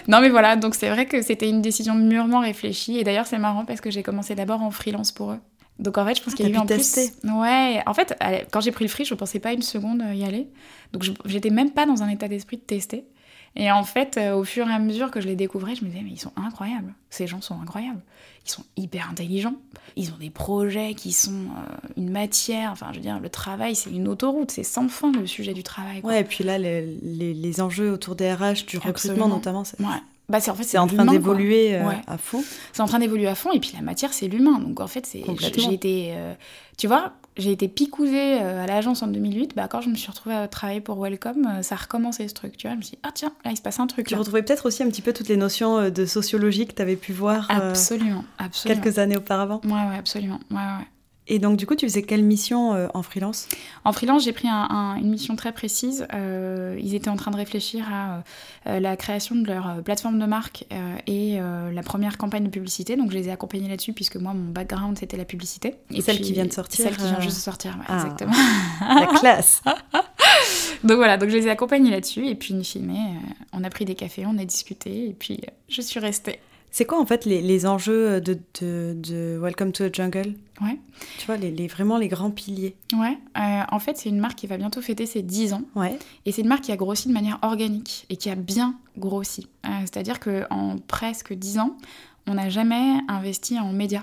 Non 0.06 0.20
mais 0.20 0.28
voilà, 0.28 0.56
donc 0.56 0.74
c'est 0.74 0.88
vrai 0.88 1.06
que 1.06 1.20
c'était 1.22 1.48
une 1.48 1.62
décision 1.62 1.94
mûrement 1.94 2.40
réfléchie. 2.40 2.98
Et 2.98 3.04
d'ailleurs, 3.04 3.26
c'est 3.26 3.38
marrant 3.38 3.64
parce 3.64 3.80
que 3.80 3.90
j'ai 3.90 4.02
commencé 4.02 4.34
d'abord 4.34 4.62
en 4.62 4.70
freelance 4.70 5.12
pour 5.12 5.32
eux. 5.32 5.38
Donc 5.78 5.96
en 5.98 6.04
fait, 6.04 6.16
je 6.16 6.22
pense 6.22 6.34
qu'il 6.34 6.48
y 6.48 6.50
a 6.50 6.52
eu 6.52 6.58
en 6.58 6.66
plus. 6.66 7.12
Ouais, 7.24 7.82
en 7.86 7.94
fait, 7.94 8.18
quand 8.50 8.60
j'ai 8.60 8.72
pris 8.72 8.84
le 8.84 8.90
free, 8.90 9.04
je 9.04 9.14
pensais 9.14 9.38
pas 9.38 9.52
une 9.52 9.62
seconde 9.62 10.02
y 10.14 10.24
aller. 10.24 10.48
Donc 10.92 11.04
j'étais 11.24 11.50
même 11.50 11.70
pas 11.70 11.86
dans 11.86 12.02
un 12.02 12.08
état 12.08 12.28
d'esprit 12.28 12.56
de 12.56 12.62
tester. 12.62 13.04
Et 13.56 13.72
en 13.72 13.82
fait, 13.82 14.16
euh, 14.16 14.34
au 14.34 14.44
fur 14.44 14.68
et 14.68 14.72
à 14.72 14.78
mesure 14.78 15.10
que 15.10 15.20
je 15.20 15.26
les 15.26 15.34
découvrais, 15.34 15.74
je 15.74 15.84
me 15.84 15.90
disais, 15.90 16.02
mais 16.02 16.10
ils 16.10 16.20
sont 16.20 16.32
incroyables. 16.36 16.94
Ces 17.10 17.26
gens 17.26 17.40
sont 17.40 17.60
incroyables. 17.60 18.00
Ils 18.46 18.50
sont 18.50 18.64
hyper 18.76 19.08
intelligents. 19.10 19.56
Ils 19.96 20.12
ont 20.12 20.16
des 20.16 20.30
projets 20.30 20.94
qui 20.94 21.12
sont 21.12 21.32
euh, 21.32 21.76
une 21.96 22.10
matière. 22.10 22.70
Enfin, 22.70 22.88
je 22.90 22.96
veux 22.96 23.02
dire, 23.02 23.18
le 23.18 23.28
travail, 23.28 23.74
c'est 23.74 23.90
une 23.90 24.06
autoroute. 24.06 24.50
C'est 24.50 24.62
sans 24.62 24.88
fin 24.88 25.12
le 25.12 25.26
sujet 25.26 25.54
du 25.54 25.62
travail. 25.62 26.00
Ouais, 26.02 26.20
et 26.20 26.24
puis 26.24 26.44
là, 26.44 26.58
les, 26.58 26.84
les, 27.02 27.60
enjeux 27.60 27.90
autour 27.90 28.14
des 28.14 28.32
RH, 28.32 28.66
du 28.66 28.78
recrutement 28.78 29.28
notamment, 29.28 29.64
ouais. 29.80 29.86
Bah, 30.30 30.40
c'est 30.40 30.50
en 30.50 30.54
fait 30.54 30.64
c'est 30.64 30.76
en 30.76 30.86
train 30.86 31.06
d'évoluer 31.06 31.74
euh, 31.74 31.90
à 32.06 32.18
fond. 32.18 32.44
C'est 32.72 32.82
en 32.82 32.86
train 32.86 32.98
d'évoluer 32.98 33.28
à 33.28 33.34
fond 33.34 33.50
et 33.50 33.60
puis 33.60 33.72
la 33.74 33.80
matière 33.80 34.12
c'est 34.12 34.28
l'humain. 34.28 34.58
Donc 34.58 34.78
en 34.80 34.86
fait 34.86 35.06
c'est 35.06 35.24
j'ai 35.40 35.72
été 35.72 36.12
euh, 36.12 36.34
tu 36.76 36.86
vois, 36.86 37.14
j'ai 37.38 37.50
été 37.50 37.66
picousée 37.66 38.42
euh, 38.42 38.62
à 38.62 38.66
l'agence 38.66 39.02
en 39.02 39.06
2008, 39.06 39.56
bah 39.56 39.68
quand 39.68 39.80
je 39.80 39.88
me 39.88 39.94
suis 39.94 40.10
retrouvée 40.10 40.34
à 40.34 40.46
travailler 40.46 40.82
pour 40.82 41.02
Welcome, 41.02 41.62
ça 41.62 41.76
a 41.76 41.78
recommencé 41.78 42.28
ce 42.28 42.34
truc, 42.34 42.58
tu 42.58 42.66
vois, 42.66 42.74
je 42.74 42.76
me 42.76 42.82
suis 42.82 42.96
dit 42.96 42.98
ah 43.04 43.10
tiens, 43.14 43.32
là 43.42 43.52
il 43.52 43.56
se 43.56 43.62
passe 43.62 43.80
un 43.80 43.86
truc. 43.86 44.06
Tu 44.06 44.14
retrouvais 44.16 44.42
peut-être 44.42 44.66
aussi 44.66 44.82
un 44.82 44.88
petit 44.88 45.02
peu 45.02 45.14
toutes 45.14 45.28
les 45.28 45.38
notions 45.38 45.88
de 45.88 46.04
sociologie 46.04 46.66
que 46.66 46.74
tu 46.74 46.82
avais 46.82 46.96
pu 46.96 47.14
voir 47.14 47.46
absolument, 47.50 48.24
absolument. 48.36 48.82
quelques 48.82 48.98
années 48.98 49.16
auparavant. 49.16 49.62
Ouais 49.64 49.70
ouais, 49.70 49.96
absolument. 49.98 50.40
Ouais 50.50 50.56
ouais. 50.56 50.86
Et 51.28 51.38
donc, 51.38 51.58
du 51.58 51.66
coup, 51.66 51.74
tu 51.74 51.86
faisais 51.86 52.02
quelle 52.02 52.24
mission 52.24 52.74
euh, 52.74 52.88
en 52.94 53.02
freelance? 53.02 53.48
En 53.84 53.92
freelance, 53.92 54.24
j'ai 54.24 54.32
pris 54.32 54.48
une 54.48 55.10
mission 55.10 55.36
très 55.36 55.52
précise. 55.52 56.06
Euh, 56.14 56.76
ils 56.80 56.94
étaient 56.94 57.10
en 57.10 57.16
train 57.16 57.30
de 57.30 57.36
réfléchir 57.36 57.86
à 57.92 58.22
euh, 58.66 58.80
la 58.80 58.96
création 58.96 59.34
de 59.34 59.46
leur 59.46 59.82
plateforme 59.84 60.18
de 60.18 60.24
marque 60.24 60.64
et 61.06 61.38
la 61.38 61.82
première 61.82 62.16
campagne 62.16 62.44
de 62.44 62.50
publicité. 62.50 62.96
Donc, 62.96 63.10
je 63.10 63.16
les 63.16 63.28
ai 63.28 63.30
accompagnés 63.30 63.68
là-dessus, 63.68 63.92
puisque 63.92 64.16
moi, 64.16 64.32
mon 64.32 64.50
background, 64.50 64.98
c'était 64.98 65.16
la 65.16 65.24
publicité. 65.24 65.74
Et, 65.90 66.00
celle 66.00 66.20
qui 66.20 66.32
vient 66.32 66.46
de 66.46 66.52
sortir 66.52 66.84
Celle 66.84 66.96
qui 66.96 67.04
vient 67.04 67.20
juste 67.20 67.36
de 67.36 67.42
sortir, 67.42 67.76
ah. 67.86 67.94
exactement. 67.94 68.32
La 68.80 69.06
classe 69.06 69.62
Donc 70.84 70.96
voilà, 70.96 71.16
donc 71.16 71.28
je 71.28 71.36
les 71.36 71.46
ai 71.46 71.50
accompagnés 71.50 71.90
là-dessus. 71.90 72.26
Et 72.26 72.34
puis, 72.34 72.54
in 72.54 72.62
fine, 72.62 72.94
on 73.52 73.64
a 73.64 73.70
pris 73.70 73.84
des 73.84 73.94
cafés, 73.94 74.24
on 74.26 74.38
a 74.38 74.44
discuté, 74.44 75.08
et 75.08 75.12
puis 75.12 75.40
je 75.68 75.82
suis 75.82 76.00
restée. 76.00 76.40
C'est 76.70 76.84
quoi 76.84 77.00
en 77.00 77.06
fait 77.06 77.24
les, 77.24 77.40
les 77.40 77.66
enjeux 77.66 78.20
de, 78.20 78.38
de, 78.60 78.94
de, 78.96 79.38
Welcome 79.40 79.72
to 79.72 79.88
the 79.88 79.94
Jungle? 79.94 80.34
Ouais. 80.60 80.78
Tu 81.18 81.26
vois, 81.26 81.36
les, 81.36 81.50
les, 81.50 81.66
vraiment 81.66 81.98
les 81.98 82.08
grands 82.08 82.30
piliers. 82.30 82.76
Ouais, 82.92 83.16
euh, 83.38 83.62
en 83.70 83.78
fait, 83.78 83.96
c'est 83.96 84.08
une 84.08 84.18
marque 84.18 84.38
qui 84.38 84.46
va 84.46 84.56
bientôt 84.56 84.80
fêter 84.82 85.06
ses 85.06 85.22
10 85.22 85.54
ans. 85.54 85.62
Ouais. 85.74 85.98
Et 86.26 86.32
c'est 86.32 86.42
une 86.42 86.48
marque 86.48 86.64
qui 86.64 86.72
a 86.72 86.76
grossi 86.76 87.08
de 87.08 87.12
manière 87.12 87.38
organique 87.42 88.06
et 88.10 88.16
qui 88.16 88.28
a 88.30 88.34
bien 88.34 88.74
grossi. 88.96 89.48
Euh, 89.66 89.68
c'est-à-dire 89.82 90.20
qu'en 90.20 90.76
presque 90.86 91.32
10 91.32 91.58
ans, 91.58 91.76
on 92.26 92.34
n'a 92.34 92.48
jamais 92.50 92.98
investi 93.08 93.58
en 93.58 93.72
médias. 93.72 94.02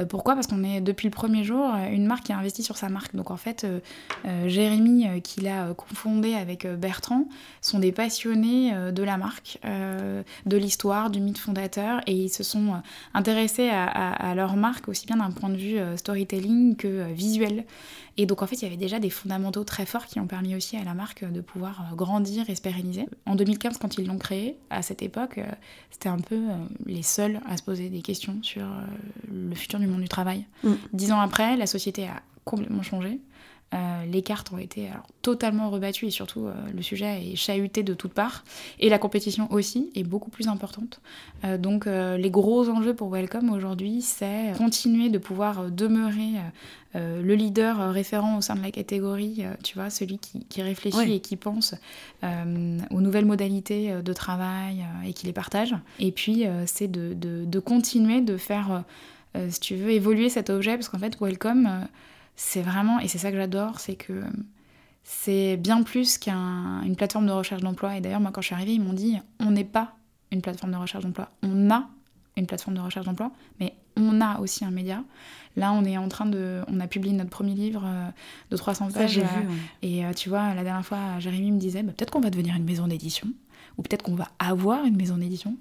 Euh, 0.00 0.04
pourquoi? 0.04 0.34
Parce 0.34 0.46
qu'on 0.46 0.64
est 0.64 0.80
depuis 0.80 1.08
le 1.08 1.12
premier 1.12 1.44
jour 1.44 1.66
euh, 1.66 1.90
une 1.90 2.06
marque 2.06 2.24
qui 2.24 2.32
a 2.32 2.38
investi 2.38 2.62
sur 2.62 2.76
sa 2.76 2.88
marque. 2.88 3.14
Donc 3.14 3.30
en 3.30 3.36
fait, 3.36 3.64
euh, 3.64 4.48
Jérémy, 4.48 5.20
qui 5.22 5.40
l'a 5.40 5.74
confondé 5.74 6.34
avec 6.34 6.66
Bertrand, 6.66 7.26
sont 7.60 7.78
des 7.78 7.92
passionnés 7.92 8.72
de 8.92 9.02
la 9.02 9.16
marque, 9.16 9.58
de 9.64 10.56
l'histoire, 10.56 11.10
du 11.10 11.20
mythe 11.20 11.38
fondateur, 11.38 12.00
et 12.06 12.12
ils 12.12 12.28
se 12.28 12.42
sont 12.42 12.82
intéressés 13.14 13.70
à, 13.70 14.34
leur 14.34 14.56
marque 14.56 14.88
aussi 14.88 15.06
bien 15.06 15.16
d'un 15.16 15.30
point 15.30 15.48
de 15.48 15.56
vue 15.56 15.78
storytelling 15.96 16.76
que 16.76 17.12
visuel. 17.12 17.64
Et 18.20 18.26
donc 18.26 18.42
en 18.42 18.46
fait, 18.46 18.56
il 18.56 18.64
y 18.64 18.66
avait 18.66 18.76
déjà 18.76 18.98
des 18.98 19.08
fondamentaux 19.08 19.64
très 19.64 19.86
forts 19.86 20.04
qui 20.04 20.20
ont 20.20 20.26
permis 20.26 20.54
aussi 20.54 20.76
à 20.76 20.84
la 20.84 20.92
marque 20.92 21.24
de 21.24 21.40
pouvoir 21.40 21.94
grandir 21.96 22.50
et 22.50 22.54
se 22.54 22.60
pérenniser. 22.60 23.06
En 23.24 23.34
2015, 23.34 23.78
quand 23.78 23.96
ils 23.96 24.06
l'ont 24.06 24.18
créé, 24.18 24.58
à 24.68 24.82
cette 24.82 25.00
époque, 25.00 25.40
c'était 25.90 26.10
un 26.10 26.18
peu 26.18 26.42
les 26.84 27.02
seuls 27.02 27.40
à 27.48 27.56
se 27.56 27.62
poser 27.62 27.88
des 27.88 28.02
questions 28.02 28.36
sur 28.42 28.66
le 29.32 29.54
futur 29.54 29.78
du 29.78 29.86
monde 29.86 30.02
du 30.02 30.08
travail. 30.08 30.44
Mm. 30.64 30.72
Dix 30.92 31.12
ans 31.12 31.20
après, 31.20 31.56
la 31.56 31.66
société 31.66 32.08
a 32.08 32.20
complètement 32.44 32.82
changé. 32.82 33.20
Euh, 33.72 34.04
les 34.04 34.22
cartes 34.22 34.52
ont 34.52 34.58
été 34.58 34.88
totalement 35.22 35.70
rebattues 35.70 36.06
et 36.06 36.10
surtout 36.10 36.46
euh, 36.46 36.54
le 36.74 36.82
sujet 36.82 37.22
est 37.24 37.36
chahuté 37.36 37.84
de 37.84 37.94
toutes 37.94 38.12
parts. 38.12 38.44
Et 38.80 38.88
la 38.88 38.98
compétition 38.98 39.50
aussi 39.52 39.90
est 39.94 40.02
beaucoup 40.02 40.30
plus 40.30 40.48
importante. 40.48 41.00
Euh, 41.44 41.56
donc 41.56 41.86
les 41.86 42.30
gros 42.30 42.68
enjeux 42.68 42.94
pour 42.94 43.10
Welcome 43.10 43.50
aujourd'hui, 43.50 44.02
c'est 44.02 44.52
continuer 44.56 45.08
de 45.08 45.18
pouvoir 45.18 45.70
demeurer 45.70 46.40
le 46.94 47.34
leader 47.34 47.92
référent 47.92 48.38
au 48.38 48.40
sein 48.40 48.56
de 48.56 48.62
la 48.62 48.70
catégorie, 48.70 49.44
tu 49.62 49.76
vois, 49.76 49.90
celui 49.90 50.18
qui, 50.18 50.62
réfléchit 50.62 51.14
et 51.14 51.20
qui 51.20 51.36
pense 51.36 51.74
aux 52.22 53.00
nouvelles 53.00 53.24
modalités 53.24 53.94
de 54.02 54.12
travail 54.12 54.84
et 55.06 55.12
qui 55.12 55.26
les 55.26 55.32
partage. 55.32 55.74
Et 55.98 56.12
puis 56.12 56.44
c'est 56.66 56.88
de, 56.88 57.14
de, 57.14 57.58
continuer 57.58 58.20
de 58.20 58.36
faire 58.36 58.84
si 59.48 59.60
tu 59.60 59.76
veux, 59.76 59.90
évoluer 59.90 60.28
cet 60.28 60.50
objet, 60.50 60.74
parce 60.76 60.88
qu'en 60.88 60.98
fait, 60.98 61.16
Welcome, 61.20 61.86
c'est 62.42 62.62
vraiment, 62.62 62.98
et 63.00 63.06
c'est 63.06 63.18
ça 63.18 63.30
que 63.30 63.36
j'adore, 63.36 63.80
c'est 63.80 63.96
que 63.96 64.22
c'est 65.04 65.58
bien 65.58 65.82
plus 65.82 66.16
qu'une 66.16 66.96
plateforme 66.96 67.26
de 67.26 67.32
recherche 67.32 67.60
d'emploi. 67.60 67.96
Et 67.96 68.00
d'ailleurs, 68.00 68.20
moi, 68.20 68.30
quand 68.32 68.40
je 68.40 68.46
suis 68.46 68.54
arrivée, 68.54 68.72
ils 68.72 68.82
m'ont 68.82 68.94
dit 68.94 69.18
on 69.40 69.50
n'est 69.50 69.62
pas 69.62 69.92
une 70.32 70.40
plateforme 70.40 70.72
de 70.72 70.78
recherche 70.78 71.04
d'emploi. 71.04 71.28
On 71.42 71.70
a 71.70 71.90
une 72.38 72.46
plateforme 72.46 72.76
de 72.76 72.80
recherche 72.80 73.04
d'emploi, 73.04 73.30
mais 73.60 73.74
on 73.94 74.22
a 74.22 74.40
aussi 74.40 74.64
un 74.64 74.70
média. 74.70 75.04
Là, 75.56 75.72
on 75.72 75.84
est 75.84 75.98
en 75.98 76.08
train 76.08 76.24
de. 76.24 76.62
On 76.68 76.80
a 76.80 76.86
publié 76.86 77.14
notre 77.14 77.28
premier 77.28 77.54
livre 77.54 77.82
euh, 77.84 78.08
de 78.50 78.56
300 78.56 78.90
pages. 78.90 79.18
vu, 79.18 79.24
Et 79.82 80.06
euh, 80.06 80.14
tu 80.14 80.30
vois, 80.30 80.54
la 80.54 80.64
dernière 80.64 80.86
fois, 80.86 81.18
Jérémy 81.18 81.52
me 81.52 81.58
disait 81.58 81.82
bah, 81.82 81.92
peut-être 81.94 82.10
qu'on 82.10 82.20
va 82.20 82.30
devenir 82.30 82.56
une 82.56 82.64
maison 82.64 82.86
d'édition. 82.86 83.28
Ou 83.80 83.82
peut-être 83.82 84.02
qu'on 84.02 84.14
va 84.14 84.28
avoir 84.38 84.84
une 84.84 84.94
maison 84.94 85.16
d'édition. 85.16 85.56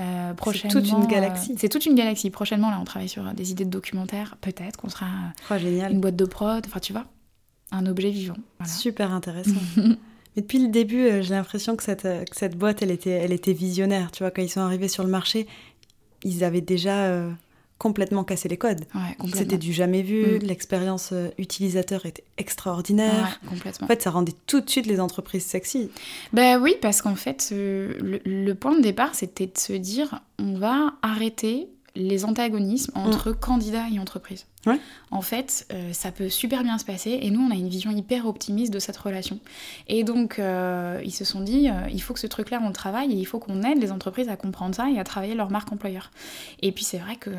Euh, 0.00 0.34
prochainement. 0.34 0.72
C'est 0.72 0.82
toute 0.82 0.90
une 0.90 1.06
galaxie. 1.06 1.54
c'est 1.56 1.68
toute 1.68 1.86
une 1.86 1.94
galaxie. 1.94 2.28
Prochainement, 2.30 2.68
là, 2.68 2.78
on 2.80 2.84
travaille 2.84 3.08
sur 3.08 3.22
des 3.32 3.52
idées 3.52 3.64
de 3.64 3.70
documentaires. 3.70 4.36
Peut-être 4.40 4.76
qu'on 4.76 4.88
sera 4.88 5.06
oh, 5.52 5.54
une 5.54 6.00
boîte 6.00 6.16
de 6.16 6.24
prod. 6.24 6.66
Enfin, 6.66 6.80
tu 6.80 6.92
vois, 6.92 7.06
un 7.70 7.86
objet 7.86 8.10
vivant. 8.10 8.36
Super 8.66 9.12
intéressant. 9.12 9.60
Mais 9.76 10.42
depuis 10.42 10.58
le 10.58 10.68
début, 10.68 11.06
euh, 11.06 11.22
j'ai 11.22 11.34
l'impression 11.34 11.76
que 11.76 11.84
cette, 11.84 12.04
euh, 12.04 12.24
que 12.24 12.36
cette 12.36 12.56
boîte, 12.56 12.82
elle 12.82 12.90
était, 12.90 13.10
elle 13.10 13.32
était 13.32 13.52
visionnaire. 13.52 14.10
Tu 14.10 14.24
vois, 14.24 14.32
quand 14.32 14.42
ils 14.42 14.50
sont 14.50 14.60
arrivés 14.60 14.88
sur 14.88 15.04
le 15.04 15.10
marché, 15.10 15.46
ils 16.24 16.42
avaient 16.42 16.60
déjà 16.60 17.04
euh, 17.04 17.30
complètement 17.80 18.24
cassé 18.24 18.46
les 18.48 18.58
codes. 18.58 18.84
C'était 19.32 19.56
du 19.56 19.72
jamais 19.72 20.02
vu. 20.02 20.36
Mm. 20.36 20.38
L'expérience 20.42 21.14
utilisateur 21.38 22.04
était 22.04 22.24
extraordinaire. 22.36 23.40
complètement. 23.48 23.86
En 23.86 23.88
fait, 23.88 24.02
ça 24.02 24.10
rendait 24.10 24.34
tout 24.46 24.60
de 24.60 24.68
suite 24.68 24.86
les 24.86 25.00
entreprises 25.00 25.46
sexy. 25.46 25.90
Ben 26.34 26.60
oui, 26.60 26.74
parce 26.82 27.00
qu'en 27.00 27.16
fait, 27.16 27.48
le, 27.50 28.20
le, 28.24 28.54
point 28.54 28.76
de 28.76 28.82
départ, 28.82 29.14
c'était 29.14 29.46
de 29.46 29.56
se 29.56 29.72
dire, 29.72 30.20
on 30.38 30.58
va 30.58 30.92
arrêter 31.00 31.68
les 31.96 32.24
antagonismes 32.26 32.92
entre 32.94 33.30
mm. 33.30 33.36
candidats 33.36 33.86
et 33.92 33.98
entreprises. 33.98 34.46
En 35.10 35.22
fait, 35.22 35.66
euh, 35.72 35.92
ça 35.92 36.12
peut 36.12 36.28
super 36.28 36.62
bien 36.62 36.76
se 36.76 36.84
passer 36.84 37.18
et 37.22 37.30
nous, 37.30 37.40
on 37.40 37.50
a 37.50 37.54
une 37.54 37.68
vision 37.68 37.90
hyper 37.90 38.26
optimiste 38.26 38.72
de 38.72 38.78
cette 38.78 38.96
relation. 38.96 39.40
Et 39.88 40.04
donc, 40.04 40.38
euh, 40.38 41.00
ils 41.02 41.12
se 41.12 41.24
sont 41.24 41.40
dit, 41.40 41.68
euh, 41.68 41.88
il 41.90 42.00
faut 42.00 42.12
que 42.14 42.20
ce 42.20 42.26
truc-là, 42.26 42.60
on 42.62 42.68
le 42.68 42.74
travaille 42.74 43.10
et 43.12 43.16
il 43.16 43.24
faut 43.24 43.38
qu'on 43.38 43.62
aide 43.62 43.80
les 43.80 43.90
entreprises 43.90 44.28
à 44.28 44.36
comprendre 44.36 44.74
ça 44.74 44.90
et 44.90 44.98
à 44.98 45.04
travailler 45.04 45.34
leur 45.34 45.50
marque 45.50 45.72
employeur. 45.72 46.10
Et 46.60 46.72
puis, 46.72 46.84
c'est 46.84 46.98
vrai 46.98 47.16
que 47.16 47.30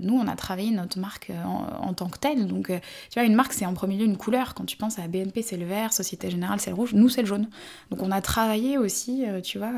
nous, 0.00 0.14
on 0.14 0.26
a 0.26 0.36
travaillé 0.36 0.70
notre 0.70 0.98
marque 0.98 1.32
en, 1.44 1.94
tant 1.94 2.08
que 2.08 2.18
telle. 2.18 2.46
Donc, 2.46 2.66
tu 2.66 3.18
vois, 3.18 3.24
une 3.24 3.34
marque, 3.34 3.52
c'est 3.52 3.66
en 3.66 3.74
premier 3.74 3.96
lieu 3.96 4.04
une 4.04 4.16
couleur. 4.16 4.54
Quand 4.54 4.64
tu 4.64 4.76
penses 4.76 4.98
à 4.98 5.06
BNP, 5.06 5.42
c'est 5.42 5.56
le 5.56 5.66
vert, 5.66 5.92
Société 5.92 6.30
Générale, 6.30 6.60
c'est 6.60 6.70
le 6.70 6.76
rouge, 6.76 6.92
nous, 6.94 7.08
c'est 7.08 7.22
le 7.22 7.26
jaune. 7.26 7.48
Donc, 7.90 8.02
on 8.02 8.10
a 8.10 8.20
travaillé 8.20 8.78
aussi, 8.78 9.24
tu 9.42 9.58
vois, 9.58 9.72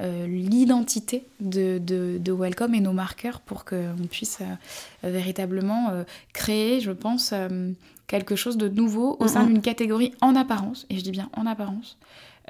l'identité 0.00 1.26
de, 1.40 2.32
Welcome 2.32 2.74
et 2.74 2.80
nos 2.80 2.92
marqueurs 2.92 3.40
pour 3.40 3.64
qu'on 3.64 4.06
puisse 4.10 4.38
véritablement 5.02 6.04
créer, 6.32 6.80
je 6.80 6.92
pense, 6.92 7.32
euh, 7.32 7.72
quelque 8.06 8.34
chose 8.34 8.56
de 8.56 8.68
nouveau 8.68 9.16
au 9.20 9.28
sein 9.28 9.46
d'une 9.46 9.60
catégorie 9.60 10.12
en 10.20 10.34
apparence, 10.34 10.86
et 10.90 10.98
je 10.98 11.02
dis 11.02 11.12
bien 11.12 11.30
en 11.36 11.46
apparence, 11.46 11.96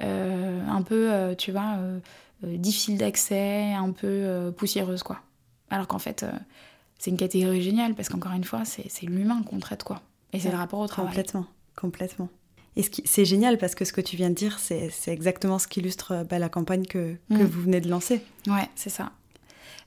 euh, 0.01 0.65
un 0.67 0.81
peu, 0.81 1.11
euh, 1.11 1.35
tu 1.35 1.51
vois, 1.51 1.77
difficile 2.43 2.97
d'accès, 2.97 3.73
un 3.73 3.91
peu 3.91 4.51
poussiéreuse, 4.57 5.03
quoi. 5.03 5.19
Alors 5.69 5.87
qu'en 5.87 5.99
fait, 5.99 6.25
c'est 6.97 7.11
une 7.11 7.17
catégorie 7.17 7.61
géniale, 7.61 7.93
parce 7.93 8.09
qu'encore 8.09 8.33
une 8.33 8.43
fois, 8.43 8.63
c'est 8.65 9.05
l'humain 9.05 9.43
qu'on 9.43 9.59
traite, 9.59 9.83
quoi. 9.83 10.01
Et 10.33 10.39
c'est 10.39 10.49
le 10.49 10.57
rapport 10.57 10.79
au 10.79 10.87
travail. 10.87 11.11
Complètement, 11.11 11.45
complètement. 11.75 12.29
Et 12.77 12.83
c'est 13.03 13.25
génial 13.25 13.57
parce 13.57 13.75
que 13.75 13.83
ce 13.83 13.91
que 13.91 13.99
tu 13.99 14.15
viens 14.15 14.29
de 14.29 14.35
dire, 14.35 14.57
c'est 14.57 14.91
exactement 15.07 15.59
ce 15.59 15.67
qui 15.67 15.81
illustre 15.81 16.25
bah, 16.27 16.39
la 16.39 16.49
campagne 16.49 16.85
que, 16.85 17.15
que 17.29 17.43
mm. 17.43 17.43
vous 17.43 17.61
venez 17.61 17.81
de 17.81 17.89
lancer. 17.89 18.21
Ouais, 18.47 18.69
c'est 18.75 18.89
ça. 18.89 19.11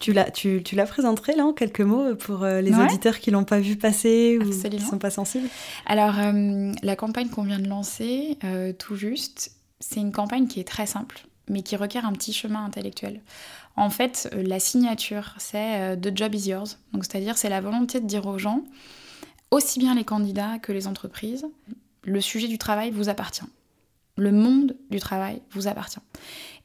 Tu 0.01 0.12
la, 0.12 0.31
tu, 0.31 0.62
tu 0.62 0.75
la 0.75 0.87
présenterais 0.87 1.37
là 1.37 1.47
en 1.47 1.53
quelques 1.53 1.81
mots 1.81 2.14
pour 2.14 2.42
euh, 2.42 2.61
les 2.61 2.75
auditeurs 2.75 3.18
qui 3.18 3.31
l'ont 3.31 3.44
pas 3.44 3.61
vu 3.61 3.77
passer 3.77 4.38
ou 4.38 4.51
qui 4.51 4.81
sont 4.81 4.99
pas 4.99 5.11
sensibles? 5.11 5.49
Alors, 5.87 6.18
euh, 6.18 6.73
la 6.83 6.97
campagne 6.97 7.29
qu'on 7.29 7.44
vient 7.44 7.59
de 7.59 7.68
lancer, 7.68 8.37
euh, 8.44 8.73
tout 8.73 8.97
juste, 8.97 9.53
c'est 9.81 10.01
une 10.01 10.12
campagne 10.12 10.47
qui 10.47 10.61
est 10.61 10.68
très 10.68 10.87
simple, 10.87 11.27
mais 11.49 11.62
qui 11.62 11.77
requiert 11.77 12.05
un 12.07 12.12
petit 12.12 12.33
chemin 12.33 12.64
intellectuel. 12.64 13.20
En 13.77 13.90
fait, 13.90 14.29
la 14.33 14.61
signature, 14.61 15.35
c'est 15.38 15.99
The 16.01 16.16
Job 16.16 16.35
is 16.35 16.51
yours. 16.51 16.79
Donc, 16.92 17.05
c'est-à-dire, 17.05 17.37
c'est 17.37 17.49
la 17.49 17.61
volonté 17.61 18.01
de 18.01 18.07
dire 18.07 18.27
aux 18.27 18.38
gens, 18.38 18.62
aussi 19.51 19.79
bien 19.79 19.94
les 19.94 20.05
candidats 20.05 20.59
que 20.61 20.73
les 20.73 20.87
entreprises, 20.87 21.47
le 22.05 22.20
sujet 22.20 22.49
du 22.49 22.59
travail 22.59 22.90
vous 22.90 23.09
appartient. 23.09 23.44
Le 24.16 24.31
monde 24.31 24.77
du 24.90 25.01
travail 25.01 25.42
vous 25.51 25.66
appartient. 25.66 25.99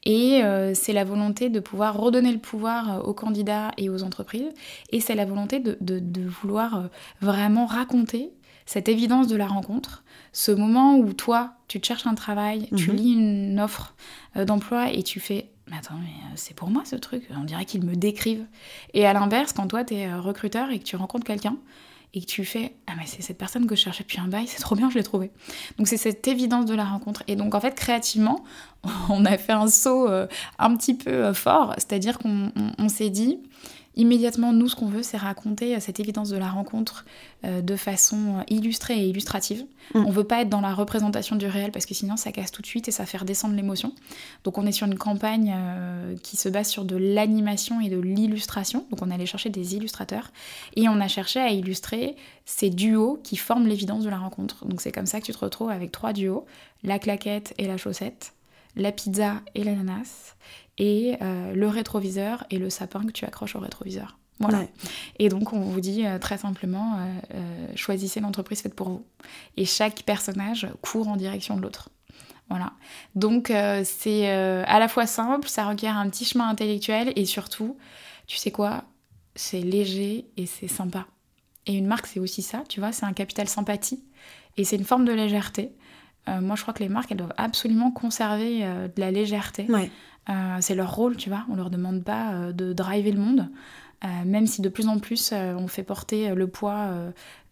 Et 0.04 0.42
euh, 0.42 0.72
c'est 0.74 0.92
la 0.92 1.04
volonté 1.04 1.50
de 1.50 1.60
pouvoir 1.60 1.98
redonner 1.98 2.32
le 2.32 2.38
pouvoir 2.38 2.90
euh, 2.90 3.02
aux 3.02 3.14
candidats 3.14 3.72
et 3.76 3.90
aux 3.90 4.02
entreprises. 4.02 4.48
Et 4.90 5.00
c'est 5.00 5.14
la 5.14 5.24
volonté 5.24 5.60
de, 5.60 6.26
vouloir 6.26 6.76
euh, 6.76 6.86
vraiment 7.20 7.66
raconter 7.66 8.30
cette 8.64 8.88
évidence 8.88 9.26
de 9.26 9.36
la 9.36 9.46
rencontre, 9.46 10.04
ce 10.32 10.52
moment 10.52 10.96
où 10.96 11.12
toi, 11.12 11.54
tu 11.66 11.80
te 11.80 11.86
cherches 11.86 12.06
un 12.06 12.14
travail, 12.14 12.68
tu 12.76 12.90
mhm. 12.90 12.96
lis 12.96 13.12
une 13.14 13.60
offre 13.60 13.96
d'emploi 14.36 14.92
et 14.92 15.02
tu 15.02 15.18
fais 15.18 15.50
mais 15.70 15.76
attends, 15.76 15.96
mais 16.00 16.10
c'est 16.34 16.54
pour 16.54 16.68
moi 16.68 16.82
ce 16.84 16.96
truc, 16.96 17.28
on 17.30 17.44
dirait 17.44 17.64
qu'ils 17.64 17.84
me 17.84 17.94
décrivent. 17.94 18.46
Et 18.92 19.06
à 19.06 19.12
l'inverse, 19.12 19.52
quand 19.52 19.68
toi, 19.68 19.84
tu 19.84 19.94
es 19.94 20.12
recruteur 20.12 20.70
et 20.70 20.80
que 20.80 20.84
tu 20.84 20.96
rencontres 20.96 21.24
quelqu'un, 21.24 21.56
et 22.12 22.20
que 22.20 22.26
tu 22.26 22.44
fais 22.44 22.74
ah 22.86 22.92
mais 22.98 23.06
c'est 23.06 23.22
cette 23.22 23.38
personne 23.38 23.66
que 23.66 23.76
je 23.76 23.82
cherchais 23.82 24.02
depuis 24.02 24.20
un 24.20 24.26
bail, 24.26 24.46
c'est 24.46 24.60
trop 24.60 24.74
bien, 24.74 24.90
je 24.90 24.96
l'ai 24.96 25.04
trouvé. 25.04 25.30
Donc 25.78 25.86
c'est 25.86 25.96
cette 25.96 26.26
évidence 26.26 26.66
de 26.66 26.74
la 26.74 26.84
rencontre. 26.84 27.22
Et 27.28 27.36
donc 27.36 27.54
en 27.54 27.60
fait 27.60 27.74
créativement, 27.74 28.44
on 29.08 29.24
a 29.24 29.38
fait 29.38 29.52
un 29.52 29.68
saut 29.68 30.08
euh, 30.08 30.26
un 30.58 30.76
petit 30.76 30.94
peu 30.94 31.10
euh, 31.10 31.34
fort, 31.34 31.74
c'est-à-dire 31.76 32.18
qu'on 32.18 32.88
s'est 32.88 33.10
dit 33.10 33.38
immédiatement, 33.96 34.52
nous, 34.52 34.68
ce 34.68 34.76
qu'on 34.76 34.88
veut, 34.88 35.02
c'est 35.02 35.16
raconter 35.16 35.76
euh, 35.76 35.80
cette 35.80 36.00
évidence 36.00 36.28
de 36.28 36.36
la 36.36 36.48
rencontre 36.48 37.04
euh, 37.44 37.60
de 37.60 37.76
façon 37.76 38.38
euh, 38.38 38.42
illustrée 38.48 38.98
et 38.98 39.08
illustrative. 39.08 39.64
On 39.94 40.00
mm. 40.00 40.06
On 40.06 40.10
veut 40.10 40.24
pas 40.24 40.42
être 40.42 40.48
dans 40.48 40.60
la 40.60 40.74
représentation 40.74 41.36
du 41.36 41.46
réel 41.46 41.72
parce 41.72 41.86
que 41.86 41.94
sinon, 41.94 42.16
ça 42.16 42.32
casse 42.32 42.50
tout 42.50 42.62
de 42.62 42.66
suite 42.66 42.88
et 42.88 42.90
ça 42.90 43.06
fait 43.06 43.18
redescendre 43.18 43.54
l'émotion. 43.54 43.92
Donc, 44.44 44.58
on 44.58 44.66
est 44.66 44.72
sur 44.72 44.86
une 44.86 44.98
campagne 44.98 45.56
qui 46.22 46.36
se 46.36 46.48
base 46.48 46.68
sur 46.68 46.84
de 46.84 46.96
l'animation 46.96 47.80
et 47.80 47.88
de 47.88 47.98
l'illustration. 47.98 48.86
Donc, 48.90 49.02
on 49.02 49.10
allait 49.10 49.26
chercher 49.26 49.50
des 49.50 49.76
illustrateurs 49.76 50.32
et 50.76 50.88
on 50.88 51.00
a 51.00 51.08
cherché 51.08 51.40
à 51.40 51.50
illustrer 51.50 52.16
ces 52.44 52.70
duos 52.70 53.20
qui 53.22 53.36
forment 53.36 53.66
l'évidence 53.66 54.04
de 54.04 54.10
la 54.10 54.18
rencontre. 54.18 54.66
Donc, 54.66 54.80
c'est 54.80 54.92
comme 54.92 55.06
ça 55.06 55.20
que 55.20 55.26
tu 55.26 55.32
te 55.32 55.38
retrouves 55.38 55.70
avec 55.70 55.92
trois 55.92 56.12
duos 56.12 56.44
la 56.82 56.98
claquette 56.98 57.54
et 57.58 57.66
la 57.66 57.76
chaussette 57.76 58.32
la 58.76 58.92
pizza 58.92 59.40
et 59.54 59.64
l'ananas, 59.64 60.36
et 60.80 61.18
euh, 61.20 61.52
le 61.52 61.68
rétroviseur 61.68 62.44
et 62.50 62.58
le 62.58 62.70
sapin 62.70 63.04
que 63.04 63.12
tu 63.12 63.26
accroches 63.26 63.54
au 63.54 63.60
rétroviseur. 63.60 64.18
Voilà. 64.38 64.64
Et 65.18 65.28
donc, 65.28 65.52
on 65.52 65.60
vous 65.60 65.80
dit 65.82 66.06
euh, 66.06 66.18
très 66.18 66.38
simplement, 66.38 66.96
euh, 67.34 67.66
choisissez 67.76 68.20
l'entreprise 68.20 68.62
faite 68.62 68.74
pour 68.74 68.88
vous. 68.88 69.04
Et 69.58 69.66
chaque 69.66 70.02
personnage 70.04 70.66
court 70.80 71.08
en 71.08 71.16
direction 71.16 71.58
de 71.58 71.60
l'autre. 71.60 71.90
Voilà. 72.48 72.72
Donc, 73.14 73.52
c'est 73.84 74.28
à 74.28 74.78
la 74.80 74.88
fois 74.88 75.06
simple, 75.06 75.46
ça 75.46 75.68
requiert 75.68 75.96
un 75.96 76.10
petit 76.10 76.24
chemin 76.24 76.48
intellectuel, 76.48 77.12
et 77.14 77.24
surtout, 77.24 77.76
tu 78.26 78.38
sais 78.38 78.50
quoi, 78.50 78.82
c'est 79.36 79.60
léger 79.60 80.26
et 80.36 80.46
c'est 80.46 80.66
sympa. 80.66 81.06
Et 81.66 81.74
une 81.74 81.86
marque, 81.86 82.08
c'est 82.08 82.18
aussi 82.18 82.42
ça, 82.42 82.64
tu 82.68 82.80
vois, 82.80 82.90
c'est 82.90 83.06
un 83.06 83.12
capital 83.12 83.48
sympathie, 83.48 84.02
et 84.56 84.64
c'est 84.64 84.74
une 84.74 84.84
forme 84.84 85.04
de 85.04 85.12
légèreté. 85.12 85.70
moi, 86.26 86.56
je 86.56 86.62
crois 86.62 86.74
que 86.74 86.82
les 86.82 86.88
marques, 86.88 87.12
elles 87.12 87.18
doivent 87.18 87.34
absolument 87.36 87.92
conserver 87.92 88.62
de 88.64 89.00
la 89.00 89.12
légèreté. 89.12 89.66
Ouais. 89.70 89.88
Euh, 90.28 90.58
c'est 90.60 90.74
leur 90.74 90.94
rôle, 90.94 91.16
tu 91.16 91.28
vois. 91.28 91.44
On 91.50 91.56
leur 91.56 91.70
demande 91.70 92.04
pas 92.04 92.32
euh, 92.32 92.52
de 92.52 92.72
driver 92.72 93.12
le 93.12 93.18
monde, 93.18 93.48
euh, 94.04 94.08
même 94.24 94.46
si 94.46 94.62
de 94.62 94.68
plus 94.68 94.86
en 94.88 94.98
plus 94.98 95.32
on 95.32 95.66
fait 95.66 95.82
porter 95.82 96.34
le 96.34 96.46
poids 96.46 96.90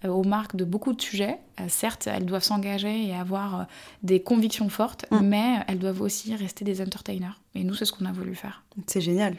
aux 0.04 0.22
marques 0.22 0.56
de 0.56 0.64
beaucoup 0.64 0.92
de 0.92 1.00
sujets. 1.00 1.38
certes, 1.68 2.06
elles 2.06 2.24
doivent 2.24 2.44
s'engager 2.44 3.06
et 3.06 3.14
avoir 3.14 3.66
des 4.02 4.22
convictions 4.22 4.68
fortes, 4.68 5.06
mm. 5.10 5.20
mais 5.22 5.56
elles 5.66 5.78
doivent 5.78 6.02
aussi 6.02 6.34
rester 6.34 6.64
des 6.64 6.80
entertainers. 6.80 7.40
Et 7.54 7.64
nous, 7.64 7.74
c'est 7.74 7.84
ce 7.84 7.92
qu'on 7.92 8.06
a 8.06 8.12
voulu 8.12 8.34
faire. 8.34 8.62
C'est 8.86 9.00
génial. 9.00 9.36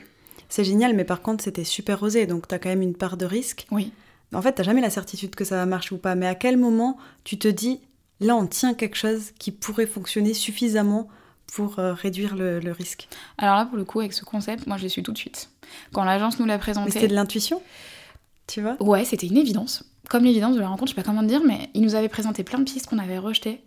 C'est 0.49 0.63
génial, 0.63 0.95
mais 0.95 1.05
par 1.05 1.21
contre, 1.21 1.43
c'était 1.43 1.63
super 1.63 2.01
osé, 2.03 2.25
donc 2.25 2.47
tu 2.47 2.55
as 2.55 2.59
quand 2.59 2.69
même 2.69 2.81
une 2.81 2.95
part 2.95 3.17
de 3.17 3.25
risque. 3.25 3.67
Oui. 3.71 3.91
En 4.33 4.41
fait, 4.41 4.53
tu 4.53 4.63
jamais 4.63 4.81
la 4.81 4.89
certitude 4.89 5.35
que 5.35 5.43
ça 5.43 5.55
va 5.55 5.65
marcher 5.65 5.95
ou 5.95 5.97
pas, 5.97 6.15
mais 6.15 6.27
à 6.27 6.35
quel 6.35 6.57
moment 6.57 6.97
tu 7.23 7.39
te 7.39 7.47
dis, 7.47 7.79
là, 8.19 8.35
on 8.35 8.45
tient 8.45 8.73
quelque 8.73 8.95
chose 8.95 9.31
qui 9.39 9.51
pourrait 9.51 9.87
fonctionner 9.87 10.33
suffisamment 10.33 11.07
pour 11.51 11.79
euh, 11.79 11.93
réduire 11.93 12.35
le, 12.35 12.71
risque 12.71 13.07
Alors 13.37 13.55
là, 13.55 13.65
pour 13.65 13.77
le 13.77 13.85
coup, 13.85 13.99
avec 13.99 14.13
ce 14.13 14.23
concept, 14.23 14.67
moi, 14.67 14.77
je 14.77 14.83
l'ai 14.83 14.89
su 14.89 15.03
tout 15.03 15.11
de 15.11 15.17
suite. 15.17 15.49
Quand 15.93 16.03
l'agence 16.03 16.39
nous 16.39 16.45
l'a 16.45 16.57
présenté... 16.57 16.91
C'était 16.91 17.07
de 17.07 17.15
l'intuition, 17.15 17.61
tu 18.47 18.61
vois? 18.61 18.81
Ouais, 18.81 19.05
c'était 19.05 19.27
une 19.27 19.37
évidence. 19.37 19.83
Comme 20.09 20.23
l'évidence 20.23 20.55
de 20.55 20.61
la 20.61 20.67
rencontre, 20.67 20.91
je 20.91 20.95
sais 20.95 21.01
pas 21.01 21.07
comment 21.07 21.23
dire, 21.23 21.41
mais 21.45 21.69
ils 21.73 21.81
nous 21.81 21.95
avaient 21.95 22.09
présenté 22.09 22.43
plein 22.43 22.59
de 22.59 22.63
pistes 22.63 22.87
qu'on 22.87 22.99
avait 22.99 23.19
rejetées. 23.19 23.61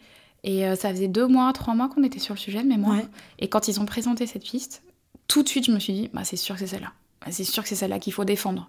Et 0.45 0.67
euh, 0.67 0.75
ça 0.75 0.91
faisait 0.91 1.09
deux 1.09 1.27
mois, 1.27 1.53
trois 1.53 1.75
mois 1.75 1.89
qu'on 1.89 2.03
était 2.03 2.19
sur 2.19 2.35
le 2.35 2.39
sujet 2.39 2.63
de 2.63 2.69
mémoire. 2.69 2.99
Et 3.39 3.49
quand 3.49 3.69
ils 3.69 3.81
ont 3.81 3.87
présenté 3.87 4.27
cette 4.27 4.43
piste, 4.43 4.83
tout 5.29 5.43
de 5.43 5.49
suite, 5.49 5.67
je 5.67 5.73
me 5.73 5.79
suis 5.79 5.93
dit, 5.93 6.11
bah, 6.13 6.25
c'est 6.25 6.37
sûr 6.37 6.57
que 6.57 6.61
c'est 6.61 6.67
celle-là. 6.67 6.93
Bah, 7.21 7.29
c'est 7.31 7.45
sûr 7.45 7.63
que 7.63 7.69
c'est 7.69 7.77
celle-là 7.77 8.01
qu'il 8.01 8.13
faut 8.13 8.25
défendre. 8.25 8.69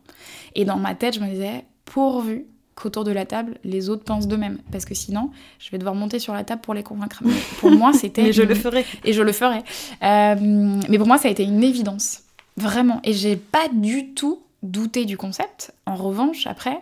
Et 0.54 0.66
dans 0.66 0.78
ma 0.78 0.94
tête, 0.94 1.16
je 1.16 1.20
me 1.20 1.28
disais, 1.28 1.66
pourvu 1.86 2.46
qu'autour 2.76 3.04
de 3.04 3.12
la 3.12 3.26
table, 3.26 3.58
les 3.64 3.90
autres 3.90 4.04
pensent 4.04 4.28
d'eux-mêmes. 4.28 4.58
Parce 4.72 4.86
que 4.86 4.96
sinon, 4.96 5.30
je 5.60 5.70
vais 5.72 5.78
devoir 5.78 5.96
monter 5.96 6.20
sur 6.20 6.34
la 6.34 6.44
table 6.44 6.62
pour 6.62 6.74
les 6.74 6.84
convaincre. 6.84 7.22
pour 7.60 7.72
moi, 7.72 7.94
c'était... 8.02 8.24
mais 8.24 8.34
je 8.34 8.42
le 8.44 8.56
ferai. 8.56 8.86
Et 9.04 9.14
je 9.14 9.22
le 9.22 9.32
ferai. 9.32 9.60
Euh, 10.04 10.36
mais 10.90 10.98
pour 10.98 11.08
moi, 11.08 11.18
ça 11.18 11.28
a 11.28 11.32
été 11.32 11.44
une 11.44 11.64
évidence. 11.64 12.22
Vraiment. 12.58 13.00
Et 13.04 13.14
j'ai 13.14 13.36
pas 13.36 13.68
du 13.72 14.14
tout 14.14 14.40
douter 14.62 15.06
du 15.06 15.18
concept. 15.18 15.74
En 15.86 15.96
revanche, 15.96 16.48
après, 16.48 16.80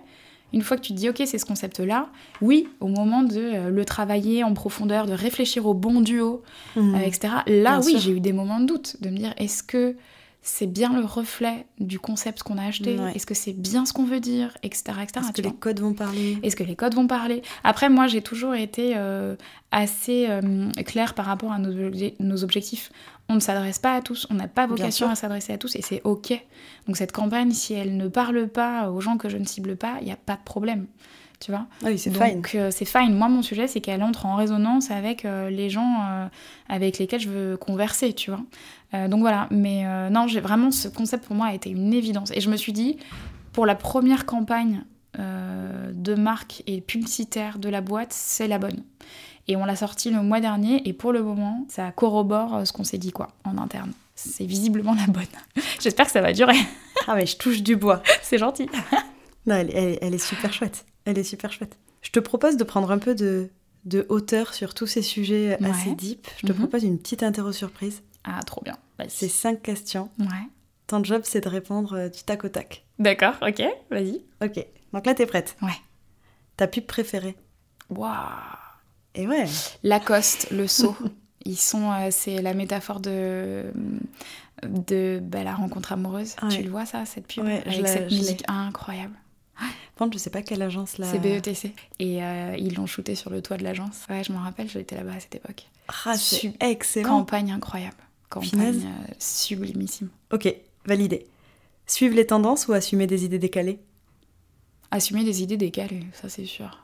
une 0.53 0.61
fois 0.61 0.75
que 0.77 0.81
tu 0.81 0.93
te 0.93 0.97
dis, 0.97 1.09
ok, 1.09 1.21
c'est 1.25 1.37
ce 1.37 1.45
concept-là, 1.45 2.09
oui, 2.41 2.67
au 2.81 2.87
moment 2.87 3.23
de 3.23 3.37
euh, 3.39 3.69
le 3.69 3.85
travailler 3.85 4.43
en 4.43 4.53
profondeur, 4.53 5.05
de 5.07 5.13
réfléchir 5.13 5.65
au 5.65 5.73
bon 5.73 6.01
duo, 6.01 6.43
Mhm. 6.75 6.95
euh, 6.95 6.99
etc., 6.99 7.33
là, 7.47 7.79
Bien 7.79 7.81
oui, 7.85 7.95
j'ai 7.99 8.11
eu 8.11 8.19
des 8.19 8.33
moments 8.33 8.59
de 8.59 8.65
doute, 8.65 8.97
de 9.01 9.09
me 9.09 9.17
dire, 9.17 9.33
est-ce 9.37 9.63
que 9.63 9.95
c'est 10.43 10.65
bien 10.67 10.91
le 10.99 11.05
reflet 11.05 11.67
du 11.79 11.99
concept 11.99 12.41
qu'on 12.43 12.57
a 12.57 12.65
acheté 12.65 12.97
Ouais. 12.97 13.11
Est-ce 13.15 13.25
que 13.27 13.35
c'est 13.35 13.53
bien 13.53 13.85
ce 13.85 13.93
qu'on 13.93 14.05
veut 14.05 14.19
dire 14.19 14.57
Etc. 14.63 14.83
etc. 15.03 15.19
Est-ce 15.19 15.31
tu 15.33 15.41
que 15.43 15.47
les 15.47 15.53
codes 15.53 15.79
vont 15.79 15.93
parler 15.93 16.37
Est-ce 16.41 16.55
que 16.55 16.63
les 16.63 16.75
codes 16.75 16.95
vont 16.95 17.05
parler? 17.07 17.43
Après, 17.63 17.89
moi, 17.89 18.07
j'ai 18.07 18.21
toujours 18.23 18.55
été 18.55 18.93
euh, 18.95 19.35
assez 19.71 20.25
euh, 20.29 20.69
claire 20.85 21.13
par 21.13 21.25
rapport 21.25 21.51
à 21.51 21.59
nos, 21.59 21.71
obje- 21.71 22.15
nos 22.19 22.43
objectifs. 22.43 22.91
On 23.29 23.35
ne 23.35 23.39
s'adresse 23.39 23.79
pas 23.79 23.93
à 23.93 24.01
tous, 24.01 24.25
on 24.29 24.33
n'a 24.33 24.47
pas 24.47 24.65
vocation 24.67 25.09
à 25.09 25.15
s'adresser 25.15 25.53
à 25.53 25.57
tous 25.57 25.75
et 25.75 25.81
c'est 25.81 26.01
OK. 26.05 26.33
Donc, 26.87 26.97
cette 26.97 27.11
campagne, 27.11 27.51
si 27.51 27.73
elle 27.73 27.95
ne 27.95 28.07
parle 28.07 28.47
pas 28.47 28.89
aux 28.89 28.99
gens 28.99 29.17
que 29.17 29.29
je 29.29 29.37
ne 29.37 29.45
cible 29.45 29.75
pas, 29.77 29.97
il 30.01 30.05
n'y 30.05 30.11
a 30.11 30.17
pas 30.17 30.35
de 30.35 30.43
problème. 30.43 30.87
Tu 31.41 31.51
vois 31.51 31.65
Ah 31.83 31.87
oui, 31.87 31.97
c'est 31.99 32.11
fine. 32.11 32.35
Donc, 32.35 32.55
euh, 32.55 32.69
c'est 32.71 32.85
fine. 32.85 33.13
Moi, 33.15 33.27
mon 33.27 33.41
sujet, 33.41 33.67
c'est 33.67 33.81
qu'elle 33.81 34.03
entre 34.03 34.25
en 34.27 34.35
résonance 34.35 34.91
avec 34.91 35.25
euh, 35.25 35.49
les 35.49 35.69
gens 35.71 36.03
euh, 36.09 36.27
avec 36.69 36.99
lesquels 36.99 37.19
je 37.19 37.29
veux 37.29 37.57
converser, 37.57 38.13
tu 38.13 38.31
vois. 38.31 38.41
Donc 39.09 39.21
voilà. 39.21 39.47
Mais 39.51 39.83
non, 40.09 40.27
j'ai 40.27 40.41
vraiment 40.41 40.69
ce 40.69 40.87
concept 40.89 41.25
pour 41.25 41.35
moi 41.35 41.47
a 41.47 41.53
été 41.53 41.69
une 41.69 41.93
évidence. 41.93 42.29
Et 42.35 42.41
je 42.41 42.49
me 42.49 42.57
suis 42.57 42.73
dit, 42.73 42.97
pour 43.53 43.65
la 43.65 43.73
première 43.75 44.25
campagne 44.25 44.83
euh, 45.17 45.91
de 45.93 46.13
marque 46.13 46.61
et 46.67 46.81
publicitaire 46.81 47.57
de 47.57 47.69
la 47.69 47.79
boîte, 47.81 48.11
c'est 48.13 48.47
la 48.49 48.59
bonne. 48.59 48.83
Et 49.47 49.55
on 49.55 49.63
l'a 49.65 49.75
sorti 49.77 50.11
le 50.11 50.21
mois 50.21 50.41
dernier. 50.41 50.87
Et 50.87 50.93
pour 50.93 51.13
le 51.13 51.23
moment, 51.23 51.65
ça 51.69 51.91
corrobore 51.91 52.67
ce 52.67 52.73
qu'on 52.73 52.83
s'est 52.83 52.97
dit, 52.97 53.11
quoi, 53.11 53.29
en 53.45 53.57
interne. 53.57 53.91
C'est 54.15 54.45
visiblement 54.45 54.93
la 54.93 55.07
bonne. 55.07 55.23
J'espère 55.79 56.05
que 56.05 56.11
ça 56.11 56.21
va 56.21 56.33
durer. 56.33 56.57
Ah 57.07 57.15
mais 57.15 57.25
je 57.25 57.37
touche 57.37 57.63
du 57.63 57.77
bois. 57.77 58.03
c'est 58.21 58.37
gentil. 58.37 58.67
Non, 59.47 59.55
elle, 59.55 59.71
elle- 59.73 59.97
elle 60.01 60.13
est 60.13 60.17
super 60.23 60.51
chouette. 60.53 60.85
Elle 61.05 61.17
est 61.17 61.23
super 61.23 61.51
chouette. 61.51 61.77
Je 62.01 62.09
te 62.11 62.19
propose 62.19 62.57
de 62.57 62.63
prendre 62.63 62.91
un 62.91 62.97
peu 62.99 63.15
de, 63.15 63.49
de 63.85 64.05
hauteur 64.09 64.53
sur 64.53 64.73
tous 64.73 64.87
ces 64.87 65.01
sujets 65.01 65.57
assez 65.63 65.93
deep. 65.95 66.27
Je 66.37 66.47
te 66.47 66.51
Mhm. 66.51 66.57
propose 66.59 66.83
une 66.83 66.97
petite 66.99 67.23
interro 67.23 67.51
surprise. 67.51 68.01
Ah, 68.23 68.39
trop 68.45 68.61
bien. 68.63 68.77
C'est 69.09 69.27
cinq 69.29 69.61
questions. 69.63 70.09
Ouais. 70.19 70.27
Ton 70.87 71.03
job, 71.03 71.21
c'est 71.25 71.41
de 71.41 71.49
répondre 71.49 71.93
euh, 71.97 72.09
du 72.09 72.21
tac 72.23 72.43
au 72.43 72.49
tac. 72.49 72.85
D'accord, 72.99 73.33
ok, 73.41 73.63
vas-y. 73.89 74.21
Ok. 74.43 74.65
Donc 74.93 75.05
là, 75.05 75.13
t'es 75.15 75.25
prête 75.25 75.55
Ouais. 75.61 75.69
Ta 76.57 76.67
pub 76.67 76.85
préférée 76.85 77.35
Waouh. 77.89 78.11
Et 79.15 79.27
ouais. 79.27 79.45
Lacoste, 79.83 80.51
le 80.51 80.67
seau. 80.67 80.95
Ils 81.45 81.57
sont, 81.57 81.91
euh, 81.91 82.09
c'est 82.11 82.41
la 82.41 82.53
métaphore 82.53 82.99
de 82.99 83.71
de 84.63 85.19
bah, 85.23 85.43
la 85.43 85.55
rencontre 85.55 85.91
amoureuse. 85.91 86.35
Ouais. 86.43 86.49
Tu 86.49 86.61
le 86.61 86.69
vois 86.69 86.85
ça, 86.85 87.03
cette 87.05 87.25
pub? 87.27 87.43
Ouais, 87.43 87.63
avec 87.65 87.87
cette 87.87 88.11
musique 88.11 88.43
incroyable. 88.47 89.15
Contre, 90.01 90.17
je 90.17 90.23
sais 90.23 90.31
pas 90.31 90.41
quelle 90.41 90.63
agence 90.63 90.97
là. 90.97 91.05
C'est 91.05 91.19
BETC. 91.19 91.75
Et 91.99 92.23
euh, 92.23 92.55
ils 92.57 92.73
l'ont 92.73 92.87
shooté 92.87 93.13
sur 93.13 93.29
le 93.29 93.43
toit 93.43 93.57
de 93.57 93.63
l'agence. 93.63 94.07
Ouais, 94.09 94.23
je 94.23 94.33
m'en 94.33 94.39
rappelle, 94.39 94.67
j'étais 94.67 94.95
là-bas 94.95 95.13
à 95.13 95.19
cette 95.19 95.35
époque. 95.35 95.67
Ah, 96.05 96.15
excellent. 96.59 97.07
Campagne 97.07 97.51
incroyable. 97.51 97.97
Campagne 98.27 98.81
euh, 98.83 99.13
sublimissime. 99.19 100.09
Ok, 100.33 100.51
validé. 100.87 101.27
Suivre 101.85 102.15
les 102.15 102.25
tendances 102.25 102.67
ou 102.67 102.73
assumer 102.73 103.05
des 103.05 103.25
idées 103.25 103.37
décalées? 103.37 103.77
Assumer 104.89 105.23
des 105.23 105.43
idées 105.43 105.57
décalées, 105.57 106.07
ça 106.13 106.29
c'est 106.29 106.45
sûr. 106.45 106.79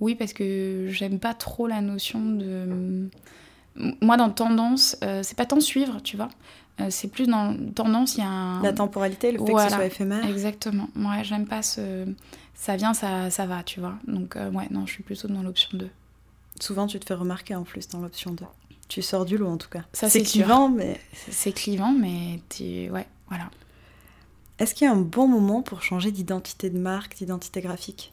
Oui, 0.00 0.16
parce 0.16 0.32
que 0.32 0.88
j'aime 0.90 1.20
pas 1.20 1.34
trop 1.34 1.68
la 1.68 1.80
notion 1.80 2.18
de. 2.18 3.08
Moi, 3.76 4.16
dans 4.16 4.30
tendance, 4.30 4.96
euh, 5.04 5.22
c'est 5.22 5.36
pas 5.36 5.46
tant 5.46 5.60
suivre, 5.60 6.00
tu 6.02 6.16
vois. 6.16 6.28
Euh, 6.80 6.86
c'est 6.90 7.08
plus 7.08 7.26
dans 7.26 7.54
tendance, 7.74 8.16
il 8.16 8.20
y 8.20 8.22
a 8.22 8.28
un. 8.28 8.62
La 8.62 8.72
temporalité, 8.72 9.30
le 9.32 9.38
fait 9.38 9.44
que 9.44 9.50
Voilà. 9.50 9.68
ce 9.68 9.74
soit 9.76 9.84
éphémère 9.86 10.24
Exactement. 10.26 10.88
Ouais, 10.96 11.22
j'aime 11.22 11.46
pas 11.46 11.62
ce. 11.62 12.06
Ça 12.54 12.76
vient, 12.76 12.94
ça, 12.94 13.30
ça 13.30 13.46
va, 13.46 13.62
tu 13.62 13.80
vois. 13.80 13.94
Donc, 14.06 14.36
euh, 14.36 14.50
ouais, 14.50 14.68
non, 14.70 14.86
je 14.86 14.92
suis 14.92 15.02
plutôt 15.02 15.28
dans 15.28 15.42
l'option 15.42 15.68
2. 15.74 15.88
Souvent, 16.60 16.86
tu 16.86 16.98
te 17.00 17.06
fais 17.06 17.14
remarquer 17.14 17.54
en 17.54 17.62
plus 17.64 17.88
dans 17.88 18.00
l'option 18.00 18.32
2. 18.32 18.44
Tu 18.88 19.02
sors 19.02 19.24
du 19.24 19.36
lot 19.38 19.48
en 19.48 19.56
tout 19.56 19.68
cas. 19.70 19.82
Ça, 19.92 20.08
c'est 20.08 20.22
clivant, 20.22 20.68
mais 20.68 21.00
C'est 21.30 21.52
clivant, 21.52 21.92
mais 21.92 22.40
tu... 22.50 22.90
ouais, 22.90 23.06
voilà. 23.28 23.50
est-ce 24.58 24.74
qu'il 24.74 24.86
y 24.86 24.88
a 24.90 24.92
un 24.92 25.00
bon 25.00 25.26
moment 25.28 25.62
pour 25.62 25.82
changer 25.82 26.10
d'identité 26.10 26.68
de 26.70 26.78
marque, 26.78 27.16
d'identité 27.16 27.60
graphique? 27.62 28.12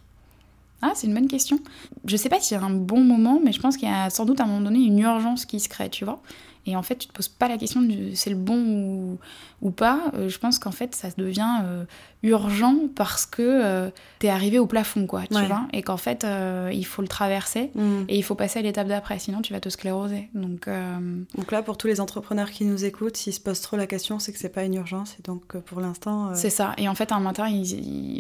Ah, 0.82 0.94
c'est 0.96 1.08
une 1.08 1.14
bonne 1.14 1.28
question. 1.28 1.60
Je 2.06 2.16
sais 2.16 2.30
pas 2.30 2.40
s'il 2.40 2.56
y 2.58 2.60
a 2.60 2.64
un 2.64 2.70
bon 2.70 3.04
moment, 3.04 3.42
mais 3.44 3.52
je 3.52 3.60
pense 3.60 3.76
qu'il 3.76 3.90
y 3.90 3.92
a 3.92 4.10
sans 4.10 4.24
doute 4.26 4.40
à 4.40 4.44
un 4.46 4.48
moment 4.48 4.62
donné 4.62 4.80
une 4.80 5.00
urgence 5.00 5.46
qui 5.46 5.60
se 5.60 5.68
crée, 5.68 5.90
tu 5.90 6.06
vois. 6.06 6.22
Et 6.66 6.76
en 6.76 6.84
fait, 6.84 6.98
tu 6.98 7.08
te 7.08 7.14
poses 7.14 7.28
pas 7.30 7.48
la 7.48 7.58
question 7.58 7.82
de 7.82 8.14
c'est 8.14 8.30
le 8.30 8.36
bon 8.36 8.58
ou, 8.58 9.18
ou 9.62 9.72
pas. 9.72 10.12
Euh, 10.14 10.30
je 10.30 10.38
pense 10.38 10.60
qu'en 10.60 10.72
fait, 10.72 10.94
ça 10.94 11.08
devient 11.18 11.48
euh, 11.64 11.86
urgent 12.22 12.76
parce 12.96 13.26
que 13.26 13.92
tu 14.20 14.28
es 14.28 14.30
arrivé 14.30 14.60
au 14.60 14.68
plafond, 14.68 15.08
quoi, 15.08 15.26
tu 15.26 15.36
Ouais. 15.36 15.48
vois. 15.48 15.68
Et 15.74 15.82
qu'en 15.82 15.98
fait, 15.98 16.24
euh, 16.26 16.70
il 16.74 16.86
faut 16.86 17.02
le 17.02 17.08
traverser 17.08 17.72
et 18.08 18.18
il 18.18 18.22
faut 18.24 18.36
passer 18.36 18.60
à 18.60 18.62
l'étape 18.62 18.88
d'après, 18.88 19.18
sinon 19.20 19.42
tu 19.42 19.54
vas 19.54 19.60
te 19.60 19.70
scléroser. 19.70 20.30
Donc, 20.36 20.68
euh, 20.68 21.00
Donc 21.36 21.52
là, 21.52 21.64
pour 21.64 21.78
tous 21.78 21.88
les 21.88 22.00
entrepreneurs 22.02 22.52
qui 22.52 22.66
nous 22.66 22.86
écoutent, 22.86 23.18
s'ils 23.18 23.34
se 23.34 23.40
posent 23.40 23.62
trop 23.62 23.78
la 23.78 23.88
question, 23.88 24.20
c'est 24.20 24.32
que 24.34 24.38
c'est 24.40 24.50
pas 24.50 24.64
une 24.66 24.76
urgence. 24.76 25.16
Et 25.20 25.24
donc, 25.24 25.56
euh, 25.56 25.62
pour 25.62 25.80
l'instant, 25.82 26.30
euh, 26.30 26.34
c'est 26.36 26.50
ça. 26.52 26.74
Et 26.78 26.88
en 26.90 26.94
fait, 26.96 27.12
un 27.12 27.20
matin, 27.20 27.48
ils- 27.48 27.72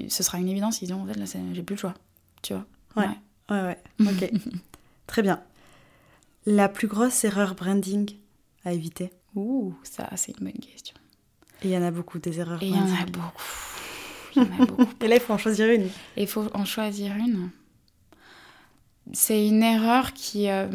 ils- 0.05 0.11
ce 0.11 0.23
sera 0.23 0.37
une 0.39 0.47
évidence. 0.47 0.81
Ils 0.81 0.87
diront, 0.87 1.03
en 1.03 1.05
fait, 1.05 1.19
là, 1.19 1.25
j'ai 1.53 1.61
plus 1.63 1.75
le 1.75 1.79
choix, 1.79 1.93
tu 2.41 2.53
vois. 2.53 2.65
Ouais. 2.95 3.09
ouais, 3.51 3.61
ouais. 3.61 3.77
Ok, 4.01 4.31
très 5.07 5.21
bien. 5.21 5.41
La 6.45 6.69
plus 6.69 6.87
grosse 6.87 7.23
erreur 7.25 7.53
branding 7.53 8.09
à 8.65 8.73
éviter 8.73 9.11
Ouh, 9.35 9.73
ça, 9.83 10.09
c'est 10.15 10.37
une 10.39 10.45
bonne 10.45 10.53
question. 10.53 10.95
Et 11.61 11.67
il 11.67 11.71
y 11.71 11.77
en 11.77 11.83
a 11.83 11.91
beaucoup 11.91 12.19
des 12.19 12.39
erreurs 12.39 12.61
il 12.61 12.69
y 12.69 12.73
en 12.73 12.83
a 12.83 13.05
beaucoup. 13.05 13.43
Il 14.35 14.43
y 14.43 14.45
en 14.45 14.63
a 14.63 14.65
beaucoup. 14.65 14.93
Et 15.01 15.07
là, 15.07 15.15
il 15.15 15.21
faut 15.21 15.33
en 15.33 15.37
choisir 15.37 15.69
une. 15.69 15.87
Et 16.15 16.23
il 16.23 16.27
faut 16.27 16.45
en 16.53 16.65
choisir 16.65 17.15
une. 17.15 17.49
C'est 19.13 19.47
une 19.47 19.63
erreur 19.63 20.13
qui 20.13 20.49
euh, 20.49 20.67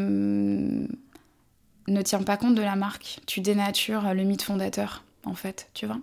ne 1.89 2.03
tient 2.03 2.23
pas 2.23 2.37
compte 2.37 2.55
de 2.55 2.63
la 2.63 2.77
marque. 2.77 3.21
Tu 3.27 3.41
dénatures 3.41 4.13
le 4.15 4.25
mythe 4.25 4.43
fondateur, 4.43 5.05
en 5.25 5.35
fait, 5.35 5.69
tu 5.75 5.87
vois. 5.87 5.99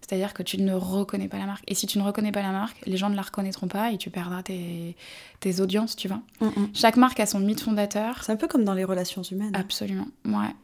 C'est-à-dire 0.00 0.34
que 0.34 0.42
tu 0.42 0.60
ne 0.60 0.74
reconnais 0.74 1.28
pas 1.28 1.38
la 1.38 1.46
marque. 1.46 1.64
Et 1.68 1.74
si 1.74 1.86
tu 1.86 1.98
ne 1.98 2.02
reconnais 2.02 2.32
pas 2.32 2.42
la 2.42 2.50
marque, 2.50 2.82
les 2.84 2.96
gens 2.96 3.10
ne 3.10 3.16
la 3.16 3.22
reconnaîtront 3.22 3.68
pas 3.68 3.92
et 3.92 3.98
tu 3.98 4.10
perdras 4.10 4.42
tes, 4.42 4.96
tes 5.38 5.60
audiences, 5.60 5.94
tu 5.94 6.08
vois. 6.08 6.20
Chaque 6.74 6.96
marque 6.96 7.20
a 7.20 7.26
son 7.26 7.38
mythe 7.40 7.60
fondateur. 7.60 8.24
C'est 8.24 8.32
un 8.32 8.36
peu 8.36 8.48
comme 8.48 8.64
dans 8.64 8.74
les 8.74 8.84
relations 8.84 9.22
humaines. 9.22 9.54
Absolument, 9.54 10.08
ouais. 10.24 10.54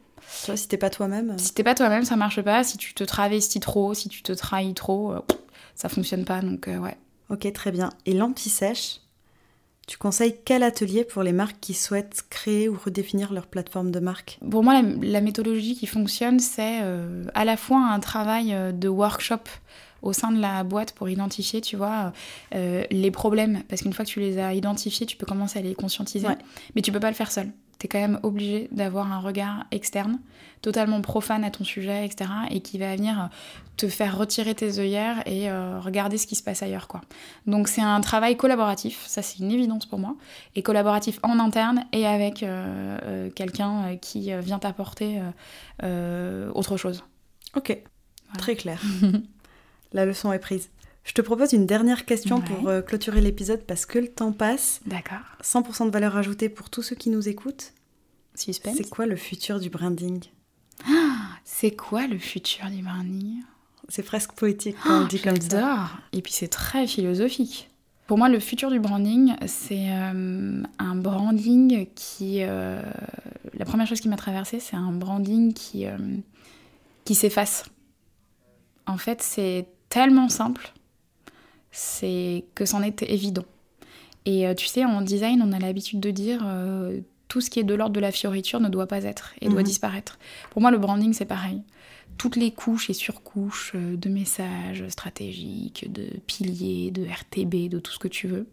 Tu 0.43 0.47
vois, 0.47 0.57
si 0.57 0.69
t'es 0.69 0.77
pas 0.77 0.91
toi-même. 0.91 1.31
euh, 1.31 1.39
Si 1.39 1.53
t'es 1.55 1.63
pas 1.65 1.75
toi-même, 1.75 2.05
ça 2.05 2.17
marche 2.17 2.41
pas. 2.43 2.65
Si 2.65 2.77
tu 2.79 2.95
te 2.95 3.05
travestis 3.05 3.61
trop, 3.61 3.95
si 3.95 4.09
tu 4.09 4.23
te 4.23 4.33
trahis 4.33 4.75
trop, 4.75 5.13
euh, 5.13 5.21
ça 5.75 5.89
fonctionne 5.89 6.25
pas. 6.25 6.41
Donc, 6.41 6.69
euh, 6.69 6.79
ouais. 6.79 6.97
Ok, 7.31 7.51
très 7.53 7.73
bien. 7.73 7.91
Et 8.07 8.13
l'anti-sèche, 8.13 9.01
tu 9.87 9.99
conseilles 9.99 10.37
quel 10.45 10.63
atelier 10.63 11.05
pour 11.05 11.23
les 11.23 11.33
marques 11.33 11.59
qui 11.61 11.75
souhaitent 11.75 12.25
créer 12.31 12.69
ou 12.69 12.77
redéfinir 12.83 13.33
leur 13.33 13.47
plateforme 13.47 13.91
de 13.93 14.01
marque? 14.01 14.39
Pour 14.51 14.63
moi, 14.65 14.81
la, 14.81 14.89
la 15.01 15.21
méthodologie 15.21 15.77
qui 15.77 15.87
fonctionne, 15.87 16.41
c'est 16.41 16.81
euh, 16.83 17.25
à 17.35 17.45
la 17.45 17.57
fois 17.57 17.79
un 17.79 18.01
travail 18.01 18.55
de 18.75 18.89
workshop 18.89 19.41
au 20.03 20.13
sein 20.13 20.31
de 20.31 20.41
la 20.41 20.63
boîte 20.63 20.93
pour 20.93 21.09
identifier, 21.09 21.61
tu 21.61 21.77
vois, 21.77 22.13
euh, 22.55 22.85
les 22.91 23.11
problèmes. 23.11 23.63
Parce 23.69 23.83
qu'une 23.83 23.93
fois 23.93 24.05
que 24.05 24.11
tu 24.11 24.21
les 24.21 24.39
as 24.39 24.55
identifiés, 24.55 25.07
tu 25.07 25.17
peux 25.17 25.27
commencer 25.27 25.59
à 25.59 25.63
les 25.63 25.75
conscientiser. 25.75 26.27
Ouais. 26.29 26.39
Mais 26.75 26.83
tu 26.83 26.93
peux 26.93 27.01
pas 27.01 27.09
le 27.11 27.17
faire 27.17 27.33
seul. 27.33 27.51
Tu 27.79 27.87
es 27.87 27.89
quand 27.89 28.01
même 28.01 28.19
obligé 28.23 28.69
d'avoir 28.73 29.13
un 29.13 29.21
regard 29.21 29.65
externe, 29.71 30.19
totalement 30.63 31.01
profane 31.03 31.45
à 31.45 31.51
ton 31.51 31.63
sujet, 31.65 32.07
etc. 32.07 32.31
Et 32.51 32.61
qui 32.61 32.79
va 32.79 32.97
venir 32.97 33.29
te 33.77 33.89
faire 33.89 34.17
retirer 34.17 34.55
tes 34.55 34.79
œillères 34.79 35.23
et 35.27 35.51
euh, 35.51 35.79
regarder 35.81 36.17
ce 36.17 36.27
qui 36.27 36.35
se 36.35 36.43
passe 36.43 36.63
ailleurs, 36.63 36.89
quoi. 36.89 37.03
Donc 37.47 37.69
c'est 37.69 37.83
un 37.83 38.01
travail 38.01 38.37
collaboratif, 38.39 39.05
ça 39.07 39.21
c'est 39.21 39.39
une 39.41 39.51
évidence 39.53 39.85
pour 39.85 39.99
moi, 39.99 40.17
et 40.55 40.63
collaboratif 40.63 41.19
en 41.23 41.39
interne 41.39 41.85
et 41.93 42.07
avec 42.07 42.43
euh, 42.43 42.99
euh, 43.03 43.31
quelqu'un 43.31 43.85
euh, 43.85 43.97
qui 43.97 44.33
euh, 44.33 44.41
vient 44.41 44.59
t'apporter 44.59 45.19
euh, 45.21 45.31
euh, 45.83 46.51
autre 46.55 46.79
chose. 46.79 47.05
Ok, 47.55 47.77
Voilà. 48.29 48.39
très 48.39 48.57
clair. 48.57 48.81
La 49.93 50.07
leçon 50.07 50.33
est 50.33 50.39
prise. 50.39 50.71
Je 51.07 51.13
te 51.13 51.23
propose 51.23 51.53
une 51.53 51.67
dernière 51.67 52.05
question 52.05 52.37
Ouais. 52.39 52.45
pour 52.45 52.69
euh, 52.69 52.83
clôturer 52.83 53.21
l'épisode 53.21 53.63
parce 53.65 53.87
que 53.87 53.99
le 53.99 54.09
temps 54.09 54.33
passe. 54.33 54.81
D'accord. 54.87 55.19
100% 55.43 55.87
de 55.87 55.91
valeur 55.91 56.17
ajoutée 56.17 56.49
pour 56.49 56.69
tous 56.69 56.83
ceux 56.83 56.97
qui 56.97 57.09
nous 57.11 57.29
écoutent. 57.29 57.73
Suspense. 58.35 58.77
C'est 58.77 58.91
quoi 58.91 59.07
le 59.07 59.17
futur 59.17 59.61
du 59.61 59.71
branding? 59.71 60.21
C'est 61.45 61.71
quoi 61.75 62.07
le 62.07 62.19
futur 62.19 62.67
du 62.69 62.83
branding? 62.83 63.43
C'est 63.89 64.03
presque 64.03 64.33
poétique 64.33 64.77
quand 64.83 65.05
on 65.05 65.07
dit 65.07 65.21
comme 65.21 65.41
ça. 65.41 65.49
J'adore. 65.61 65.89
Et 66.13 66.21
puis 66.23 66.33
c'est 66.33 66.49
très 66.49 66.87
philosophique. 66.89 67.71
Pour 68.09 68.19
moi, 68.19 68.29
le 68.29 68.39
futur 68.41 68.71
du 68.71 68.79
branding, 68.79 69.35
c'est 69.47 69.91
euh, 69.91 70.63
un 70.79 70.95
branding 70.97 71.87
qui... 71.95 72.39
euh, 72.43 72.83
la 73.55 73.65
première 73.65 73.87
chose 73.87 74.01
qui 74.01 74.09
m'a 74.09 74.17
traversée, 74.17 74.61
c'est 74.61 74.77
un 74.77 74.93
branding 74.93 75.53
qui, 75.55 75.87
qui 77.05 77.15
s'efface. 77.15 77.65
En 78.87 78.97
fait, 78.99 79.23
c'est 79.23 79.67
tellement 79.89 80.29
simple, 80.29 80.73
c'est 81.77 82.45
que 82.55 82.65
c'en 82.65 82.83
est 82.83 83.03
évident. 83.03 83.45
Et 84.25 84.47
euh, 84.49 84.55
tu 84.55 84.67
sais, 84.67 84.85
en 84.85 85.03
design, 85.03 85.43
on 85.43 85.53
a 85.53 85.59
l'habitude 85.59 86.01
de 86.01 86.11
dire 86.11 86.43
euh, 86.47 87.01
tout 87.29 87.41
ce 87.43 87.51
qui 87.51 87.61
est 87.61 87.65
de 87.65 87.75
l'ordre 87.75 87.95
de 87.95 88.01
la 88.01 88.11
fioriture 88.13 88.61
ne 88.61 88.69
doit 88.71 88.87
pas 88.87 89.05
être 89.05 89.35
et 89.43 89.49
doit 89.49 89.61
Mhm. 89.61 89.67
disparaître. 89.67 90.19
Pour 90.51 90.63
moi, 90.63 90.71
le 90.71 90.79
branding, 90.79 91.13
c'est 91.13 91.27
pareil. 91.27 91.61
Toutes 92.19 92.37
les 92.37 92.51
couches 92.51 92.89
et 92.89 92.95
surcouches 92.95 93.73
euh, 93.75 93.97
de 93.97 94.09
messages 94.09 94.89
stratégiques, 94.89 95.93
de 95.93 96.09
piliers, 96.27 96.91
de 96.91 97.05
RTB, 97.05 97.69
de 97.69 97.79
tout 97.79 97.93
ce 97.93 97.99
que 97.99 98.09
tu 98.09 98.27
veux, 98.27 98.47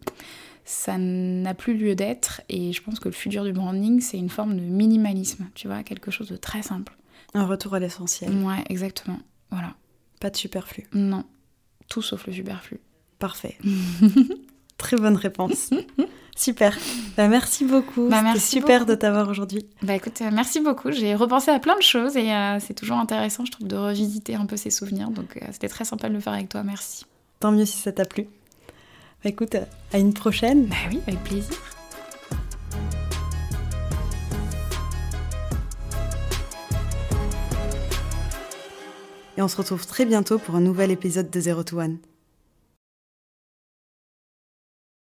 ça 0.66 0.98
n'a 0.98 1.54
plus 1.54 1.76
lieu 1.76 1.94
d'être. 1.94 2.42
Et 2.50 2.72
je 2.74 2.82
pense 2.82 3.00
que 3.00 3.08
le 3.08 3.14
futur 3.14 3.42
du 3.44 3.52
branding, 3.54 4.00
c'est 4.00 4.18
une 4.18 4.28
forme 4.30 4.54
de 4.56 4.60
minimalisme, 4.60 5.46
tu 5.54 5.66
vois, 5.66 5.82
quelque 5.82 6.10
chose 6.10 6.28
de 6.28 6.36
très 6.36 6.62
simple. 6.62 6.94
Un 7.32 7.46
retour 7.46 7.74
à 7.74 7.78
l'essentiel. 7.80 8.30
Ouais, 8.44 8.62
exactement. 8.68 9.18
Voilà. 9.50 9.74
Pas 10.20 10.28
de 10.30 10.36
superflu. 10.36 10.86
Non. 10.92 11.24
Tout 11.88 12.02
sauf 12.02 12.26
le 12.26 12.32
superflu. 12.32 12.80
Parfait. 13.18 13.56
Très 14.78 14.96
bonne 14.96 15.16
réponse. 15.16 15.70
Super. 16.36 16.76
Bah, 17.16 17.28
merci 17.28 17.64
beaucoup. 17.64 18.08
Bah, 18.08 18.20
merci 18.22 18.58
super 18.58 18.80
beaucoup. 18.80 18.90
de 18.90 18.96
t'avoir 18.96 19.28
aujourd'hui. 19.28 19.66
Bah 19.82 19.94
écoute, 19.94 20.20
euh, 20.20 20.30
merci 20.32 20.60
beaucoup. 20.60 20.90
J'ai 20.90 21.14
repensé 21.14 21.52
à 21.52 21.60
plein 21.60 21.76
de 21.76 21.82
choses 21.82 22.16
et 22.16 22.32
euh, 22.32 22.58
c'est 22.58 22.74
toujours 22.74 22.96
intéressant, 22.96 23.44
je 23.44 23.52
trouve, 23.52 23.68
de 23.68 23.76
revisiter 23.76 24.34
un 24.34 24.44
peu 24.44 24.56
ces 24.56 24.70
souvenirs. 24.70 25.10
Donc 25.10 25.36
euh, 25.36 25.46
c'était 25.52 25.68
très 25.68 25.84
sympa 25.84 26.08
de 26.08 26.14
le 26.14 26.18
faire 26.18 26.32
avec 26.32 26.48
toi. 26.48 26.64
Merci. 26.64 27.06
Tant 27.38 27.52
mieux 27.52 27.64
si 27.64 27.78
ça 27.78 27.92
t'a 27.92 28.04
plu. 28.04 28.24
Bah, 29.22 29.30
écoute, 29.30 29.56
à 29.92 29.98
une 29.98 30.12
prochaine. 30.12 30.66
Bah 30.66 30.74
oui, 30.90 31.00
avec 31.06 31.22
plaisir. 31.22 31.56
Et 39.36 39.42
on 39.42 39.48
se 39.48 39.56
retrouve 39.56 39.86
très 39.86 40.04
bientôt 40.04 40.38
pour 40.38 40.56
un 40.56 40.60
nouvel 40.60 40.90
épisode 40.90 41.30
de 41.30 41.40
Zero 41.40 41.62
to 41.62 41.78
One. 41.78 41.98